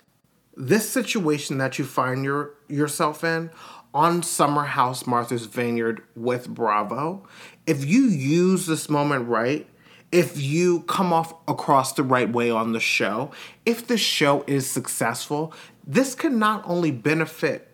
this 0.57 0.89
situation 0.89 1.59
that 1.59 1.77
you 1.77 1.85
find 1.85 2.23
your 2.23 2.55
yourself 2.67 3.23
in 3.23 3.51
on 3.93 4.23
Summer 4.23 4.63
House 4.63 5.07
Martha's 5.07 5.45
Vineyard 5.45 6.01
with 6.15 6.47
Bravo, 6.49 7.27
if 7.65 7.85
you 7.85 8.05
use 8.05 8.65
this 8.65 8.89
moment 8.89 9.27
right, 9.27 9.67
if 10.11 10.39
you 10.39 10.81
come 10.81 11.13
off 11.13 11.33
across 11.47 11.93
the 11.93 12.03
right 12.03 12.29
way 12.31 12.49
on 12.49 12.73
the 12.73 12.79
show, 12.79 13.31
if 13.65 13.87
the 13.87 13.97
show 13.97 14.43
is 14.47 14.69
successful, 14.69 15.53
this 15.85 16.15
can 16.15 16.39
not 16.39 16.63
only 16.65 16.91
benefit 16.91 17.67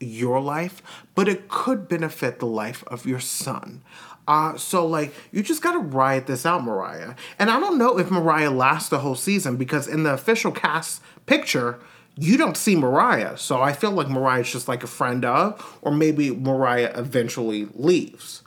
your 0.00 0.40
life, 0.40 0.82
but 1.14 1.28
it 1.28 1.48
could 1.48 1.88
benefit 1.88 2.38
the 2.38 2.46
life 2.46 2.84
of 2.88 3.06
your 3.06 3.20
son. 3.20 3.82
Uh, 4.28 4.56
so 4.56 4.84
like 4.84 5.14
you 5.30 5.42
just 5.42 5.62
gotta 5.62 5.78
ride 5.78 6.26
this 6.26 6.44
out, 6.44 6.64
Mariah. 6.64 7.14
And 7.38 7.50
I 7.50 7.60
don't 7.60 7.78
know 7.78 7.98
if 7.98 8.10
Mariah 8.10 8.50
lasts 8.50 8.88
the 8.88 8.98
whole 8.98 9.14
season 9.14 9.56
because 9.56 9.86
in 9.86 10.02
the 10.02 10.12
official 10.12 10.52
cast 10.52 11.00
picture, 11.26 11.78
you 12.18 12.36
don't 12.36 12.56
see 12.56 12.76
Mariah. 12.76 13.36
So 13.36 13.62
I 13.62 13.72
feel 13.72 13.92
like 13.92 14.08
Mariah's 14.08 14.50
just 14.50 14.68
like 14.68 14.82
a 14.82 14.88
friend 14.88 15.24
of, 15.24 15.78
or 15.82 15.92
maybe 15.92 16.30
Mariah 16.30 16.92
eventually 16.96 17.68
leaves. 17.74 18.42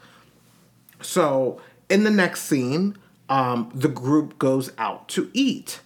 So 1.02 1.62
in 1.90 2.04
the 2.04 2.12
next 2.12 2.44
scene, 2.44 2.96
um, 3.30 3.72
the 3.74 3.90
group 3.90 4.40
goes 4.40 4.72
out 4.78 5.08
to 5.10 5.30
eat. 5.34 5.82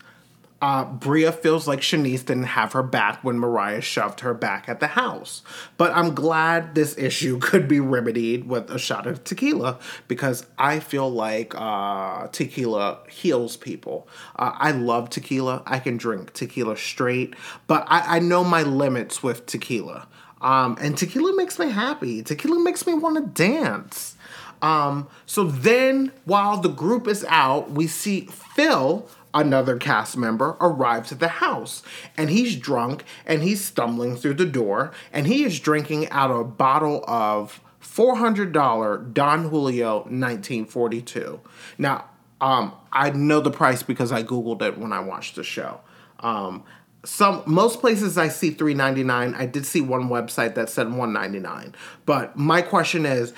Uh, 0.61 0.85
Bria 0.85 1.33
feels 1.33 1.67
like 1.67 1.81
Shanice 1.81 2.25
didn't 2.25 2.43
have 2.43 2.71
her 2.71 2.83
back 2.83 3.21
when 3.21 3.37
Mariah 3.37 3.81
shoved 3.81 4.21
her 4.21 4.33
back 4.33 4.69
at 4.69 4.79
the 4.79 4.87
house. 4.87 5.41
But 5.75 5.91
I'm 5.91 6.15
glad 6.15 6.73
this 6.73 6.97
issue 6.97 7.37
could 7.41 7.67
be 7.67 7.81
remedied 7.81 8.47
with 8.47 8.69
a 8.69 8.79
shot 8.79 9.05
of 9.05 9.25
tequila 9.25 9.77
because 10.07 10.45
I 10.57 10.79
feel 10.79 11.09
like 11.09 11.53
uh, 11.53 12.27
tequila 12.27 12.99
heals 13.09 13.57
people. 13.57 14.07
Uh, 14.37 14.53
I 14.55 14.71
love 14.71 15.09
tequila. 15.09 15.63
I 15.65 15.79
can 15.79 15.97
drink 15.97 16.31
tequila 16.31 16.77
straight, 16.77 17.35
but 17.67 17.85
I, 17.89 18.15
I 18.15 18.19
know 18.19 18.45
my 18.45 18.63
limits 18.63 19.21
with 19.21 19.45
tequila. 19.45 20.07
Um, 20.39 20.77
and 20.79 20.97
tequila 20.97 21.35
makes 21.35 21.59
me 21.59 21.71
happy. 21.71 22.23
Tequila 22.23 22.59
makes 22.59 22.87
me 22.87 22.93
want 22.93 23.17
to 23.17 23.43
dance. 23.43 24.15
Um, 24.63 25.09
so 25.25 25.43
then, 25.43 26.13
while 26.23 26.57
the 26.57 26.69
group 26.69 27.05
is 27.05 27.25
out, 27.27 27.69
we 27.71 27.85
see 27.85 28.21
Phil, 28.21 29.07
another 29.33 29.77
cast 29.77 30.15
member, 30.15 30.55
arrives 30.61 31.11
at 31.11 31.19
the 31.19 31.27
house. 31.27 31.83
And 32.17 32.29
he's 32.29 32.55
drunk 32.55 33.03
and 33.25 33.43
he's 33.43 33.63
stumbling 33.63 34.15
through 34.15 34.35
the 34.35 34.45
door 34.45 34.93
and 35.11 35.27
he 35.27 35.43
is 35.43 35.59
drinking 35.59 36.09
out 36.09 36.31
of 36.31 36.37
a 36.37 36.43
bottle 36.45 37.03
of 37.07 37.59
$400 37.81 39.13
Don 39.13 39.49
Julio 39.49 39.95
1942. 39.97 41.41
Now, 41.77 42.05
um, 42.39 42.73
I 42.91 43.09
know 43.09 43.41
the 43.41 43.51
price 43.51 43.83
because 43.83 44.13
I 44.13 44.23
Googled 44.23 44.61
it 44.61 44.77
when 44.77 44.93
I 44.93 45.01
watched 45.01 45.35
the 45.35 45.43
show. 45.43 45.81
Um, 46.21 46.63
some 47.05 47.43
most 47.45 47.81
places 47.81 48.17
I 48.17 48.29
see 48.29 48.53
3.99. 48.53 49.35
I 49.35 49.45
did 49.45 49.65
see 49.65 49.81
one 49.81 50.07
website 50.07 50.55
that 50.55 50.69
said 50.69 50.87
1.99. 50.87 51.73
But 52.05 52.37
my 52.37 52.61
question 52.61 53.05
is, 53.05 53.33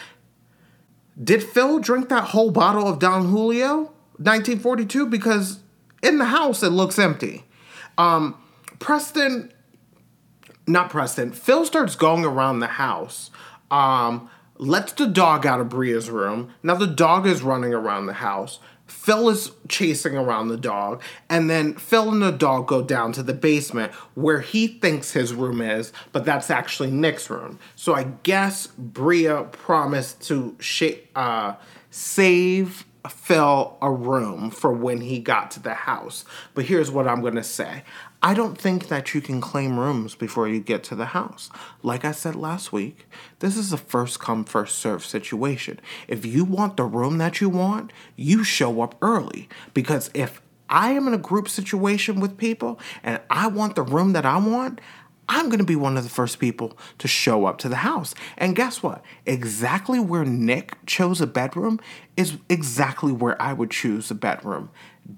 did 1.22 1.44
Phil 1.44 1.80
drink 1.80 2.10
that 2.10 2.26
whole 2.26 2.52
bottle 2.52 2.88
of 2.88 3.00
Don 3.00 3.30
Julio 3.30 3.94
1942? 4.18 5.08
Because 5.08 5.60
in 6.02 6.18
the 6.18 6.26
house 6.26 6.64
it 6.64 6.70
looks 6.70 7.00
empty. 7.00 7.46
Um, 7.98 8.42
Preston, 8.80 9.54
not 10.68 10.90
Preston, 10.90 11.32
Phil 11.32 11.66
starts 11.66 11.96
going 11.96 12.26
around 12.26 12.60
the 12.60 12.68
house. 12.68 13.32
Um, 13.72 14.30
lets 14.58 14.94
the 14.94 15.08
dog 15.08 15.46
out 15.46 15.60
of 15.60 15.70
Bria's 15.70 16.10
room. 16.10 16.54
Now 16.64 16.76
the 16.76 16.88
dog 16.88 17.28
is 17.28 17.42
running 17.42 17.74
around 17.74 18.06
the 18.06 18.14
house. 18.14 18.60
Phil 18.88 19.30
is 19.30 19.52
chasing 19.68 20.16
around 20.16 20.48
the 20.48 20.58
dog, 20.58 21.02
and 21.30 21.50
then 21.50 21.74
Phil 21.74 22.12
and 22.12 22.22
the 22.22 22.32
dog 22.32 22.68
go 22.68 22.82
down 22.82 23.12
to 23.14 23.24
the 23.24 23.34
basement 23.34 23.92
where 24.14 24.42
he 24.42 24.68
thinks 24.68 25.12
his 25.12 25.34
room 25.34 25.62
is, 25.62 25.92
but 26.12 26.26
that's 26.26 26.50
actually 26.50 26.92
Nick's 26.92 27.30
room. 27.30 27.60
So 27.76 27.94
I 27.94 28.04
guess 28.24 28.68
Bria 28.68 29.44
promised 29.44 30.22
to 30.28 30.56
sh- 30.60 31.02
uh, 31.16 31.56
save 31.90 32.86
Phil 33.10 33.78
a 33.82 33.92
room 33.92 34.50
for 34.50 34.72
when 34.72 35.02
he 35.02 35.20
got 35.20 35.52
to 35.52 35.60
the 35.60 35.74
house. 35.74 36.26
But 36.54 36.66
here's 36.66 36.92
what 36.92 37.08
I'm 37.08 37.22
to 37.36 37.44
say 37.44 37.84
I 38.26 38.34
don't 38.34 38.58
think 38.58 38.88
that 38.88 39.14
you 39.14 39.22
can 39.22 39.40
claim 39.40 39.80
rooms 39.80 40.16
before 40.16 40.48
you 40.48 40.60
get 40.60 40.84
to 40.86 40.96
the 40.96 41.06
house. 41.06 41.52
Like 41.84 42.04
I 42.04 42.12
said 42.12 42.36
last 42.36 42.74
week, 42.74 43.06
this 43.38 43.56
is 43.56 43.72
a 43.72 43.78
first 43.78 44.20
come, 44.20 44.46
first 44.46 44.80
serve 44.80 45.06
situation. 45.06 45.80
If 46.08 46.26
you 46.26 46.44
want 46.44 46.76
the 46.76 46.86
room 46.86 47.20
that 47.20 47.40
you 47.40 47.50
want, 47.50 47.94
you 48.16 48.44
show 48.44 48.82
up 48.82 48.96
early. 49.00 49.48
Because 49.76 50.10
if 50.16 50.42
I 50.70 50.94
am 50.94 51.08
in 51.08 51.14
a 51.14 51.20
group 51.20 51.48
situation 51.48 52.20
with 52.20 52.36
people 52.36 52.80
and 53.04 53.22
I 53.30 53.46
want 53.46 53.76
the 53.76 53.84
room 53.84 54.14
that 54.14 54.26
I 54.26 54.38
want, 54.38 54.82
I'm 55.30 55.46
going 55.46 55.60
to 55.60 55.64
be 55.64 55.76
one 55.76 55.96
of 55.96 56.04
the 56.04 56.10
first 56.10 56.40
people 56.40 56.76
to 56.98 57.08
show 57.08 57.46
up 57.46 57.60
to 57.60 57.70
the 57.70 57.78
house. 57.78 58.16
And 58.40 58.56
guess 58.56 58.82
what? 58.82 59.04
Exactly 59.28 60.00
where 60.00 60.26
Nick 60.26 60.84
chose 60.88 61.22
a 61.22 61.28
bedroom 61.28 61.80
is 62.18 62.38
exactly 62.50 63.12
where 63.12 63.40
I 63.40 63.54
would 63.54 63.70
choose 63.70 64.10
a 64.10 64.16
bedroom 64.16 64.72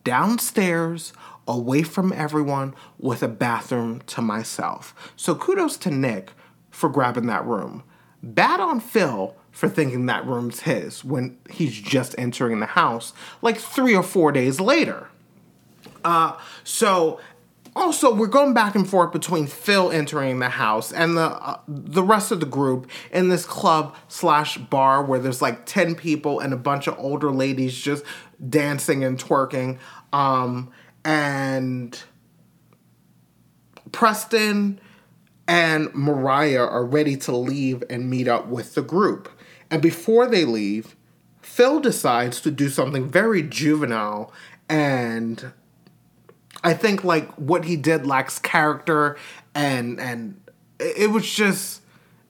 downstairs 0.03 1.14
away 1.48 1.84
from 1.84 2.12
everyone 2.14 2.76
with 3.00 3.24
a 3.24 3.28
bathroom 3.28 4.02
to 4.08 4.22
myself. 4.22 5.14
So 5.16 5.36
kudos 5.36 5.78
to 5.78 5.91
Nick 5.91 6.32
for 6.70 6.89
grabbing 6.89 7.28
that 7.28 7.45
room. 7.45 7.84
Bad 8.22 8.60
on 8.60 8.80
Phil 8.80 9.36
for 9.52 9.68
thinking 9.68 10.06
that 10.06 10.26
room's 10.26 10.62
his 10.62 11.04
when 11.04 11.38
he's 11.50 11.80
just 11.80 12.14
entering 12.18 12.60
the 12.60 12.66
house 12.68 13.14
like 13.41 13.58
three 13.58 13.95
or 13.95 14.04
four 14.04 14.32
days 14.32 14.60
later. 14.60 15.08
Uh, 16.04 16.38
so 16.64 17.20
also 17.76 18.14
we're 18.14 18.28
going 18.28 18.54
back 18.54 18.76
and 18.76 18.89
forth 18.89 19.12
between 19.12 19.48
Phil 19.48 19.91
entering 19.91 20.39
the 20.39 20.50
house 20.50 20.91
and 20.91 21.16
the 21.16 21.32
uh, 21.32 21.60
the 21.68 22.04
rest 22.04 22.32
of 22.32 22.39
the 22.39 22.45
group 22.45 22.89
in 23.12 23.30
this 23.30 23.45
club 23.45 23.95
slash 24.08 24.58
bar 24.58 25.04
where 25.04 25.20
there's 25.20 25.41
like 25.41 25.66
ten 25.66 25.95
people 25.95 26.39
and 26.39 26.54
a 26.54 26.58
bunch 26.58 26.88
of 26.88 26.98
older 26.98 27.32
ladies 27.32 27.76
just 27.76 28.04
dancing 28.50 29.04
and 29.04 29.20
twerking. 29.20 29.78
Um, 30.14 30.72
and 31.08 32.03
Preston 33.93 34.78
and 35.47 35.93
Mariah 35.95 36.66
are 36.66 36.86
ready 36.86 37.16
to 37.16 37.32
leave 37.32 37.82
and 37.89 38.10
meet 38.10 38.28
up 38.28 38.47
with 38.47 38.76
the 38.76 38.82
group. 38.82 39.30
And 39.72 39.82
before 39.82 40.28
they 40.28 40.43
leave, 40.43 40.97
Phil 41.41 41.80
decides 41.80 42.41
to 42.41 42.51
do 42.51 42.68
something 42.68 43.10
very 43.10 43.41
juvenile 43.41 44.34
and 44.68 45.53
I 46.62 46.74
think 46.74 47.05
like 47.05 47.32
what 47.36 47.64
he 47.64 47.78
did 47.78 48.05
lacks 48.05 48.38
character 48.38 49.18
and 49.55 50.01
and 50.01 50.41
it 50.78 51.12
was 51.12 51.30
just 51.34 51.84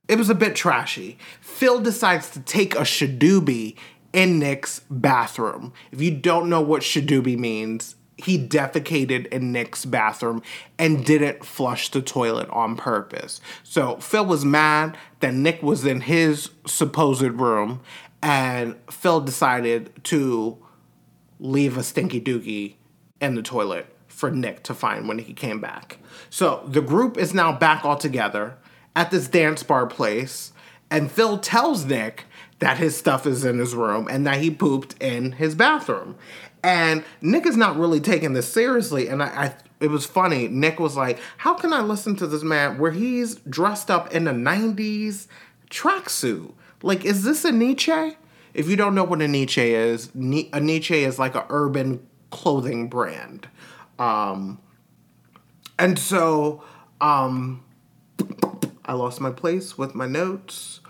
it 0.08 0.20
was 0.20 0.30
a 0.30 0.36
bit 0.36 0.56
trashy. 0.56 1.18
Phil 1.42 1.82
decides 1.82 2.30
to 2.32 2.42
take 2.42 2.76
a 2.76 2.82
shadoobie 2.82 3.76
in 4.14 4.38
Nick's 4.38 4.82
bathroom. 4.92 5.74
If 5.92 6.00
you 6.00 6.12
don't 6.12 6.48
know 6.48 6.62
what 6.62 6.84
shadoobie 6.84 7.40
means, 7.40 7.96
he 8.18 8.38
defecated 8.38 9.28
in 9.28 9.52
Nick's 9.52 9.86
bathroom 9.86 10.42
and 10.78 11.06
didn't 11.06 11.46
flush 11.46 11.90
the 11.90 12.02
toilet 12.02 12.50
on 12.50 12.76
purpose. 12.76 13.40
So 13.64 13.98
Phil 13.98 14.26
was 14.26 14.44
mad 14.44 14.98
that 15.20 15.34
Nick 15.34 15.62
was 15.62 15.86
in 15.86 16.02
his 16.02 16.50
supposed 16.66 17.22
room, 17.22 17.82
and 18.22 18.76
Phil 18.90 19.22
decided 19.22 20.04
to 20.06 20.58
leave 21.40 21.78
a 21.78 21.84
stinky 21.84 22.20
dookie 22.20 22.76
in 23.22 23.36
the 23.36 23.44
toilet 23.44 23.94
for 24.08 24.32
Nick 24.32 24.64
to 24.64 24.74
find 24.74 25.08
when 25.08 25.20
he 25.20 25.34
came 25.34 25.62
back. 25.62 26.00
So 26.32 26.64
the 26.68 26.82
group 26.82 27.18
is 27.18 27.36
now 27.36 27.52
back 27.52 27.86
all 27.86 27.98
together 27.98 28.58
at 28.96 29.12
this 29.12 29.28
dance 29.28 29.62
bar 29.62 29.86
place, 29.86 30.54
and 30.90 31.12
Phil 31.12 31.38
tells 31.38 31.86
Nick 31.86 32.26
that 32.60 32.78
his 32.78 32.98
stuff 32.98 33.28
is 33.28 33.46
in 33.46 33.60
his 33.60 33.76
room 33.76 34.08
and 34.10 34.26
that 34.26 34.40
he 34.40 34.50
pooped 34.50 34.96
in 35.02 35.34
his 35.34 35.54
bathroom. 35.54 36.16
And 36.68 37.06
Nick 37.22 37.46
is 37.46 37.56
not 37.56 37.78
really 37.78 38.02
taking 38.02 38.34
this 38.34 38.52
seriously. 38.52 39.08
And 39.08 39.24
I, 39.24 39.28
I, 39.28 39.56
it 39.80 39.90
was 39.90 40.06
funny. 40.06 40.50
Nick 40.50 40.82
was 40.82 40.98
like, 40.98 41.18
"How 41.38 41.54
can 41.54 41.72
I 41.72 41.80
listen 41.80 42.18
to 42.18 42.28
this 42.28 42.44
man 42.44 42.78
where 42.78 42.92
he's 42.92 43.36
dressed 43.36 43.90
up 43.90 44.14
in 44.14 44.28
a 44.28 44.34
'90s 44.34 45.28
tracksuit? 45.70 46.52
Like, 46.84 47.06
is 47.06 47.24
this 47.24 47.46
a 47.46 47.54
Nietzsche?" 47.54 48.18
If 48.54 48.68
you 48.68 48.76
don't 48.76 48.96
know 48.96 49.06
what 49.06 49.22
a 49.22 49.30
Nietzsche 49.30 49.74
is, 49.74 50.10
a 50.14 50.60
Nietzsche 50.60 51.04
is 51.06 51.18
like 51.18 51.36
an 51.36 51.44
urban 51.50 52.06
clothing 52.32 52.90
brand. 52.90 53.48
Um, 53.98 54.60
and 55.80 55.98
so, 55.98 56.64
um, 57.00 57.64
I 58.84 58.92
lost 58.92 59.22
my 59.22 59.32
place 59.32 59.78
with 59.78 59.96
my 59.96 60.06
notes. 60.06 60.82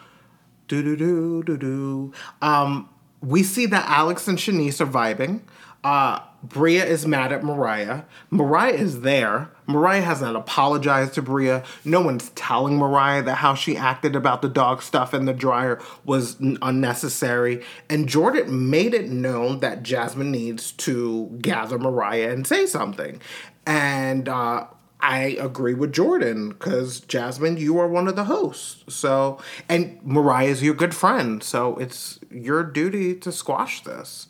Do 0.67 0.81
do 0.81 0.95
do 0.97 1.43
do 1.43 1.57
do. 1.57 2.13
Um, 2.41 2.89
we 3.21 3.43
see 3.43 3.65
that 3.67 3.85
Alex 3.87 4.27
and 4.27 4.37
Shanice 4.37 4.81
are 4.81 4.85
vibing. 4.85 5.41
Uh, 5.83 6.19
Bria 6.43 6.85
is 6.85 7.05
mad 7.05 7.31
at 7.31 7.43
Mariah. 7.43 8.03
Mariah 8.29 8.73
is 8.73 9.01
there. 9.01 9.49
Mariah 9.65 10.01
hasn't 10.01 10.35
apologized 10.35 11.13
to 11.15 11.21
Bria. 11.21 11.63
No 11.83 12.01
one's 12.01 12.29
telling 12.31 12.77
Mariah 12.77 13.23
that 13.23 13.35
how 13.35 13.53
she 13.55 13.75
acted 13.75 14.15
about 14.15 14.41
the 14.41 14.49
dog 14.49 14.81
stuff 14.81 15.13
in 15.13 15.25
the 15.25 15.33
dryer 15.33 15.81
was 16.05 16.37
unnecessary. 16.39 17.63
And 17.89 18.07
Jordan 18.07 18.69
made 18.69 18.93
it 18.93 19.09
known 19.09 19.59
that 19.59 19.83
Jasmine 19.83 20.31
needs 20.31 20.71
to 20.73 21.37
gather 21.41 21.77
Mariah 21.79 22.31
and 22.31 22.45
say 22.45 22.65
something. 22.65 23.19
And 23.65 24.29
uh, 24.29 24.67
I 24.99 25.37
agree 25.39 25.73
with 25.73 25.91
Jordan 25.91 26.49
because 26.49 27.01
Jasmine, 27.01 27.57
you 27.57 27.77
are 27.79 27.87
one 27.87 28.07
of 28.07 28.15
the 28.15 28.25
hosts. 28.25 28.83
So, 28.93 29.39
and 29.67 29.99
Mariah 30.03 30.47
is 30.47 30.63
your 30.63 30.75
good 30.75 30.95
friend. 30.95 31.43
So 31.43 31.75
it's 31.77 32.19
your 32.31 32.63
duty 32.63 33.15
to 33.15 33.31
squash 33.31 33.83
this. 33.83 34.27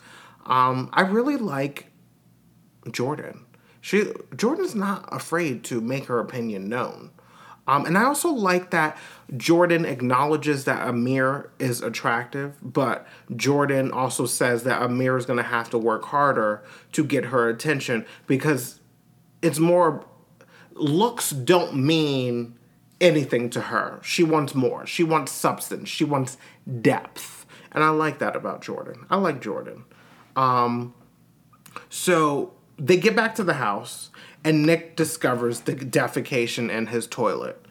Um, 0.48 0.90
I 0.94 1.02
really 1.02 1.38
like 1.38 1.92
Jordan. 2.92 3.46
She 3.82 4.12
Jordan's 4.36 4.76
not 4.76 5.08
afraid 5.12 5.64
to 5.66 5.82
make 5.82 6.06
her 6.06 6.20
opinion 6.20 6.68
known. 6.68 7.12
Um, 7.68 7.86
and 7.86 7.98
I 7.98 8.06
also 8.06 8.30
like 8.30 8.72
that 8.72 8.98
Jordan 9.36 9.86
acknowledges 9.86 10.64
that 10.66 10.88
Amir 10.88 11.52
is 11.60 11.82
attractive, 11.82 12.56
but 12.62 13.06
Jordan 13.36 13.92
also 13.92 14.26
says 14.26 14.64
that 14.64 14.82
Amir 14.82 15.18
is 15.18 15.26
going 15.26 15.38
to 15.38 15.44
have 15.44 15.70
to 15.72 15.78
work 15.78 16.06
harder 16.06 16.64
to 16.94 17.04
get 17.04 17.26
her 17.26 17.50
attention 17.50 18.06
because 18.26 18.80
it's 19.42 19.60
more 19.60 20.06
looks 20.76 21.32
don't 21.32 21.76
mean 21.76 22.58
anything 23.02 23.50
to 23.50 23.62
her. 23.62 24.00
She 24.02 24.24
wants 24.24 24.56
more. 24.56 24.86
She 24.86 25.04
wants 25.04 25.32
substance. 25.32 25.90
She 25.90 26.06
wants 26.06 26.38
depth. 26.82 27.46
And 27.74 27.84
I 27.84 27.90
like 27.90 28.20
that 28.20 28.36
about 28.36 28.62
Jordan. 28.62 29.06
I 29.10 29.18
like 29.18 29.42
Jordan. 29.42 29.84
Um, 30.38 30.94
so 31.90 32.54
they 32.78 32.96
get 32.96 33.16
back 33.16 33.36
to 33.36 33.44
the 33.44 33.56
house, 33.56 34.12
and 34.44 34.66
Nick 34.66 34.96
discovers 34.96 35.62
the 35.62 35.74
defecation 35.74 36.70
in 36.70 36.88
his 36.88 37.08
toilet. 37.08 37.66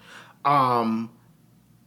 Um, 0.44 1.10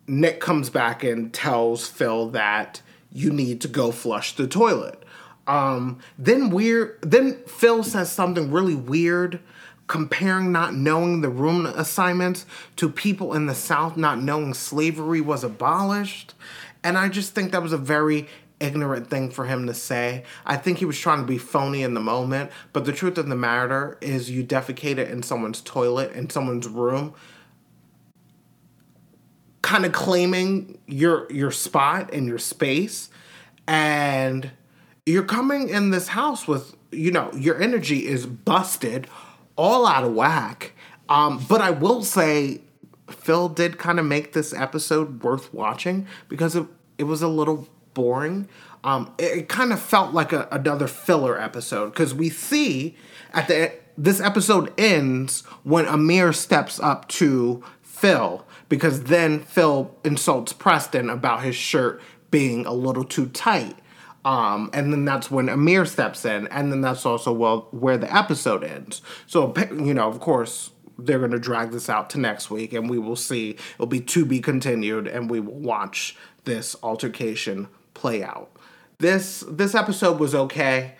Nick 0.07 0.39
comes 0.39 0.69
back 0.71 1.03
and 1.03 1.31
tells 1.31 1.87
Phil 1.87 2.29
that 2.29 2.81
you 3.11 3.31
need 3.31 3.61
to 3.61 3.67
go 3.67 3.91
flush 3.91 4.35
the 4.35 4.47
toilet. 4.47 5.03
Um, 5.45 5.99
then 6.17 6.49
weird. 6.49 6.99
Then 7.01 7.43
Phil 7.45 7.83
says 7.83 8.11
something 8.11 8.51
really 8.51 8.75
weird 8.75 9.39
comparing 9.87 10.51
not 10.51 10.75
knowing 10.75 11.21
the 11.21 11.29
room 11.29 11.65
assignments 11.65 12.45
to 12.75 12.87
people 12.87 13.33
in 13.33 13.47
the 13.47 13.55
South 13.55 13.97
not 13.97 14.21
knowing 14.21 14.53
slavery 14.53 15.19
was 15.19 15.43
abolished. 15.43 16.35
And 16.83 16.97
I 16.97 17.09
just 17.09 17.33
think 17.33 17.51
that 17.51 17.63
was 17.63 17.73
a 17.73 17.77
very 17.77 18.27
ignorant 18.59 19.09
thing 19.09 19.29
for 19.29 19.45
him 19.45 19.67
to 19.67 19.73
say. 19.73 20.23
I 20.45 20.57
think 20.57 20.79
he 20.79 20.85
was 20.85 20.99
trying 20.99 21.19
to 21.19 21.25
be 21.25 21.37
phony 21.37 21.83
in 21.83 21.93
the 21.93 21.99
moment, 21.99 22.51
but 22.73 22.85
the 22.85 22.91
truth 22.91 23.17
of 23.17 23.27
the 23.27 23.35
matter 23.35 23.97
is 24.01 24.29
you 24.29 24.43
defecated 24.43 25.09
in 25.09 25.23
someone's 25.23 25.61
toilet, 25.61 26.13
in 26.13 26.29
someone's 26.29 26.67
room, 26.67 27.13
kind 29.61 29.85
of 29.85 29.91
claiming 29.91 30.79
your 30.87 31.31
your 31.31 31.51
spot 31.51 32.13
and 32.13 32.27
your 32.27 32.37
space 32.37 33.09
and 33.67 34.51
you're 35.05 35.23
coming 35.23 35.69
in 35.69 35.91
this 35.91 36.09
house 36.09 36.47
with 36.47 36.75
you 36.91 37.11
know 37.11 37.31
your 37.33 37.61
energy 37.61 38.07
is 38.07 38.25
busted 38.25 39.07
all 39.55 39.85
out 39.85 40.03
of 40.03 40.13
whack. 40.13 40.73
Um, 41.09 41.43
but 41.49 41.59
I 41.61 41.71
will 41.71 42.03
say, 42.03 42.61
Phil 43.09 43.49
did 43.49 43.77
kind 43.77 43.99
of 43.99 44.05
make 44.05 44.33
this 44.33 44.53
episode 44.53 45.23
worth 45.23 45.53
watching 45.53 46.07
because 46.27 46.55
it, 46.55 46.65
it 46.97 47.03
was 47.03 47.21
a 47.21 47.27
little 47.27 47.67
boring. 47.93 48.47
Um, 48.83 49.13
it, 49.17 49.37
it 49.37 49.49
kind 49.49 49.73
of 49.73 49.79
felt 49.79 50.13
like 50.13 50.31
a, 50.31 50.47
another 50.51 50.87
filler 50.87 51.39
episode 51.39 51.89
because 51.89 52.13
we 52.13 52.29
see 52.29 52.95
at 53.33 53.47
the 53.47 53.73
this 53.97 54.21
episode 54.21 54.73
ends 54.77 55.41
when 55.63 55.85
Amir 55.85 56.31
steps 56.31 56.79
up 56.79 57.07
to 57.09 57.61
Phil 57.81 58.45
because 58.69 59.03
then 59.03 59.39
Phil 59.39 59.93
insults 60.05 60.53
Preston 60.53 61.09
about 61.09 61.43
his 61.43 61.55
shirt 61.55 62.01
being 62.31 62.65
a 62.65 62.71
little 62.71 63.03
too 63.03 63.27
tight. 63.27 63.75
Um, 64.23 64.69
and 64.73 64.93
then 64.93 65.05
that's 65.05 65.31
when 65.31 65.49
Amir 65.49 65.85
steps 65.85 66.25
in, 66.25 66.47
and 66.47 66.71
then 66.71 66.81
that's 66.81 67.05
also 67.05 67.31
well 67.31 67.67
where 67.71 67.97
the 67.97 68.13
episode 68.13 68.63
ends. 68.63 69.01
So 69.27 69.53
you 69.71 69.93
know, 69.93 70.07
of 70.07 70.19
course, 70.19 70.71
they're 70.97 71.19
going 71.19 71.31
to 71.31 71.39
drag 71.39 71.71
this 71.71 71.89
out 71.89 72.09
to 72.11 72.19
next 72.19 72.51
week, 72.51 72.73
and 72.73 72.89
we 72.89 72.99
will 72.99 73.15
see. 73.15 73.51
It'll 73.75 73.87
be 73.87 74.01
to 74.01 74.25
be 74.25 74.39
continued, 74.39 75.07
and 75.07 75.29
we 75.29 75.39
will 75.39 75.53
watch 75.53 76.17
this 76.43 76.75
altercation 76.83 77.69
play 77.99 78.23
out. 78.23 78.51
This 78.97 79.43
this 79.47 79.75
episode 79.75 80.19
was 80.19 80.33
okay. 80.35 80.95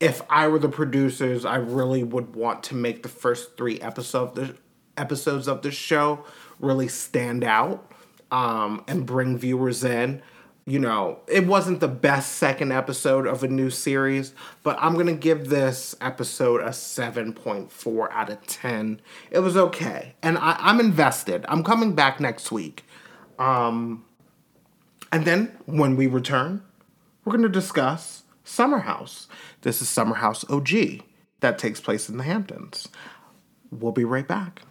If 0.00 0.22
I 0.28 0.48
were 0.48 0.58
the 0.58 0.68
producers, 0.68 1.44
I 1.44 1.56
really 1.56 2.02
would 2.02 2.34
want 2.34 2.64
to 2.64 2.74
make 2.74 3.02
the 3.02 3.08
first 3.08 3.56
three 3.56 3.80
episodes 3.80 4.34
the 4.34 4.56
episodes 4.96 5.48
of 5.48 5.62
the 5.62 5.70
show 5.70 6.24
really 6.58 6.88
stand 6.88 7.44
out 7.44 7.90
um, 8.30 8.84
and 8.86 9.06
bring 9.06 9.38
viewers 9.38 9.84
in 9.84 10.22
you 10.64 10.78
know, 10.78 11.18
it 11.26 11.46
wasn't 11.46 11.80
the 11.80 11.88
best 11.88 12.34
second 12.34 12.70
episode 12.72 13.26
of 13.26 13.42
a 13.42 13.48
new 13.48 13.68
series, 13.68 14.32
but 14.62 14.76
I'm 14.80 14.94
to 15.06 15.12
give 15.12 15.48
this 15.48 15.96
episode 16.00 16.60
a 16.60 16.68
7.4 16.68 18.12
out 18.12 18.30
of 18.30 18.46
10. 18.46 19.00
It 19.30 19.40
was 19.40 19.56
okay. 19.56 20.14
And 20.22 20.38
I, 20.38 20.70
am 20.70 20.78
invested. 20.78 21.44
I'm 21.48 21.64
coming 21.64 21.94
back 21.94 22.20
next 22.20 22.52
week. 22.52 22.84
Um, 23.40 24.04
and 25.12 25.26
then 25.26 25.54
when 25.66 25.94
we 25.94 26.06
return, 26.06 26.62
we're 27.24 27.32
going 27.32 27.42
to 27.42 27.48
discuss 27.48 28.22
Summer 28.44 28.78
House. 28.78 29.28
This 29.60 29.82
is 29.82 29.88
Summer 29.88 30.14
House 30.14 30.48
OG 30.50 30.70
that 31.40 31.58
takes 31.58 31.80
place 31.80 32.08
in 32.08 32.16
the 32.16 32.24
Hamptons. 32.24 32.88
We'll 33.70 33.92
be 33.92 34.04
right 34.04 34.26
back. 34.26 34.62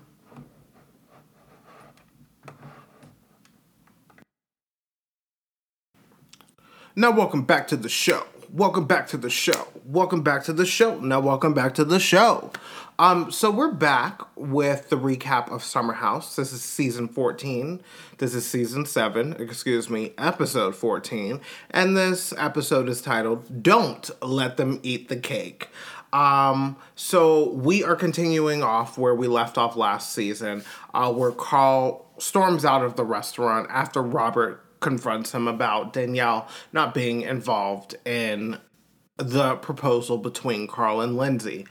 Now, 6.96 7.12
welcome 7.12 7.44
back 7.44 7.68
to 7.68 7.78
the 7.78 7.88
show. 7.88 8.26
Welcome 8.52 8.86
back 8.86 9.08
to 9.08 9.18
the 9.18 9.30
show. 9.30 9.68
Welcome 9.86 10.24
back 10.24 10.44
to 10.46 10.54
the 10.54 10.66
show. 10.66 11.00
Now, 11.00 11.22
welcome 11.22 11.54
back 11.54 11.74
to 11.76 11.86
the 11.86 12.00
show. 12.00 12.52
Um, 13.02 13.32
so 13.32 13.50
we're 13.50 13.72
back 13.72 14.22
with 14.36 14.90
the 14.90 14.96
recap 14.96 15.52
of 15.52 15.64
Summer 15.64 15.94
House. 15.94 16.36
This 16.36 16.54
is 16.54 16.62
season 16.62 17.08
14. 17.08 17.82
This 18.20 18.36
is 18.36 18.46
season 18.46 18.86
7, 18.86 19.38
excuse 19.40 19.90
me, 19.90 20.14
episode 20.20 20.76
14. 20.76 21.42
And 21.72 21.98
this 21.98 22.32
episode 22.38 22.88
is 22.88 23.02
titled 23.02 23.64
Don't 23.64 24.08
Let 24.22 24.58
Them 24.58 24.80
Eat 24.84 25.10
the 25.10 25.16
Cake. 25.16 25.70
Um, 26.14 26.78
so 26.94 27.50
we 27.54 27.84
are 27.84 27.96
continuing 27.96 28.62
off 28.62 29.00
where 29.00 29.16
we 29.16 29.28
left 29.28 29.58
off 29.58 29.76
last 29.76 30.14
season, 30.14 30.64
uh, 30.94 31.12
where 31.12 31.32
Carl 31.32 32.06
storms 32.20 32.66
out 32.66 32.84
of 32.84 32.98
the 32.98 33.04
restaurant 33.04 33.68
after 33.72 34.04
Robert 34.04 34.64
confronts 34.80 35.32
him 35.32 35.48
about 35.48 35.92
Danielle 35.92 36.48
not 36.72 36.94
being 36.94 37.22
involved 37.22 37.96
in 38.06 38.60
the 39.18 39.56
proposal 39.56 40.20
between 40.20 40.68
Carl 40.68 41.02
and 41.02 41.18
Lindsay. 41.18 41.66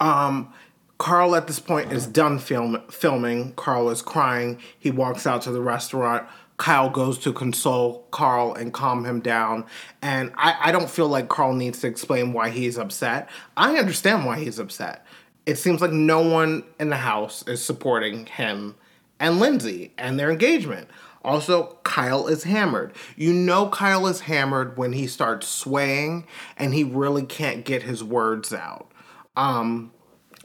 Um, 0.00 0.52
Carl 0.98 1.34
at 1.34 1.46
this 1.46 1.60
point 1.60 1.92
is 1.92 2.06
done 2.06 2.38
film- 2.38 2.82
filming. 2.90 3.52
Carl 3.54 3.90
is 3.90 4.02
crying. 4.02 4.58
He 4.78 4.90
walks 4.90 5.26
out 5.26 5.42
to 5.42 5.50
the 5.50 5.60
restaurant. 5.60 6.26
Kyle 6.56 6.88
goes 6.88 7.18
to 7.18 7.32
console 7.32 8.06
Carl 8.10 8.54
and 8.54 8.72
calm 8.72 9.04
him 9.04 9.20
down. 9.20 9.66
And 10.00 10.32
I, 10.36 10.56
I 10.60 10.72
don't 10.72 10.88
feel 10.88 11.08
like 11.08 11.28
Carl 11.28 11.52
needs 11.52 11.80
to 11.80 11.88
explain 11.88 12.32
why 12.32 12.50
he's 12.50 12.78
upset. 12.78 13.28
I 13.56 13.76
understand 13.76 14.24
why 14.24 14.38
he's 14.38 14.58
upset. 14.58 15.04
It 15.46 15.56
seems 15.58 15.80
like 15.80 15.92
no 15.92 16.20
one 16.20 16.64
in 16.78 16.90
the 16.90 16.96
house 16.96 17.46
is 17.48 17.62
supporting 17.62 18.26
him 18.26 18.76
and 19.18 19.40
Lindsay 19.40 19.92
and 19.98 20.18
their 20.18 20.30
engagement. 20.30 20.88
Also, 21.24 21.78
Kyle 21.84 22.28
is 22.28 22.44
hammered. 22.44 22.92
You 23.16 23.32
know, 23.32 23.68
Kyle 23.68 24.06
is 24.06 24.20
hammered 24.20 24.76
when 24.76 24.92
he 24.92 25.06
starts 25.06 25.48
swaying 25.48 26.26
and 26.56 26.72
he 26.74 26.84
really 26.84 27.24
can't 27.24 27.64
get 27.64 27.82
his 27.82 28.04
words 28.04 28.52
out. 28.52 28.90
Um, 29.36 29.92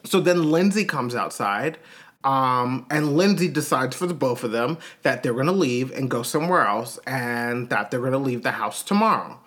so 0.06 0.20
then 0.20 0.52
Lindsay 0.52 0.86
comes 0.86 1.16
outside, 1.16 1.78
um, 2.24 2.86
and 2.90 3.16
Lindsay 3.18 3.48
decides 3.48 3.96
for 3.96 4.08
the 4.08 4.14
both 4.14 4.44
of 4.44 4.52
them 4.52 4.78
that 5.04 5.24
they're 5.24 5.34
gonna 5.34 5.52
leave 5.52 5.92
and 5.92 6.10
go 6.10 6.24
somewhere 6.24 6.66
else 6.66 7.00
and 7.06 7.70
that 7.70 7.92
they're 7.92 8.02
gonna 8.02 8.18
leave 8.18 8.44
the 8.44 8.52
house 8.52 8.84
tomorrow. 8.84 9.40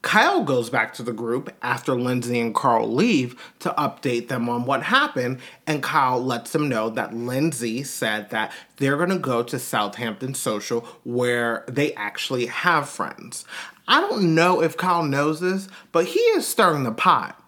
Kyle 0.00 0.44
goes 0.44 0.70
back 0.70 0.94
to 0.94 1.02
the 1.02 1.12
group 1.12 1.52
after 1.60 1.94
Lindsay 1.94 2.38
and 2.38 2.54
Carl 2.54 2.92
leave 2.92 3.34
to 3.58 3.70
update 3.70 4.28
them 4.28 4.48
on 4.48 4.64
what 4.64 4.84
happened, 4.84 5.40
and 5.66 5.82
Kyle 5.82 6.22
lets 6.22 6.52
them 6.52 6.68
know 6.68 6.88
that 6.90 7.14
Lindsay 7.14 7.82
said 7.82 8.30
that 8.30 8.52
they're 8.76 8.96
going 8.96 9.08
to 9.08 9.18
go 9.18 9.42
to 9.42 9.58
Southampton 9.58 10.34
Social 10.34 10.82
where 11.02 11.64
they 11.66 11.92
actually 11.94 12.46
have 12.46 12.88
friends. 12.88 13.44
I 13.88 14.00
don't 14.00 14.34
know 14.34 14.62
if 14.62 14.76
Kyle 14.76 15.02
knows 15.02 15.40
this, 15.40 15.66
but 15.90 16.06
he 16.06 16.20
is 16.20 16.46
stirring 16.46 16.84
the 16.84 16.92
pot. 16.92 17.42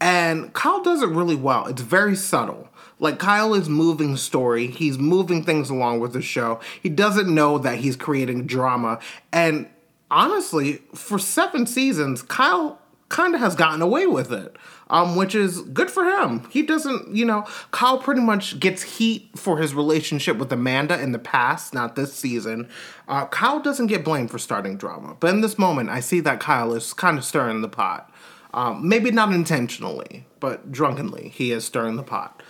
And 0.00 0.52
Kyle 0.52 0.82
does 0.82 1.02
it 1.02 1.08
really 1.08 1.36
well. 1.36 1.66
It's 1.66 1.82
very 1.82 2.16
subtle. 2.16 2.68
Like 2.98 3.18
Kyle 3.18 3.54
is 3.54 3.68
moving 3.68 4.12
the 4.12 4.18
story, 4.18 4.68
he's 4.68 4.98
moving 4.98 5.42
things 5.42 5.68
along 5.68 6.00
with 6.00 6.14
the 6.14 6.22
show. 6.22 6.60
He 6.82 6.88
doesn't 6.88 7.32
know 7.32 7.58
that 7.58 7.78
he's 7.78 7.96
creating 7.96 8.46
drama 8.46 9.00
and 9.32 9.68
honestly, 10.10 10.82
for 10.94 11.18
seven 11.18 11.66
seasons, 11.66 12.22
Kyle 12.22 12.80
kind 13.08 13.34
of 13.34 13.40
has 13.40 13.54
gotten 13.54 13.80
away 13.80 14.06
with 14.06 14.32
it, 14.32 14.56
um, 14.90 15.14
which 15.14 15.34
is 15.34 15.60
good 15.62 15.90
for 15.90 16.04
him. 16.04 16.48
He 16.50 16.62
doesn't, 16.62 17.14
you 17.14 17.24
know, 17.24 17.46
Kyle 17.70 17.98
pretty 17.98 18.20
much 18.20 18.58
gets 18.58 18.82
heat 18.82 19.30
for 19.36 19.58
his 19.58 19.74
relationship 19.74 20.38
with 20.38 20.52
Amanda 20.52 21.00
in 21.00 21.12
the 21.12 21.18
past, 21.18 21.72
not 21.72 21.94
this 21.94 22.12
season. 22.12 22.68
Uh, 23.06 23.26
Kyle 23.26 23.60
doesn't 23.60 23.86
get 23.86 24.04
blamed 24.04 24.30
for 24.30 24.38
starting 24.38 24.76
drama, 24.76 25.16
but 25.20 25.30
in 25.30 25.40
this 25.40 25.58
moment, 25.58 25.88
I 25.88 26.00
see 26.00 26.20
that 26.20 26.40
Kyle 26.40 26.74
is 26.74 26.92
kind 26.92 27.16
of 27.16 27.24
stirring 27.24 27.60
the 27.60 27.68
pot. 27.68 28.12
Um, 28.56 28.88
maybe 28.88 29.10
not 29.10 29.32
intentionally, 29.32 30.26
but 30.40 30.72
drunkenly, 30.72 31.28
he 31.28 31.52
is 31.52 31.64
stirring 31.64 31.96
the 31.96 32.02
pot. 32.02 32.42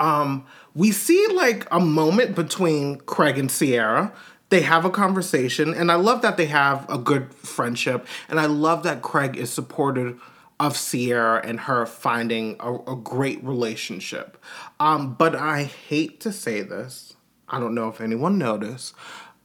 Um, 0.00 0.44
we 0.74 0.90
see 0.90 1.26
like 1.28 1.66
a 1.70 1.78
moment 1.78 2.34
between 2.34 2.96
Craig 2.98 3.38
and 3.38 3.48
Ciara. 3.48 4.12
they 4.50 4.60
have 4.62 4.84
a 4.84 4.90
conversation 4.90 5.72
and 5.74 5.90
i 5.90 5.94
love 5.94 6.22
that 6.22 6.36
they 6.36 6.46
have 6.46 6.88
a 6.88 6.98
good 6.98 7.32
friendship 7.34 8.06
and 8.28 8.38
i 8.38 8.46
love 8.46 8.82
that 8.82 9.02
craig 9.02 9.36
is 9.36 9.50
supportive 9.52 10.20
of 10.60 10.76
Ciara 10.76 11.40
and 11.44 11.60
her 11.60 11.86
finding 11.86 12.56
a, 12.60 12.74
a 12.92 12.94
great 12.94 13.42
relationship 13.42 14.36
um, 14.78 15.14
but 15.14 15.34
i 15.34 15.64
hate 15.64 16.20
to 16.20 16.30
say 16.30 16.60
this 16.60 17.14
i 17.48 17.58
don't 17.58 17.74
know 17.74 17.88
if 17.88 18.00
anyone 18.00 18.38
noticed 18.38 18.94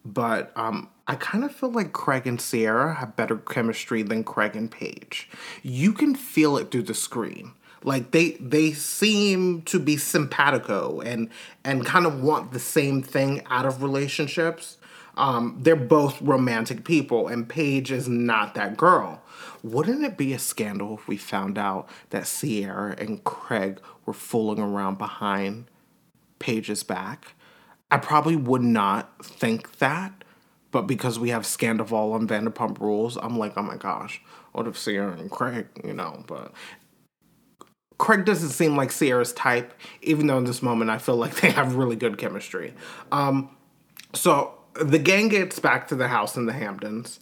but 0.06 0.52
um, 0.56 0.90
I 1.10 1.16
kind 1.16 1.44
of 1.44 1.52
feel 1.52 1.72
like 1.72 1.92
Craig 1.92 2.28
and 2.28 2.40
Ciara 2.40 2.94
have 2.94 3.16
better 3.16 3.36
chemistry 3.36 4.04
than 4.04 4.24
Craig 4.24 4.56
and 4.56 4.70
Paige. 4.70 5.28
You 5.64 5.92
can 5.92 6.14
feel 6.14 6.56
it 6.56 6.70
through 6.70 6.84
the 6.84 6.94
screen. 6.94 7.54
Like 7.84 8.12
they 8.12 8.34
they 8.34 8.74
seem 8.74 9.64
to 9.64 9.80
be 9.80 9.98
simpatico 9.98 11.02
and 11.02 11.32
and 11.64 11.84
kind 11.84 12.06
of 12.06 12.22
want 12.22 12.52
the 12.52 12.60
same 12.60 13.02
thing 13.02 13.42
out 13.48 13.66
of 13.66 13.82
relationships. 13.82 14.78
Um, 15.18 15.58
they're 15.60 15.76
both 15.76 16.22
romantic 16.22 16.86
people, 16.86 17.28
and 17.28 17.50
Paige 17.50 17.92
is 17.92 18.08
not 18.08 18.54
that 18.54 18.78
girl. 18.78 19.24
Wouldn't 19.64 20.04
it 20.04 20.16
be 20.16 20.34
a 20.34 20.40
scandal 20.40 20.94
if 20.94 21.08
we 21.08 21.18
found 21.18 21.58
out 21.58 21.90
that 22.12 22.26
Ciara 22.26 22.96
and 23.00 23.24
Craig 23.24 23.82
were 24.06 24.14
fooling 24.14 24.60
around 24.60 25.00
behind 25.00 25.66
Paige's 26.38 26.84
back? 26.84 27.34
I 27.92 27.98
probably 27.98 28.36
would 28.36 28.62
not 28.62 29.26
think 29.26 29.80
that, 29.80 30.19
but 30.72 30.84
because 30.84 31.18
we 31.18 31.30
have 31.30 31.44
Scandoval 31.44 32.16
and 32.16 32.30
Vanderpump 32.30 32.80
Rules, 32.80 33.18
I'm 33.18 33.38
like, 33.38 33.54
oh 33.58 33.64
my 33.64 33.78
gosh, 33.78 34.22
what 34.52 34.68
if 34.68 34.84
Ciara 34.84 35.14
and 35.14 35.32
Craig, 35.32 35.68
you 35.84 35.94
know? 35.94 36.24
But 36.28 36.54
Craig 37.98 38.26
doesn't 38.26 38.50
seem 38.50 38.78
like 38.78 38.92
Ciara's 38.92 39.34
type, 39.34 39.74
even 40.02 40.28
though 40.28 40.38
in 40.38 40.46
this 40.46 40.62
moment 40.62 40.90
I 40.90 40.98
feel 40.98 41.16
like 41.16 41.42
they 41.42 41.52
have 41.52 41.76
really 41.76 41.96
good 41.96 42.18
chemistry. 42.18 42.74
Um, 43.12 43.50
so 44.14 44.54
the 44.74 45.00
gang 45.00 45.30
gets 45.30 45.60
back 45.60 45.88
to 45.90 45.96
the 45.96 46.08
house 46.08 46.38
in 46.38 46.46
the 46.46 46.54
Hamptons. 46.54 47.20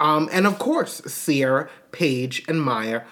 Um, 0.00 0.28
and 0.32 0.46
of 0.46 0.58
course, 0.58 1.00
Ciara, 1.24 1.68
Paige, 1.92 2.44
and 2.48 2.62
Mya 2.64 3.04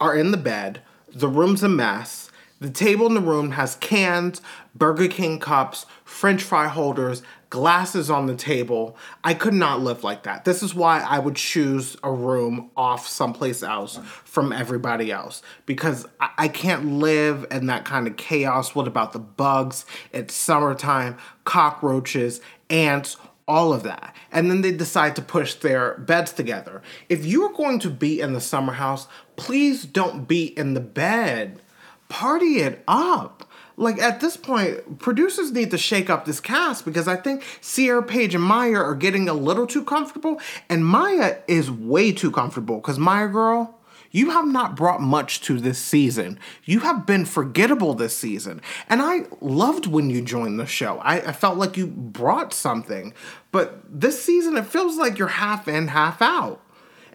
are 0.00 0.16
in 0.16 0.30
the 0.30 0.36
bed. 0.36 0.82
The 1.08 1.28
room's 1.28 1.62
a 1.62 1.68
mess. 1.68 2.30
The 2.60 2.70
table 2.70 3.06
in 3.06 3.14
the 3.14 3.20
room 3.20 3.52
has 3.52 3.74
cans, 3.76 4.40
Burger 4.74 5.08
King 5.08 5.40
cups, 5.40 5.84
French 6.04 6.42
fry 6.42 6.68
holders, 6.68 7.22
glasses 7.52 8.08
on 8.08 8.24
the 8.24 8.34
table. 8.34 8.96
I 9.22 9.34
could 9.34 9.52
not 9.52 9.82
live 9.82 10.02
like 10.02 10.22
that. 10.22 10.46
This 10.46 10.62
is 10.62 10.74
why 10.74 11.00
I 11.00 11.18
would 11.18 11.36
choose 11.36 11.98
a 12.02 12.10
room 12.10 12.70
off 12.78 13.06
someplace 13.06 13.62
else 13.62 14.00
from 14.24 14.54
everybody 14.54 15.12
else 15.12 15.42
because 15.66 16.06
I, 16.18 16.30
I 16.38 16.48
can't 16.48 16.92
live 16.94 17.44
in 17.50 17.66
that 17.66 17.84
kind 17.84 18.06
of 18.06 18.16
chaos. 18.16 18.74
What 18.74 18.88
about 18.88 19.12
the 19.12 19.18
bugs? 19.18 19.84
It's 20.12 20.32
summertime, 20.32 21.18
cockroaches, 21.44 22.40
ants, 22.70 23.18
all 23.46 23.74
of 23.74 23.82
that. 23.82 24.16
And 24.32 24.50
then 24.50 24.62
they 24.62 24.72
decide 24.72 25.14
to 25.16 25.22
push 25.22 25.52
their 25.52 25.98
beds 25.98 26.32
together. 26.32 26.80
If 27.10 27.26
you 27.26 27.42
are 27.42 27.52
going 27.52 27.80
to 27.80 27.90
be 27.90 28.22
in 28.22 28.32
the 28.32 28.40
summer 28.40 28.72
house, 28.72 29.08
please 29.36 29.84
don't 29.84 30.26
be 30.26 30.46
in 30.58 30.72
the 30.72 30.80
bed. 30.80 31.60
Party 32.08 32.60
it 32.60 32.82
up. 32.88 33.46
Like 33.76 33.98
at 34.00 34.20
this 34.20 34.36
point, 34.36 34.98
producers 34.98 35.52
need 35.52 35.70
to 35.70 35.78
shake 35.78 36.10
up 36.10 36.24
this 36.24 36.40
cast 36.40 36.84
because 36.84 37.08
I 37.08 37.16
think 37.16 37.42
Ciara 37.62 38.02
Paige 38.02 38.34
and 38.34 38.44
Mya 38.44 38.78
are 38.78 38.94
getting 38.94 39.28
a 39.28 39.34
little 39.34 39.66
too 39.66 39.84
comfortable, 39.84 40.40
and 40.68 40.86
Mya 40.86 41.38
is 41.48 41.70
way 41.70 42.12
too 42.12 42.30
comfortable 42.30 42.76
because 42.76 42.98
Mya 42.98 43.28
girl, 43.28 43.78
you 44.12 44.30
have 44.30 44.46
not 44.46 44.76
brought 44.76 45.00
much 45.00 45.40
to 45.42 45.58
this 45.58 45.78
season. 45.78 46.38
You 46.64 46.80
have 46.80 47.06
been 47.06 47.24
forgettable 47.24 47.94
this 47.94 48.16
season. 48.16 48.60
And 48.88 49.00
I 49.00 49.22
loved 49.40 49.86
when 49.86 50.10
you 50.10 50.20
joined 50.20 50.60
the 50.60 50.66
show. 50.66 50.98
I, 50.98 51.28
I, 51.28 51.32
felt 51.32 51.56
like 51.56 51.78
you 51.78 51.86
brought 51.86 52.52
something. 52.52 53.14
But 53.52 53.80
this 53.88 54.22
season, 54.22 54.58
it 54.58 54.66
feels 54.66 54.98
like 54.98 55.18
you're 55.18 55.28
half 55.28 55.66
in, 55.66 55.88
half 55.88 56.20
out. 56.20 56.62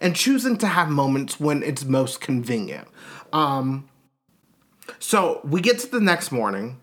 And 0.00 0.14
choosing 0.14 0.56
to 0.58 0.66
have 0.66 0.90
moments 0.90 1.38
when 1.38 1.62
it's 1.62 1.84
most 1.84 2.20
convenient. 2.20 2.88
Um, 3.32 3.88
so 4.98 5.40
we 5.44 5.60
get 5.60 5.78
to 5.80 5.86
the 5.86 6.00
next 6.00 6.32
morning. 6.32 6.80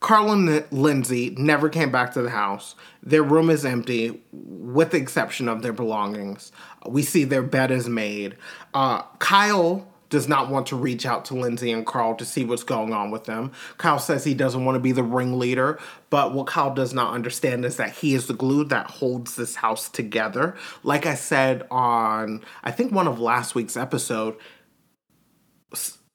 Carl 0.00 0.30
and 0.30 0.64
Lindsay 0.70 1.34
never 1.36 1.68
came 1.68 1.90
back 1.90 2.12
to 2.12 2.22
the 2.22 2.30
house. 2.30 2.76
Their 3.02 3.22
room 3.22 3.50
is 3.50 3.64
empty, 3.64 4.22
with 4.32 4.92
the 4.92 4.98
exception 4.98 5.48
of 5.48 5.62
their 5.62 5.72
belongings. 5.72 6.52
We 6.86 7.02
see 7.02 7.24
their 7.24 7.42
bed 7.42 7.72
is 7.72 7.88
made. 7.88 8.36
Uh, 8.72 9.02
Kyle 9.18 9.88
does 10.08 10.28
not 10.28 10.48
want 10.50 10.66
to 10.68 10.76
reach 10.76 11.04
out 11.04 11.24
to 11.26 11.34
Lindsay 11.34 11.70
and 11.70 11.84
Carl 11.84 12.14
to 12.14 12.24
see 12.24 12.44
what's 12.44 12.62
going 12.62 12.92
on 12.92 13.10
with 13.10 13.24
them. 13.24 13.52
Kyle 13.76 13.98
says 13.98 14.24
he 14.24 14.34
doesn't 14.34 14.64
want 14.64 14.76
to 14.76 14.80
be 14.80 14.92
the 14.92 15.02
ringleader, 15.02 15.78
but 16.10 16.32
what 16.32 16.46
Kyle 16.46 16.72
does 16.72 16.94
not 16.94 17.12
understand 17.12 17.64
is 17.64 17.76
that 17.76 17.90
he 17.90 18.14
is 18.14 18.26
the 18.26 18.34
glue 18.34 18.64
that 18.64 18.90
holds 18.90 19.36
this 19.36 19.56
house 19.56 19.88
together. 19.88 20.56
Like 20.82 21.06
I 21.06 21.14
said 21.14 21.66
on, 21.70 22.42
I 22.62 22.70
think 22.70 22.92
one 22.92 23.08
of 23.08 23.20
last 23.20 23.54
week's 23.54 23.76
episode, 23.76 24.36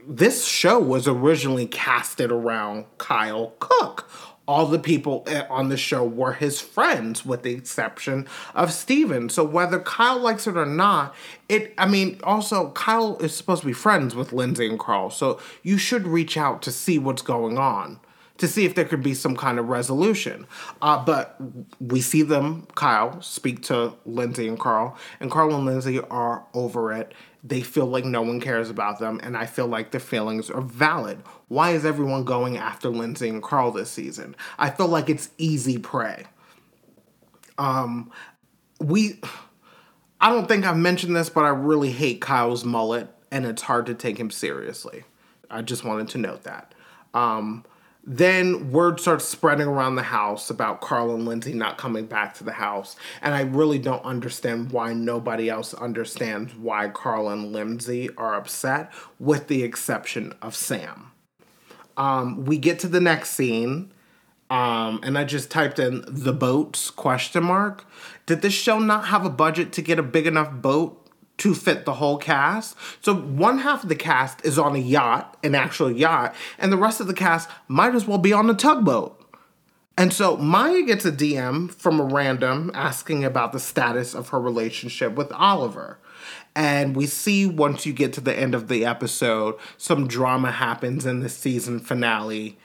this 0.08 0.46
show 0.46 0.80
was 0.80 1.08
originally 1.08 1.66
casted 1.66 2.32
around 2.32 2.86
Kyle 2.98 3.54
Cooke. 3.60 4.10
All 4.46 4.66
the 4.66 4.80
people 4.80 5.24
eh, 5.28 5.44
on 5.50 5.70
the 5.70 5.78
show 5.78 6.04
were 6.04 6.34
his 6.34 6.60
friends, 6.60 7.26
with 7.26 7.44
the 7.44 7.54
exception 7.54 8.28
of 8.54 8.74
Steven. 8.74 9.30
So 9.30 9.44
whether 9.44 9.80
Kyle 9.80 10.20
likes 10.20 10.48
it 10.48 10.58
or 10.58 10.66
not, 10.66 11.16
it 11.48 11.74
I 11.78 11.88
mean, 11.88 12.20
also 12.24 12.72
Kyle 12.72 13.18
is 13.20 13.34
supposed 13.34 13.62
to 13.62 13.68
be 13.68 13.74
friends 13.74 14.16
with 14.16 14.34
Lindsay 14.34 14.68
and 14.68 14.80
Carl, 14.80 15.10
so 15.10 15.40
you 15.62 15.78
should 15.78 16.08
reach 16.08 16.36
out 16.36 16.62
to 16.64 16.72
see 16.72 17.00
what's 17.00 17.22
going 17.22 17.58
on 17.58 18.00
to 18.38 18.48
see 18.48 18.66
if 18.66 18.76
there 18.76 18.84
could 18.84 19.04
be 19.04 19.14
some 19.14 19.38
kind 19.38 19.60
of 19.60 19.70
resolution. 19.70 20.48
Uh, 20.82 21.04
but 21.04 21.38
we 21.80 22.02
see 22.02 22.24
them, 22.24 22.68
Kyle, 22.76 23.22
speak 23.22 23.62
to 23.64 23.94
Lindsay 24.06 24.48
and 24.48 24.60
Carl, 24.60 24.98
and 25.20 25.32
Carl 25.32 25.56
and 25.56 25.66
Lindsay 25.66 26.00
are 26.00 26.46
over 26.54 26.92
it 26.92 27.14
they 27.44 27.62
feel 27.62 27.86
like 27.86 28.06
no 28.06 28.22
one 28.22 28.40
cares 28.40 28.70
about 28.70 29.00
them, 29.00 29.20
and 29.22 29.36
I 29.36 29.46
feel 29.46 29.68
like 29.68 29.92
their 29.92 30.00
feelings 30.00 30.50
are 30.50 30.62
valid. 30.62 31.22
Why 31.50 31.72
is 31.72 31.86
everyone 31.86 32.24
going 32.24 32.58
after 32.58 32.90
Lindsay 32.90 33.28
and 33.28 33.44
Carl 33.44 33.72
this 33.72 33.92
season? 33.92 34.36
I 34.58 34.70
feel 34.70 34.88
like 34.88 35.10
it's 35.10 35.30
easy 35.38 35.78
prey. 35.78 36.26
Um, 37.58 38.12
we, 38.80 39.20
I 40.22 40.30
don't 40.30 40.48
think 40.48 40.66
I've 40.66 40.78
mentioned 40.78 41.16
this, 41.16 41.30
but 41.30 41.44
I 41.44 41.50
really 41.50 41.92
hate 41.92 42.22
Kyle's 42.22 42.64
mullet, 42.64 43.10
and 43.30 43.46
it's 43.46 43.64
hard 43.64 43.88
to 43.88 43.94
take 43.94 44.18
him 44.18 44.32
seriously. 44.32 45.04
I 45.50 45.62
just 45.62 45.84
wanted 45.84 46.08
to 46.10 46.18
note 46.18 46.44
that. 46.44 46.74
Um, 47.14 47.66
then 48.06 48.72
word 48.72 49.00
starts 49.00 49.26
spreading 49.26 49.68
around 49.68 49.96
the 49.96 50.04
house 50.04 50.50
about 50.50 50.82
Carl 50.82 51.16
and 51.16 51.26
Lindsay 51.26 51.54
not 51.54 51.78
coming 51.78 52.06
back 52.06 52.34
to 52.36 52.44
the 52.44 52.52
house. 52.52 52.98
And 53.22 53.34
I 53.34 53.42
really 53.42 53.80
don't 53.80 54.04
understand 54.04 54.72
why 54.72 54.94
nobody 54.94 55.50
else 55.50 55.74
understands 55.74 56.54
why 56.56 56.90
Carl 56.90 57.30
and 57.30 57.54
Lindsay 57.54 58.10
are 58.18 58.36
upset, 58.36 58.92
with 59.20 59.48
the 59.48 59.64
exception 59.64 60.34
of 60.42 60.54
Sam. 60.54 61.12
Um, 61.96 62.44
we 62.44 62.58
get 62.58 62.80
to 62.80 62.88
the 62.88 63.00
next 63.00 63.32
scene. 63.32 63.94
Um, 64.50 65.00
and 65.04 65.18
I 65.18 65.24
just 65.24 65.50
typed 65.50 65.80
in 65.80 66.04
the 66.06 66.34
boats 66.34 66.92
question 66.92 67.46
mark. 67.46 67.88
Did 68.26 68.42
this 68.42 68.54
show 68.54 68.78
not 68.78 69.08
have 69.08 69.26
a 69.26 69.30
budget 69.30 69.72
to 69.74 69.82
get 69.82 69.98
a 69.98 70.04
big 70.04 70.28
enough 70.28 70.52
boat 70.52 71.03
to 71.38 71.56
fit 71.56 71.86
the 71.86 71.96
whole 71.96 72.18
cast. 72.18 72.76
So 73.02 73.14
one 73.16 73.60
half 73.60 73.84
of 73.84 73.90
the 73.90 73.96
cast 73.96 74.46
is 74.46 74.60
on 74.60 74.76
a 74.76 74.80
yacht, 74.80 75.38
an 75.44 75.56
actual 75.56 75.92
yacht, 75.92 76.36
and 76.58 76.72
the 76.72 76.78
rest 76.78 77.00
of 77.00 77.08
the 77.08 77.14
cast 77.14 77.50
might 77.68 77.96
as 77.96 78.08
well 78.08 78.18
be 78.18 78.34
on 78.34 78.50
a 78.50 78.54
tugboat. 78.54 79.20
And 79.98 80.12
so 80.12 80.38
Mya 80.38 80.84
gets 80.84 81.06
a 81.06 81.12
DM 81.12 81.72
from 81.72 82.00
a 82.00 82.04
random 82.04 82.72
asking 82.74 83.24
about 83.24 83.52
the 83.52 83.60
status 83.60 84.16
of 84.16 84.30
her 84.30 84.40
relationship 84.40 85.14
with 85.14 85.32
Oliver. 85.32 86.00
And 86.56 86.96
we 86.96 87.06
see 87.06 87.46
once 87.46 87.86
you 87.86 87.94
get 87.94 88.14
to 88.14 88.22
the 88.22 88.38
end 88.38 88.56
of 88.56 88.68
the 88.68 88.86
episode, 88.86 89.56
some 89.78 90.08
drama 90.08 90.52
happens 90.52 91.06
in 91.06 91.20
the 91.20 91.30
season 91.30 91.80
finale 91.80 92.58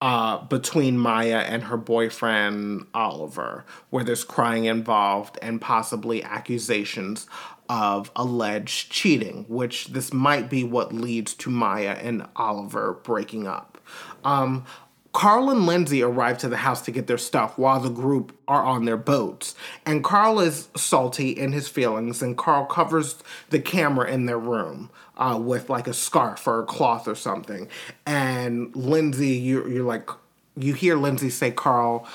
uh, 0.00 0.38
between 0.44 0.98
Mya 0.98 1.40
and 1.40 1.64
her 1.64 1.76
boyfriend 1.76 2.86
Oliver, 2.94 3.64
where 3.90 4.04
there's 4.04 4.24
crying 4.24 4.64
involved 4.64 5.38
and 5.42 5.60
possibly 5.60 6.22
accusations 6.22 7.26
of 7.68 8.10
alleged 8.16 8.90
cheating, 8.90 9.44
which 9.48 9.88
this 9.88 10.12
might 10.12 10.50
be 10.50 10.64
what 10.64 10.92
leads 10.92 11.34
to 11.34 11.50
Mya 11.50 11.98
and 12.02 12.26
Oliver 12.34 12.94
breaking 13.04 13.46
up. 13.46 13.78
Um, 14.24 14.64
Carl 15.12 15.50
and 15.50 15.66
Lindsay 15.66 16.02
arrive 16.02 16.38
to 16.38 16.48
the 16.48 16.58
house 16.58 16.82
to 16.82 16.92
get 16.92 17.06
their 17.06 17.18
stuff 17.18 17.58
while 17.58 17.80
the 17.80 17.90
group 17.90 18.36
are 18.46 18.64
on 18.64 18.84
their 18.84 18.96
boats. 18.96 19.54
And 19.84 20.04
Carl 20.04 20.38
is 20.40 20.68
salty 20.76 21.30
in 21.30 21.52
his 21.52 21.68
feelings, 21.68 22.22
and 22.22 22.38
Carl 22.38 22.64
covers 22.64 23.16
the 23.50 23.58
camera 23.58 24.08
in 24.08 24.26
their 24.26 24.38
room 24.38 24.90
uh, 25.16 25.38
with 25.40 25.68
like 25.68 25.88
a 25.88 25.92
scarf 25.92 26.46
or 26.46 26.60
a 26.60 26.66
cloth 26.66 27.08
or 27.08 27.16
something. 27.16 27.68
And 28.06 28.74
Lindsay, 28.76 29.30
you, 29.30 29.68
you're 29.68 29.84
like, 29.84 30.08
you 30.56 30.74
hear 30.74 30.96
Lindsay 30.96 31.30
say, 31.30 31.50
Carl, 31.50 32.06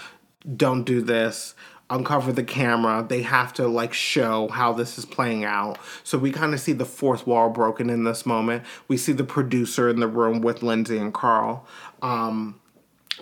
don't 0.56 0.84
do 0.84 1.02
this 1.02 1.54
uncover 1.90 2.32
the 2.32 2.44
camera. 2.44 3.06
They 3.08 3.22
have 3.22 3.54
to 3.54 3.68
like 3.68 3.94
show 3.94 4.48
how 4.48 4.74
this 4.74 4.98
is 4.98 5.06
playing 5.06 5.46
out. 5.46 5.78
So 6.04 6.18
we 6.18 6.32
kind 6.32 6.54
of 6.54 6.60
see 6.60 6.74
the 6.74 6.86
fourth 6.86 7.28
wall 7.28 7.50
broken 7.50 7.90
in 7.90 8.04
this 8.04 8.26
moment. 8.26 8.64
We 8.88 8.98
see 8.98 9.12
the 9.12 9.24
producer 9.24 9.90
in 9.90 10.00
the 10.00 10.08
room 10.08 10.42
with 10.42 10.64
Lindsay 10.64 10.98
and 10.98 11.14
Carl. 11.14 11.68
Um, 12.02 12.60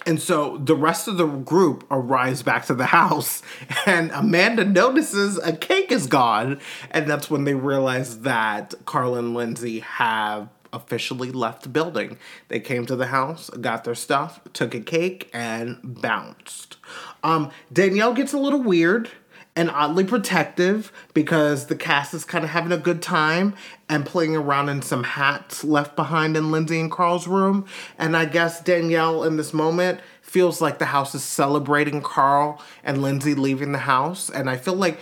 and 0.06 0.22
so 0.22 0.58
the 0.58 0.76
rest 0.76 1.08
of 1.08 1.18
the 1.18 1.26
group 1.26 1.86
arrives 1.90 2.44
back 2.44 2.66
to 2.66 2.74
the 2.74 2.88
house, 2.88 3.42
and 3.86 4.12
Amanda 4.12 4.66
notices 4.66 5.38
a 5.38 5.56
cake 5.56 5.92
is 5.92 6.08
gone. 6.08 6.60
And 6.92 7.10
that's 7.10 7.30
when 7.30 7.44
they 7.44 7.56
realize 7.56 8.22
that 8.22 8.74
Carl 8.86 9.16
and 9.16 9.34
Lindsay 9.34 9.80
have 9.80 10.50
officially 10.74 11.32
left 11.32 11.64
the 11.64 11.70
building. 11.70 12.18
They 12.48 12.60
came 12.60 12.86
to 12.88 12.96
the 12.96 13.08
house, 13.08 13.50
got 13.52 13.84
their 13.84 13.96
stuff, 13.96 14.42
took 14.54 14.74
a 14.74 14.80
cake, 14.80 15.30
and 15.32 15.80
bounced. 15.84 16.78
Um, 17.24 17.52
Danielle 17.72 18.14
gets 18.14 18.34
a 18.34 18.40
little 18.40 18.62
weird 18.62 19.10
and 19.56 19.70
oddly 19.70 20.04
protective 20.04 20.92
because 21.14 21.68
the 21.68 21.76
cast 21.76 22.14
is 22.14 22.26
kind 22.26 22.44
of 22.44 22.50
having 22.50 22.72
a 22.72 22.78
good 22.78 23.02
time 23.02 23.56
and 23.88 24.06
playing 24.06 24.36
around 24.36 24.70
in 24.70 24.82
some 24.82 25.04
hats 25.04 25.64
left 25.64 25.96
behind 25.96 26.36
in 26.36 26.52
Lindsay 26.52 26.80
and 26.80 26.92
Carl's 26.92 27.28
room. 27.28 27.66
And 27.98 28.18
I 28.18 28.26
guess 28.26 28.62
Danielle 28.62 29.24
in 29.24 29.38
this 29.38 29.54
moment 29.54 30.00
feels 30.22 30.60
like 30.60 30.80
the 30.80 30.86
house 30.86 31.14
is 31.14 31.24
celebrating 31.24 32.02
Carl 32.02 32.60
and 32.84 33.02
Lindsay 33.02 33.36
leaving 33.36 33.72
the 33.72 33.80
house. 33.80 34.30
And 34.30 34.50
I 34.50 34.58
feel 34.58 34.76
like 34.76 34.98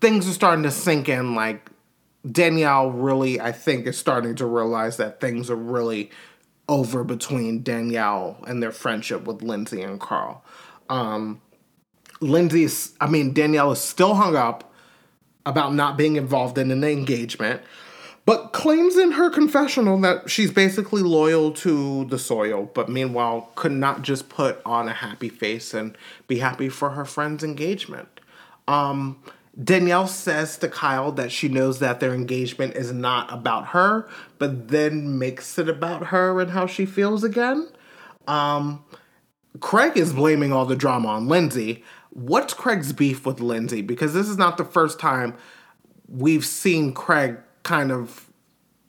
things 0.00 0.28
are 0.28 0.32
starting 0.32 0.64
to 0.64 0.70
sink 0.70 1.08
in. 1.08 1.36
Like 1.36 1.70
Danielle 2.28 2.90
really, 2.90 3.40
I 3.40 3.52
think, 3.52 3.86
is 3.86 3.96
starting 3.96 4.34
to 4.36 4.46
realize 4.46 4.96
that 4.96 5.20
things 5.20 5.50
are 5.50 5.56
really 5.56 6.10
over 6.68 7.04
between 7.04 7.62
Danielle 7.62 8.42
and 8.46 8.60
their 8.62 8.72
friendship 8.72 9.24
with 9.24 9.42
Lindsay 9.42 9.82
and 9.82 10.00
Carl. 10.00 10.44
Um, 10.88 11.40
Lindsay's, 12.22 12.94
I 13.00 13.08
mean, 13.08 13.34
Danielle 13.34 13.72
is 13.72 13.80
still 13.80 14.14
hung 14.14 14.36
up 14.36 14.72
about 15.44 15.74
not 15.74 15.96
being 15.96 16.16
involved 16.16 16.56
in 16.56 16.70
an 16.70 16.84
engagement, 16.84 17.60
but 18.24 18.52
claims 18.52 18.96
in 18.96 19.12
her 19.12 19.28
confessional 19.30 20.00
that 20.00 20.30
she's 20.30 20.52
basically 20.52 21.02
loyal 21.02 21.50
to 21.52 22.04
the 22.04 22.18
soil, 22.18 22.70
but 22.72 22.88
meanwhile 22.88 23.50
could 23.56 23.72
not 23.72 24.02
just 24.02 24.28
put 24.28 24.62
on 24.64 24.88
a 24.88 24.92
happy 24.92 25.28
face 25.28 25.74
and 25.74 25.98
be 26.28 26.38
happy 26.38 26.68
for 26.68 26.90
her 26.90 27.04
friend's 27.04 27.42
engagement. 27.42 28.20
Um, 28.68 29.20
Danielle 29.62 30.06
says 30.06 30.56
to 30.58 30.68
Kyle 30.68 31.12
that 31.12 31.32
she 31.32 31.48
knows 31.48 31.80
that 31.80 32.00
their 32.00 32.14
engagement 32.14 32.74
is 32.74 32.92
not 32.92 33.30
about 33.32 33.68
her, 33.68 34.08
but 34.38 34.68
then 34.68 35.18
makes 35.18 35.58
it 35.58 35.68
about 35.68 36.06
her 36.06 36.40
and 36.40 36.52
how 36.52 36.66
she 36.66 36.86
feels 36.86 37.24
again. 37.24 37.68
Um, 38.26 38.84
Craig 39.60 39.96
is 39.96 40.12
blaming 40.12 40.52
all 40.52 40.64
the 40.64 40.76
drama 40.76 41.08
on 41.08 41.28
Lindsay. 41.28 41.84
What's 42.14 42.52
Craig's 42.54 42.92
beef 42.92 43.24
with 43.24 43.40
Lindsay? 43.40 43.80
Because 43.80 44.12
this 44.12 44.28
is 44.28 44.36
not 44.36 44.58
the 44.58 44.64
first 44.64 44.98
time 44.98 45.34
we've 46.08 46.44
seen 46.44 46.92
Craig 46.92 47.38
kind 47.62 47.90
of 47.90 48.30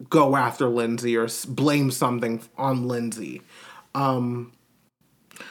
go 0.10 0.36
after 0.36 0.68
Lindsay 0.68 1.16
or 1.16 1.28
blame 1.48 1.90
something 1.90 2.42
on 2.58 2.88
Lindsay. 2.88 3.42
Um, 3.96 4.52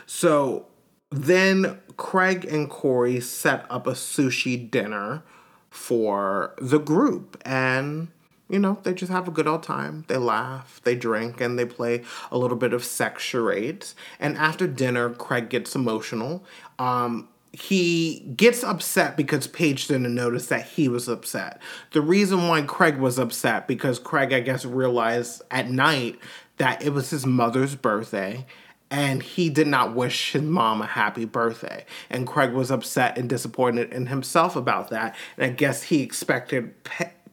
so 0.05 0.67
then 1.11 1.81
Craig 1.97 2.45
and 2.45 2.69
Corey 2.69 3.21
set 3.21 3.65
up 3.71 3.87
a 3.87 3.93
sushi 3.93 4.71
dinner 4.71 5.23
for 5.71 6.55
the 6.59 6.79
group. 6.79 7.41
And 7.45 8.09
you 8.51 8.59
know, 8.59 8.79
they 8.83 8.93
just 8.93 9.11
have 9.11 9.27
a 9.27 9.31
good 9.31 9.47
old 9.47 9.63
time. 9.63 10.05
They 10.09 10.19
laugh, 10.19 10.79
they 10.85 10.95
drink, 10.95 11.41
and 11.41 11.59
they 11.59 11.65
play 11.65 12.03
a 12.31 12.37
little 12.37 12.57
bit 12.59 12.75
of 12.75 12.85
sex 12.85 13.23
charades. 13.23 13.95
And 14.21 14.37
after 14.37 14.67
dinner, 14.67 15.09
Craig 15.09 15.49
gets 15.49 15.75
emotional. 15.75 16.45
Um, 16.79 17.29
he 17.53 18.21
gets 18.35 18.65
upset 18.65 19.17
because 19.17 19.47
Paige 19.47 19.87
didn't 19.89 20.15
notice 20.15 20.47
that 20.47 20.65
he 20.65 20.89
was 20.89 21.07
upset. 21.07 21.61
The 21.93 22.01
reason 22.01 22.49
why 22.49 22.63
Craig 22.63 22.97
was 22.97 23.19
upset 23.19 23.69
because 23.69 23.99
Craig, 23.99 24.33
I 24.33 24.41
guess, 24.41 24.65
realized 24.65 25.43
at 25.51 25.69
night 25.69 26.19
that 26.57 26.83
it 26.83 26.91
was 26.91 27.11
his 27.11 27.27
mother's 27.27 27.75
birthday 27.75 28.47
and 28.91 29.23
he 29.23 29.51
did 29.51 29.67
not 29.67 29.95
wish 29.95 30.33
his 30.33 30.43
mom 30.43 30.81
a 30.81 30.87
happy 30.87 31.25
birthday. 31.25 31.85
And 32.09 32.27
Craig 32.27 32.53
was 32.53 32.71
upset 32.71 33.19
and 33.19 33.29
disappointed 33.29 33.93
in 33.93 34.07
himself 34.07 34.57
about 34.57 34.91
that. 34.91 35.15
And 35.37 35.47
I 35.47 35.55
guess 35.55 35.85
he 35.85 36.03
expected 36.03 36.75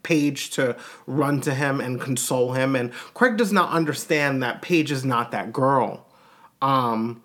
Paige 0.03 0.51
to 0.51 0.75
run 1.05 1.41
to 1.41 1.53
him 1.53 1.79
and 1.79 1.99
console 1.99 2.53
him. 2.53 2.75
And 2.75 2.91
Craig 3.13 3.37
does 3.37 3.53
not 3.53 3.71
understand 3.71 4.41
that 4.43 4.61
Paige 4.61 4.91
is 4.91 5.05
not 5.05 5.31
that 5.31 5.53
girl. 5.53 6.05
Um, 6.61 7.23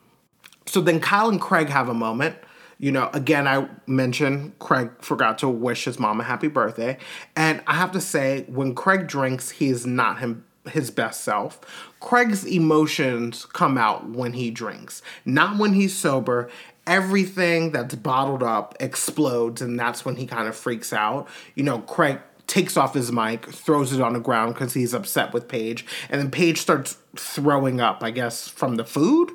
so 0.67 0.81
then 0.81 1.01
Kyle 1.01 1.29
and 1.29 1.41
Craig 1.41 1.69
have 1.69 1.89
a 1.89 1.95
moment 1.95 2.37
you 2.79 2.93
know, 2.93 3.11
again, 3.13 3.47
I 3.47 3.69
mentioned 3.87 4.59
Craig 4.59 4.91
forgot 5.01 5.39
to 5.39 5.49
wish 5.49 5.85
his 5.85 5.99
mom 5.99 6.21
a 6.21 6.25
happy 6.25 6.49
birthday. 6.49 6.99
And 7.37 7.63
I 7.67 7.75
have 7.75 7.93
to 7.93 8.01
say, 8.01 8.45
when 8.49 8.75
Craig 8.75 9.07
drinks, 9.07 9.51
he 9.51 9.69
is 9.69 9.87
not 9.87 10.19
him 10.19 10.45
his 10.71 10.91
best 10.91 11.23
self. 11.23 11.61
Craig's 12.01 12.47
emotions 12.47 13.45
come 13.45 13.77
out 13.77 14.09
when 14.09 14.33
he 14.33 14.51
drinks, 14.51 15.03
not 15.25 15.59
when 15.59 15.75
he's 15.75 15.95
sober. 15.97 16.51
Everything 16.87 17.71
that's 17.71 17.95
bottled 17.95 18.43
up 18.43 18.75
explodes, 18.81 19.63
and 19.63 19.79
that's 19.79 20.05
when 20.05 20.17
he 20.17 20.27
kind 20.27 20.49
of 20.49 20.57
freaks 20.57 20.93
out. 20.93 21.29
You 21.55 21.65
know, 21.65 21.79
Craig 21.81 22.21
takes 22.47 22.77
off 22.77 22.93
his 22.93 23.11
mic, 23.11 23.47
throws 23.47 23.93
it 23.93 24.01
on 24.03 24.13
the 24.13 24.21
ground 24.21 24.55
because 24.55 24.75
he's 24.75 24.93
upset 24.93 25.33
with 25.33 25.49
Paige, 25.49 25.87
and 26.11 26.21
then 26.21 26.31
Paige 26.31 26.61
starts 26.61 26.99
throwing 27.17 27.81
up, 27.81 28.03
I 28.03 28.11
guess, 28.11 28.49
from 28.49 28.77
the 28.77 28.85
food. 28.85 29.31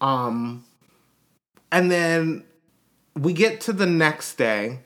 Um, 0.00 0.64
and 1.72 1.90
then 1.90 2.44
we 3.20 3.34
get 3.34 3.60
to 3.62 3.72
the 3.72 3.86
next 3.86 4.36
day. 4.36 4.80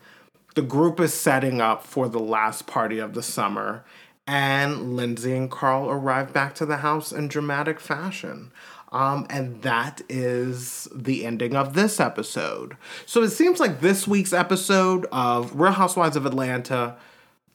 The 0.55 0.63
group 0.63 1.01
is 1.01 1.15
setting 1.15 1.61
up 1.61 1.85
for 1.85 2.09
the 2.09 2.19
last 2.19 2.67
party 2.67 2.99
of 2.99 3.15
the 3.15 3.23
summer, 3.23 3.85
and 4.27 4.97
Lindsay 4.97 5.37
and 5.37 5.51
Carl 5.51 5.91
arrive 5.91 6.33
back 6.33 6.55
to 6.57 6.67
the 6.67 6.79
house 6.79 7.13
in 7.13 7.29
dramatic 7.29 7.81
fashion. 7.81 8.53
Um, 8.91 9.27
and 9.29 9.61
that 9.63 10.03
is 10.09 10.89
the 10.95 11.27
ending 11.27 11.57
of 11.57 11.75
this 11.75 11.99
episode. 11.99 12.77
So 13.07 13.23
it 13.23 13.31
seems 13.31 13.59
like 13.59 13.81
this 13.81 14.07
week's 14.07 14.33
episode 14.33 15.07
of 15.11 15.59
Real 15.59 15.73
Housewives 15.73 16.17
of 16.17 16.27
Atlanta, 16.27 16.97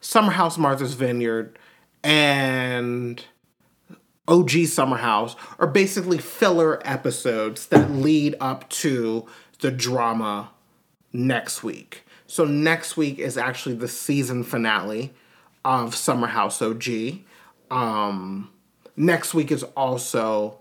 Summer 0.02 0.32
House 0.32 0.58
Martha's 0.58 0.96
Vineyard, 0.96 1.58
and 2.04 3.24
OG 4.28 4.52
Summer 4.68 4.98
House 4.98 5.38
are 5.60 5.68
basically 5.68 6.18
filler 6.18 6.86
episodes 6.86 7.68
that 7.68 7.90
lead 7.90 8.36
up 8.42 8.70
to 8.70 9.26
the 9.60 9.72
drama 9.72 10.52
next 11.14 11.64
week. 11.64 12.04
So 12.28 12.46
next 12.46 12.96
week 12.96 13.20
is 13.20 13.38
actually 13.38 13.76
the 13.76 13.88
season 13.88 14.44
finale 14.44 15.14
of 15.66 15.96
Summer 15.96 16.28
House 16.28 16.62
OG. 16.62 16.86
Um, 17.72 18.52
next 18.96 19.34
week 19.34 19.52
is 19.52 19.64
also 19.76 20.60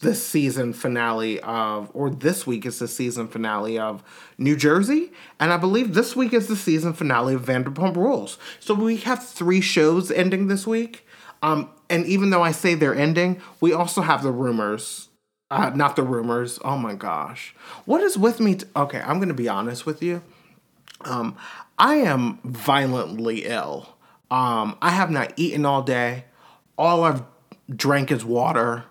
the 0.00 0.14
season 0.14 0.72
finale 0.72 1.38
of, 1.40 1.90
or 1.92 2.08
this 2.08 2.46
week 2.46 2.64
is 2.64 2.78
the 2.78 2.88
season 2.88 3.28
finale 3.28 3.78
of 3.78 4.02
New 4.38 4.56
Jersey. 4.56 5.12
And 5.38 5.52
I 5.52 5.58
believe 5.58 5.92
this 5.92 6.16
week 6.16 6.32
is 6.32 6.48
the 6.48 6.56
season 6.56 6.94
finale 6.94 7.34
of 7.34 7.44
Vanderpump 7.44 7.96
Rules. 7.96 8.38
So 8.58 8.72
we 8.72 8.96
have 8.98 9.26
three 9.26 9.60
shows 9.60 10.10
ending 10.10 10.48
this 10.48 10.66
week. 10.66 11.06
Um, 11.42 11.70
and 11.90 12.06
even 12.06 12.30
though 12.30 12.42
I 12.42 12.52
say 12.52 12.74
they're 12.74 12.94
ending, 12.94 13.42
we 13.60 13.74
also 13.74 14.00
have 14.00 14.22
the 14.22 14.32
rumors 14.32 15.09
uh, 15.50 15.70
not 15.74 15.96
the 15.96 16.02
rumors. 16.02 16.58
Oh 16.64 16.76
my 16.76 16.94
gosh. 16.94 17.54
What 17.84 18.02
is 18.02 18.16
with 18.16 18.40
me? 18.40 18.56
T- 18.56 18.66
okay, 18.76 19.00
I'm 19.00 19.16
going 19.16 19.28
to 19.28 19.34
be 19.34 19.48
honest 19.48 19.84
with 19.84 20.02
you. 20.02 20.22
Um, 21.02 21.36
I 21.78 21.96
am 21.96 22.38
violently 22.44 23.44
ill. 23.46 23.96
Um, 24.30 24.76
I 24.80 24.90
have 24.90 25.10
not 25.10 25.32
eaten 25.36 25.66
all 25.66 25.82
day. 25.82 26.24
All 26.78 27.04
I've 27.04 27.22
drank 27.74 28.12
is 28.12 28.24
water. 28.24 28.84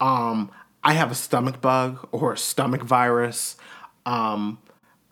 Um, 0.00 0.50
I 0.84 0.92
have 0.92 1.10
a 1.10 1.14
stomach 1.14 1.60
bug 1.60 2.06
or 2.12 2.34
a 2.34 2.38
stomach 2.38 2.82
virus. 2.82 3.56
Um, 4.04 4.58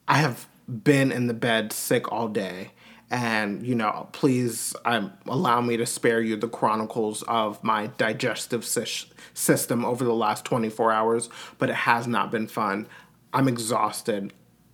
I 0.06 0.18
have 0.18 0.46
been 0.68 1.10
in 1.10 1.26
the 1.26 1.34
bed 1.34 1.72
sick 1.72 2.10
all 2.12 2.28
day 2.28 2.72
and 3.14 3.64
you 3.64 3.76
know 3.76 4.08
please 4.10 4.74
um, 4.84 5.12
allow 5.26 5.60
me 5.60 5.76
to 5.76 5.86
spare 5.86 6.20
you 6.20 6.34
the 6.34 6.48
chronicles 6.48 7.22
of 7.22 7.62
my 7.62 7.86
digestive 7.96 8.64
system 8.64 9.84
over 9.84 10.04
the 10.04 10.12
last 10.12 10.44
24 10.44 10.90
hours 10.90 11.28
but 11.58 11.70
it 11.70 11.76
has 11.76 12.08
not 12.08 12.32
been 12.32 12.48
fun. 12.48 12.88
I'm 13.32 13.46
exhausted. 13.46 14.32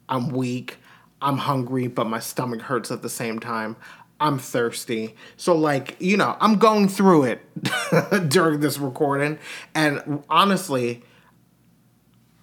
I'm 0.09 0.30
weak. 0.30 0.78
I'm 1.20 1.36
hungry 1.36 1.86
but 1.86 2.07
my 2.07 2.18
stomach 2.18 2.62
hurts 2.62 2.91
at 2.91 3.03
the 3.03 3.11
same 3.11 3.41
time. 3.41 3.76
I'm 4.18 4.38
thirsty. 4.38 5.16
So 5.36 5.55
like 5.55 5.97
you 6.01 6.16
know 6.16 6.34
i'm 6.41 6.57
going 6.57 6.88
through 6.88 7.24
it 7.24 7.41
during 8.30 8.61
this 8.61 8.78
recording. 8.78 9.38
And 9.74 10.24
honestly 10.30 11.03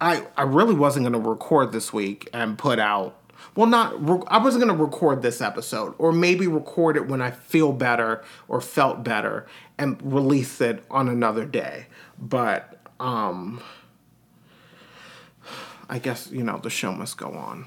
i 0.00 0.24
i 0.36 0.42
really 0.42 0.74
wasn't 0.74 1.02
going 1.02 1.20
to 1.20 1.28
record 1.28 1.72
this 1.72 1.92
week 1.92 2.28
and 2.32 2.56
put 2.56 2.78
out 2.78 3.18
well 3.58 3.66
not 3.66 3.92
i 4.28 4.38
wasn't 4.38 4.64
going 4.64 4.74
to 4.74 4.84
record 4.84 5.20
this 5.20 5.40
episode 5.40 5.92
or 5.98 6.12
maybe 6.12 6.46
record 6.46 6.96
it 6.96 7.08
when 7.08 7.20
i 7.20 7.28
feel 7.28 7.72
better 7.72 8.22
or 8.46 8.60
felt 8.60 9.02
better 9.02 9.48
and 9.78 10.00
release 10.00 10.60
it 10.60 10.84
on 10.90 11.08
another 11.08 11.44
day. 11.44 11.86
But 12.16 12.80
um 13.00 13.60
i 15.88 15.98
guess 15.98 16.30
you 16.30 16.44
know 16.44 16.58
the 16.58 16.70
show 16.70 16.92
must 16.92 17.16
go 17.16 17.32
on. 17.32 17.66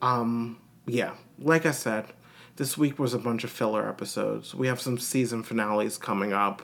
Um 0.00 0.60
yeah 0.86 1.14
like 1.40 1.66
i 1.66 1.72
said 1.72 2.06
this 2.54 2.78
week 2.78 3.00
was 3.00 3.12
a 3.12 3.18
bunch 3.18 3.42
of 3.42 3.50
filler 3.50 3.88
episodes. 3.88 4.54
We 4.54 4.68
have 4.68 4.80
some 4.80 4.98
season 4.98 5.42
finales 5.42 5.98
coming 5.98 6.32
up 6.32 6.62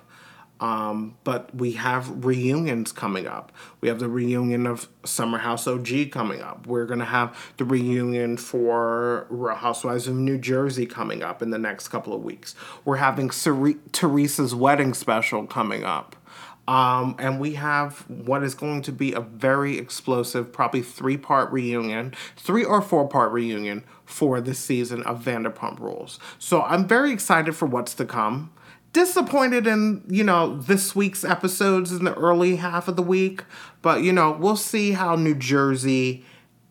um, 0.61 1.17
but 1.25 1.55
we 1.55 1.73
have 1.73 2.25
reunions 2.25 2.93
coming 2.93 3.27
up. 3.27 3.51
We 3.81 3.89
have 3.89 3.99
the 3.99 4.09
reunion 4.09 4.67
of 4.67 4.89
Summer 5.05 5.39
House 5.39 5.67
OG 5.67 6.11
coming 6.13 6.43
up. 6.43 6.67
We're 6.67 6.85
going 6.85 6.99
to 6.99 7.07
have 7.07 7.53
the 7.57 7.65
reunion 7.65 8.37
for 8.37 9.27
Real 9.31 9.55
Housewives 9.55 10.07
of 10.07 10.17
New 10.17 10.37
Jersey 10.37 10.85
coming 10.85 11.23
up 11.23 11.41
in 11.41 11.49
the 11.49 11.59
next 11.59 11.89
couple 11.89 12.13
of 12.13 12.23
weeks. 12.23 12.55
We're 12.85 12.97
having 12.97 13.31
Teresa's 13.31 14.55
wedding 14.55 14.93
special 14.93 15.47
coming 15.47 15.85
up. 15.85 16.17
Um, 16.69 17.17
and 17.19 17.41
we 17.41 17.55
have 17.55 18.09
what 18.09 18.45
is 18.45 18.55
going 18.55 18.83
to 18.83 18.93
be 18.93 19.13
a 19.13 19.21
very 19.21 19.79
explosive, 19.79 20.53
probably 20.53 20.83
three 20.83 21.17
part 21.17 21.51
reunion, 21.51 22.15
three 22.37 22.65
or 22.65 22.81
four 22.81 23.09
part 23.09 23.33
reunion 23.33 23.83
for 24.05 24.41
the 24.41 24.55
season 24.55 25.03
of 25.03 25.25
Vanderpump 25.25 25.81
Rules. 25.81 26.21
So 26.39 26.63
I'm 26.63 26.87
very 26.87 27.13
excited 27.13 27.57
for 27.57 27.67
what's 27.67 27.95
to 27.95 28.05
come 28.05 28.53
disappointed 28.93 29.67
in 29.67 30.03
you 30.09 30.25
know 30.25 30.57
this 30.57 30.97
week's 30.97 31.25
episodes 31.25 31.93
in 31.93 32.05
the 32.05 32.15
early 32.15 32.57
half 32.57 32.89
of 32.89 32.97
the 32.97 33.03
week 33.03 33.45
but 33.83 34.03
you 34.03 34.13
know 34.13 34.33
we'll 34.33 34.57
see 34.57 34.93
how 34.93 35.15
new 35.15 35.35
jersey 35.35 36.25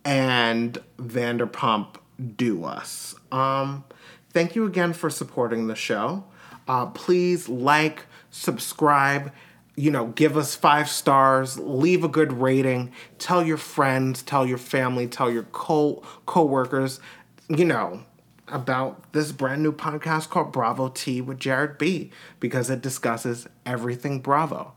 and 0.03 0.77
vanderpump 0.97 1.95
do 2.35 2.63
us. 2.63 3.15
Um 3.31 3.83
thank 4.31 4.55
you 4.55 4.65
again 4.65 4.93
for 4.93 5.09
supporting 5.09 5.67
the 5.67 5.75
show. 5.75 6.25
Uh 6.67 6.87
please 6.87 7.47
like 7.47 8.05
subscribe 8.31 9.31
you 9.75 9.89
know 9.89 10.07
give 10.07 10.35
us 10.35 10.55
five 10.55 10.89
stars 10.89 11.57
leave 11.57 12.03
a 12.03 12.07
good 12.07 12.33
rating 12.33 12.91
tell 13.17 13.43
your 13.43 13.57
friends 13.57 14.21
tell 14.21 14.45
your 14.45 14.57
family 14.57 15.07
tell 15.07 15.31
your 15.31 15.43
co 15.43 16.03
co-workers 16.25 16.99
you 17.47 17.65
know 17.65 18.03
about 18.51 19.13
this 19.13 19.31
brand 19.31 19.63
new 19.63 19.71
podcast 19.71 20.29
called 20.29 20.51
Bravo 20.51 20.89
Tea 20.89 21.21
with 21.21 21.39
Jared 21.39 21.77
B 21.77 22.11
because 22.39 22.69
it 22.69 22.81
discusses 22.81 23.47
everything 23.65 24.19
Bravo. 24.19 24.73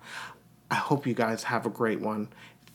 I 0.70 0.76
hope 0.76 1.06
you 1.06 1.14
guys 1.14 1.44
have 1.44 1.66
a 1.66 1.70
great 1.70 2.00
one. 2.00 2.28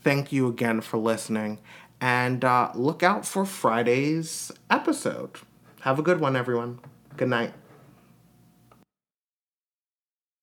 Thank 0.04 0.32
you 0.32 0.48
again 0.48 0.82
for 0.82 0.98
listening 0.98 1.60
and 2.00 2.46
uh, 2.46 2.72
look 2.76 3.04
out 3.04 3.26
for 3.26 3.46
Friday's 3.46 4.52
episode. 4.70 5.32
Have 5.82 6.00
a 6.00 6.04
good 6.04 6.20
one, 6.20 6.36
everyone. 6.36 6.80
Good 7.16 7.30
night. 7.30 7.54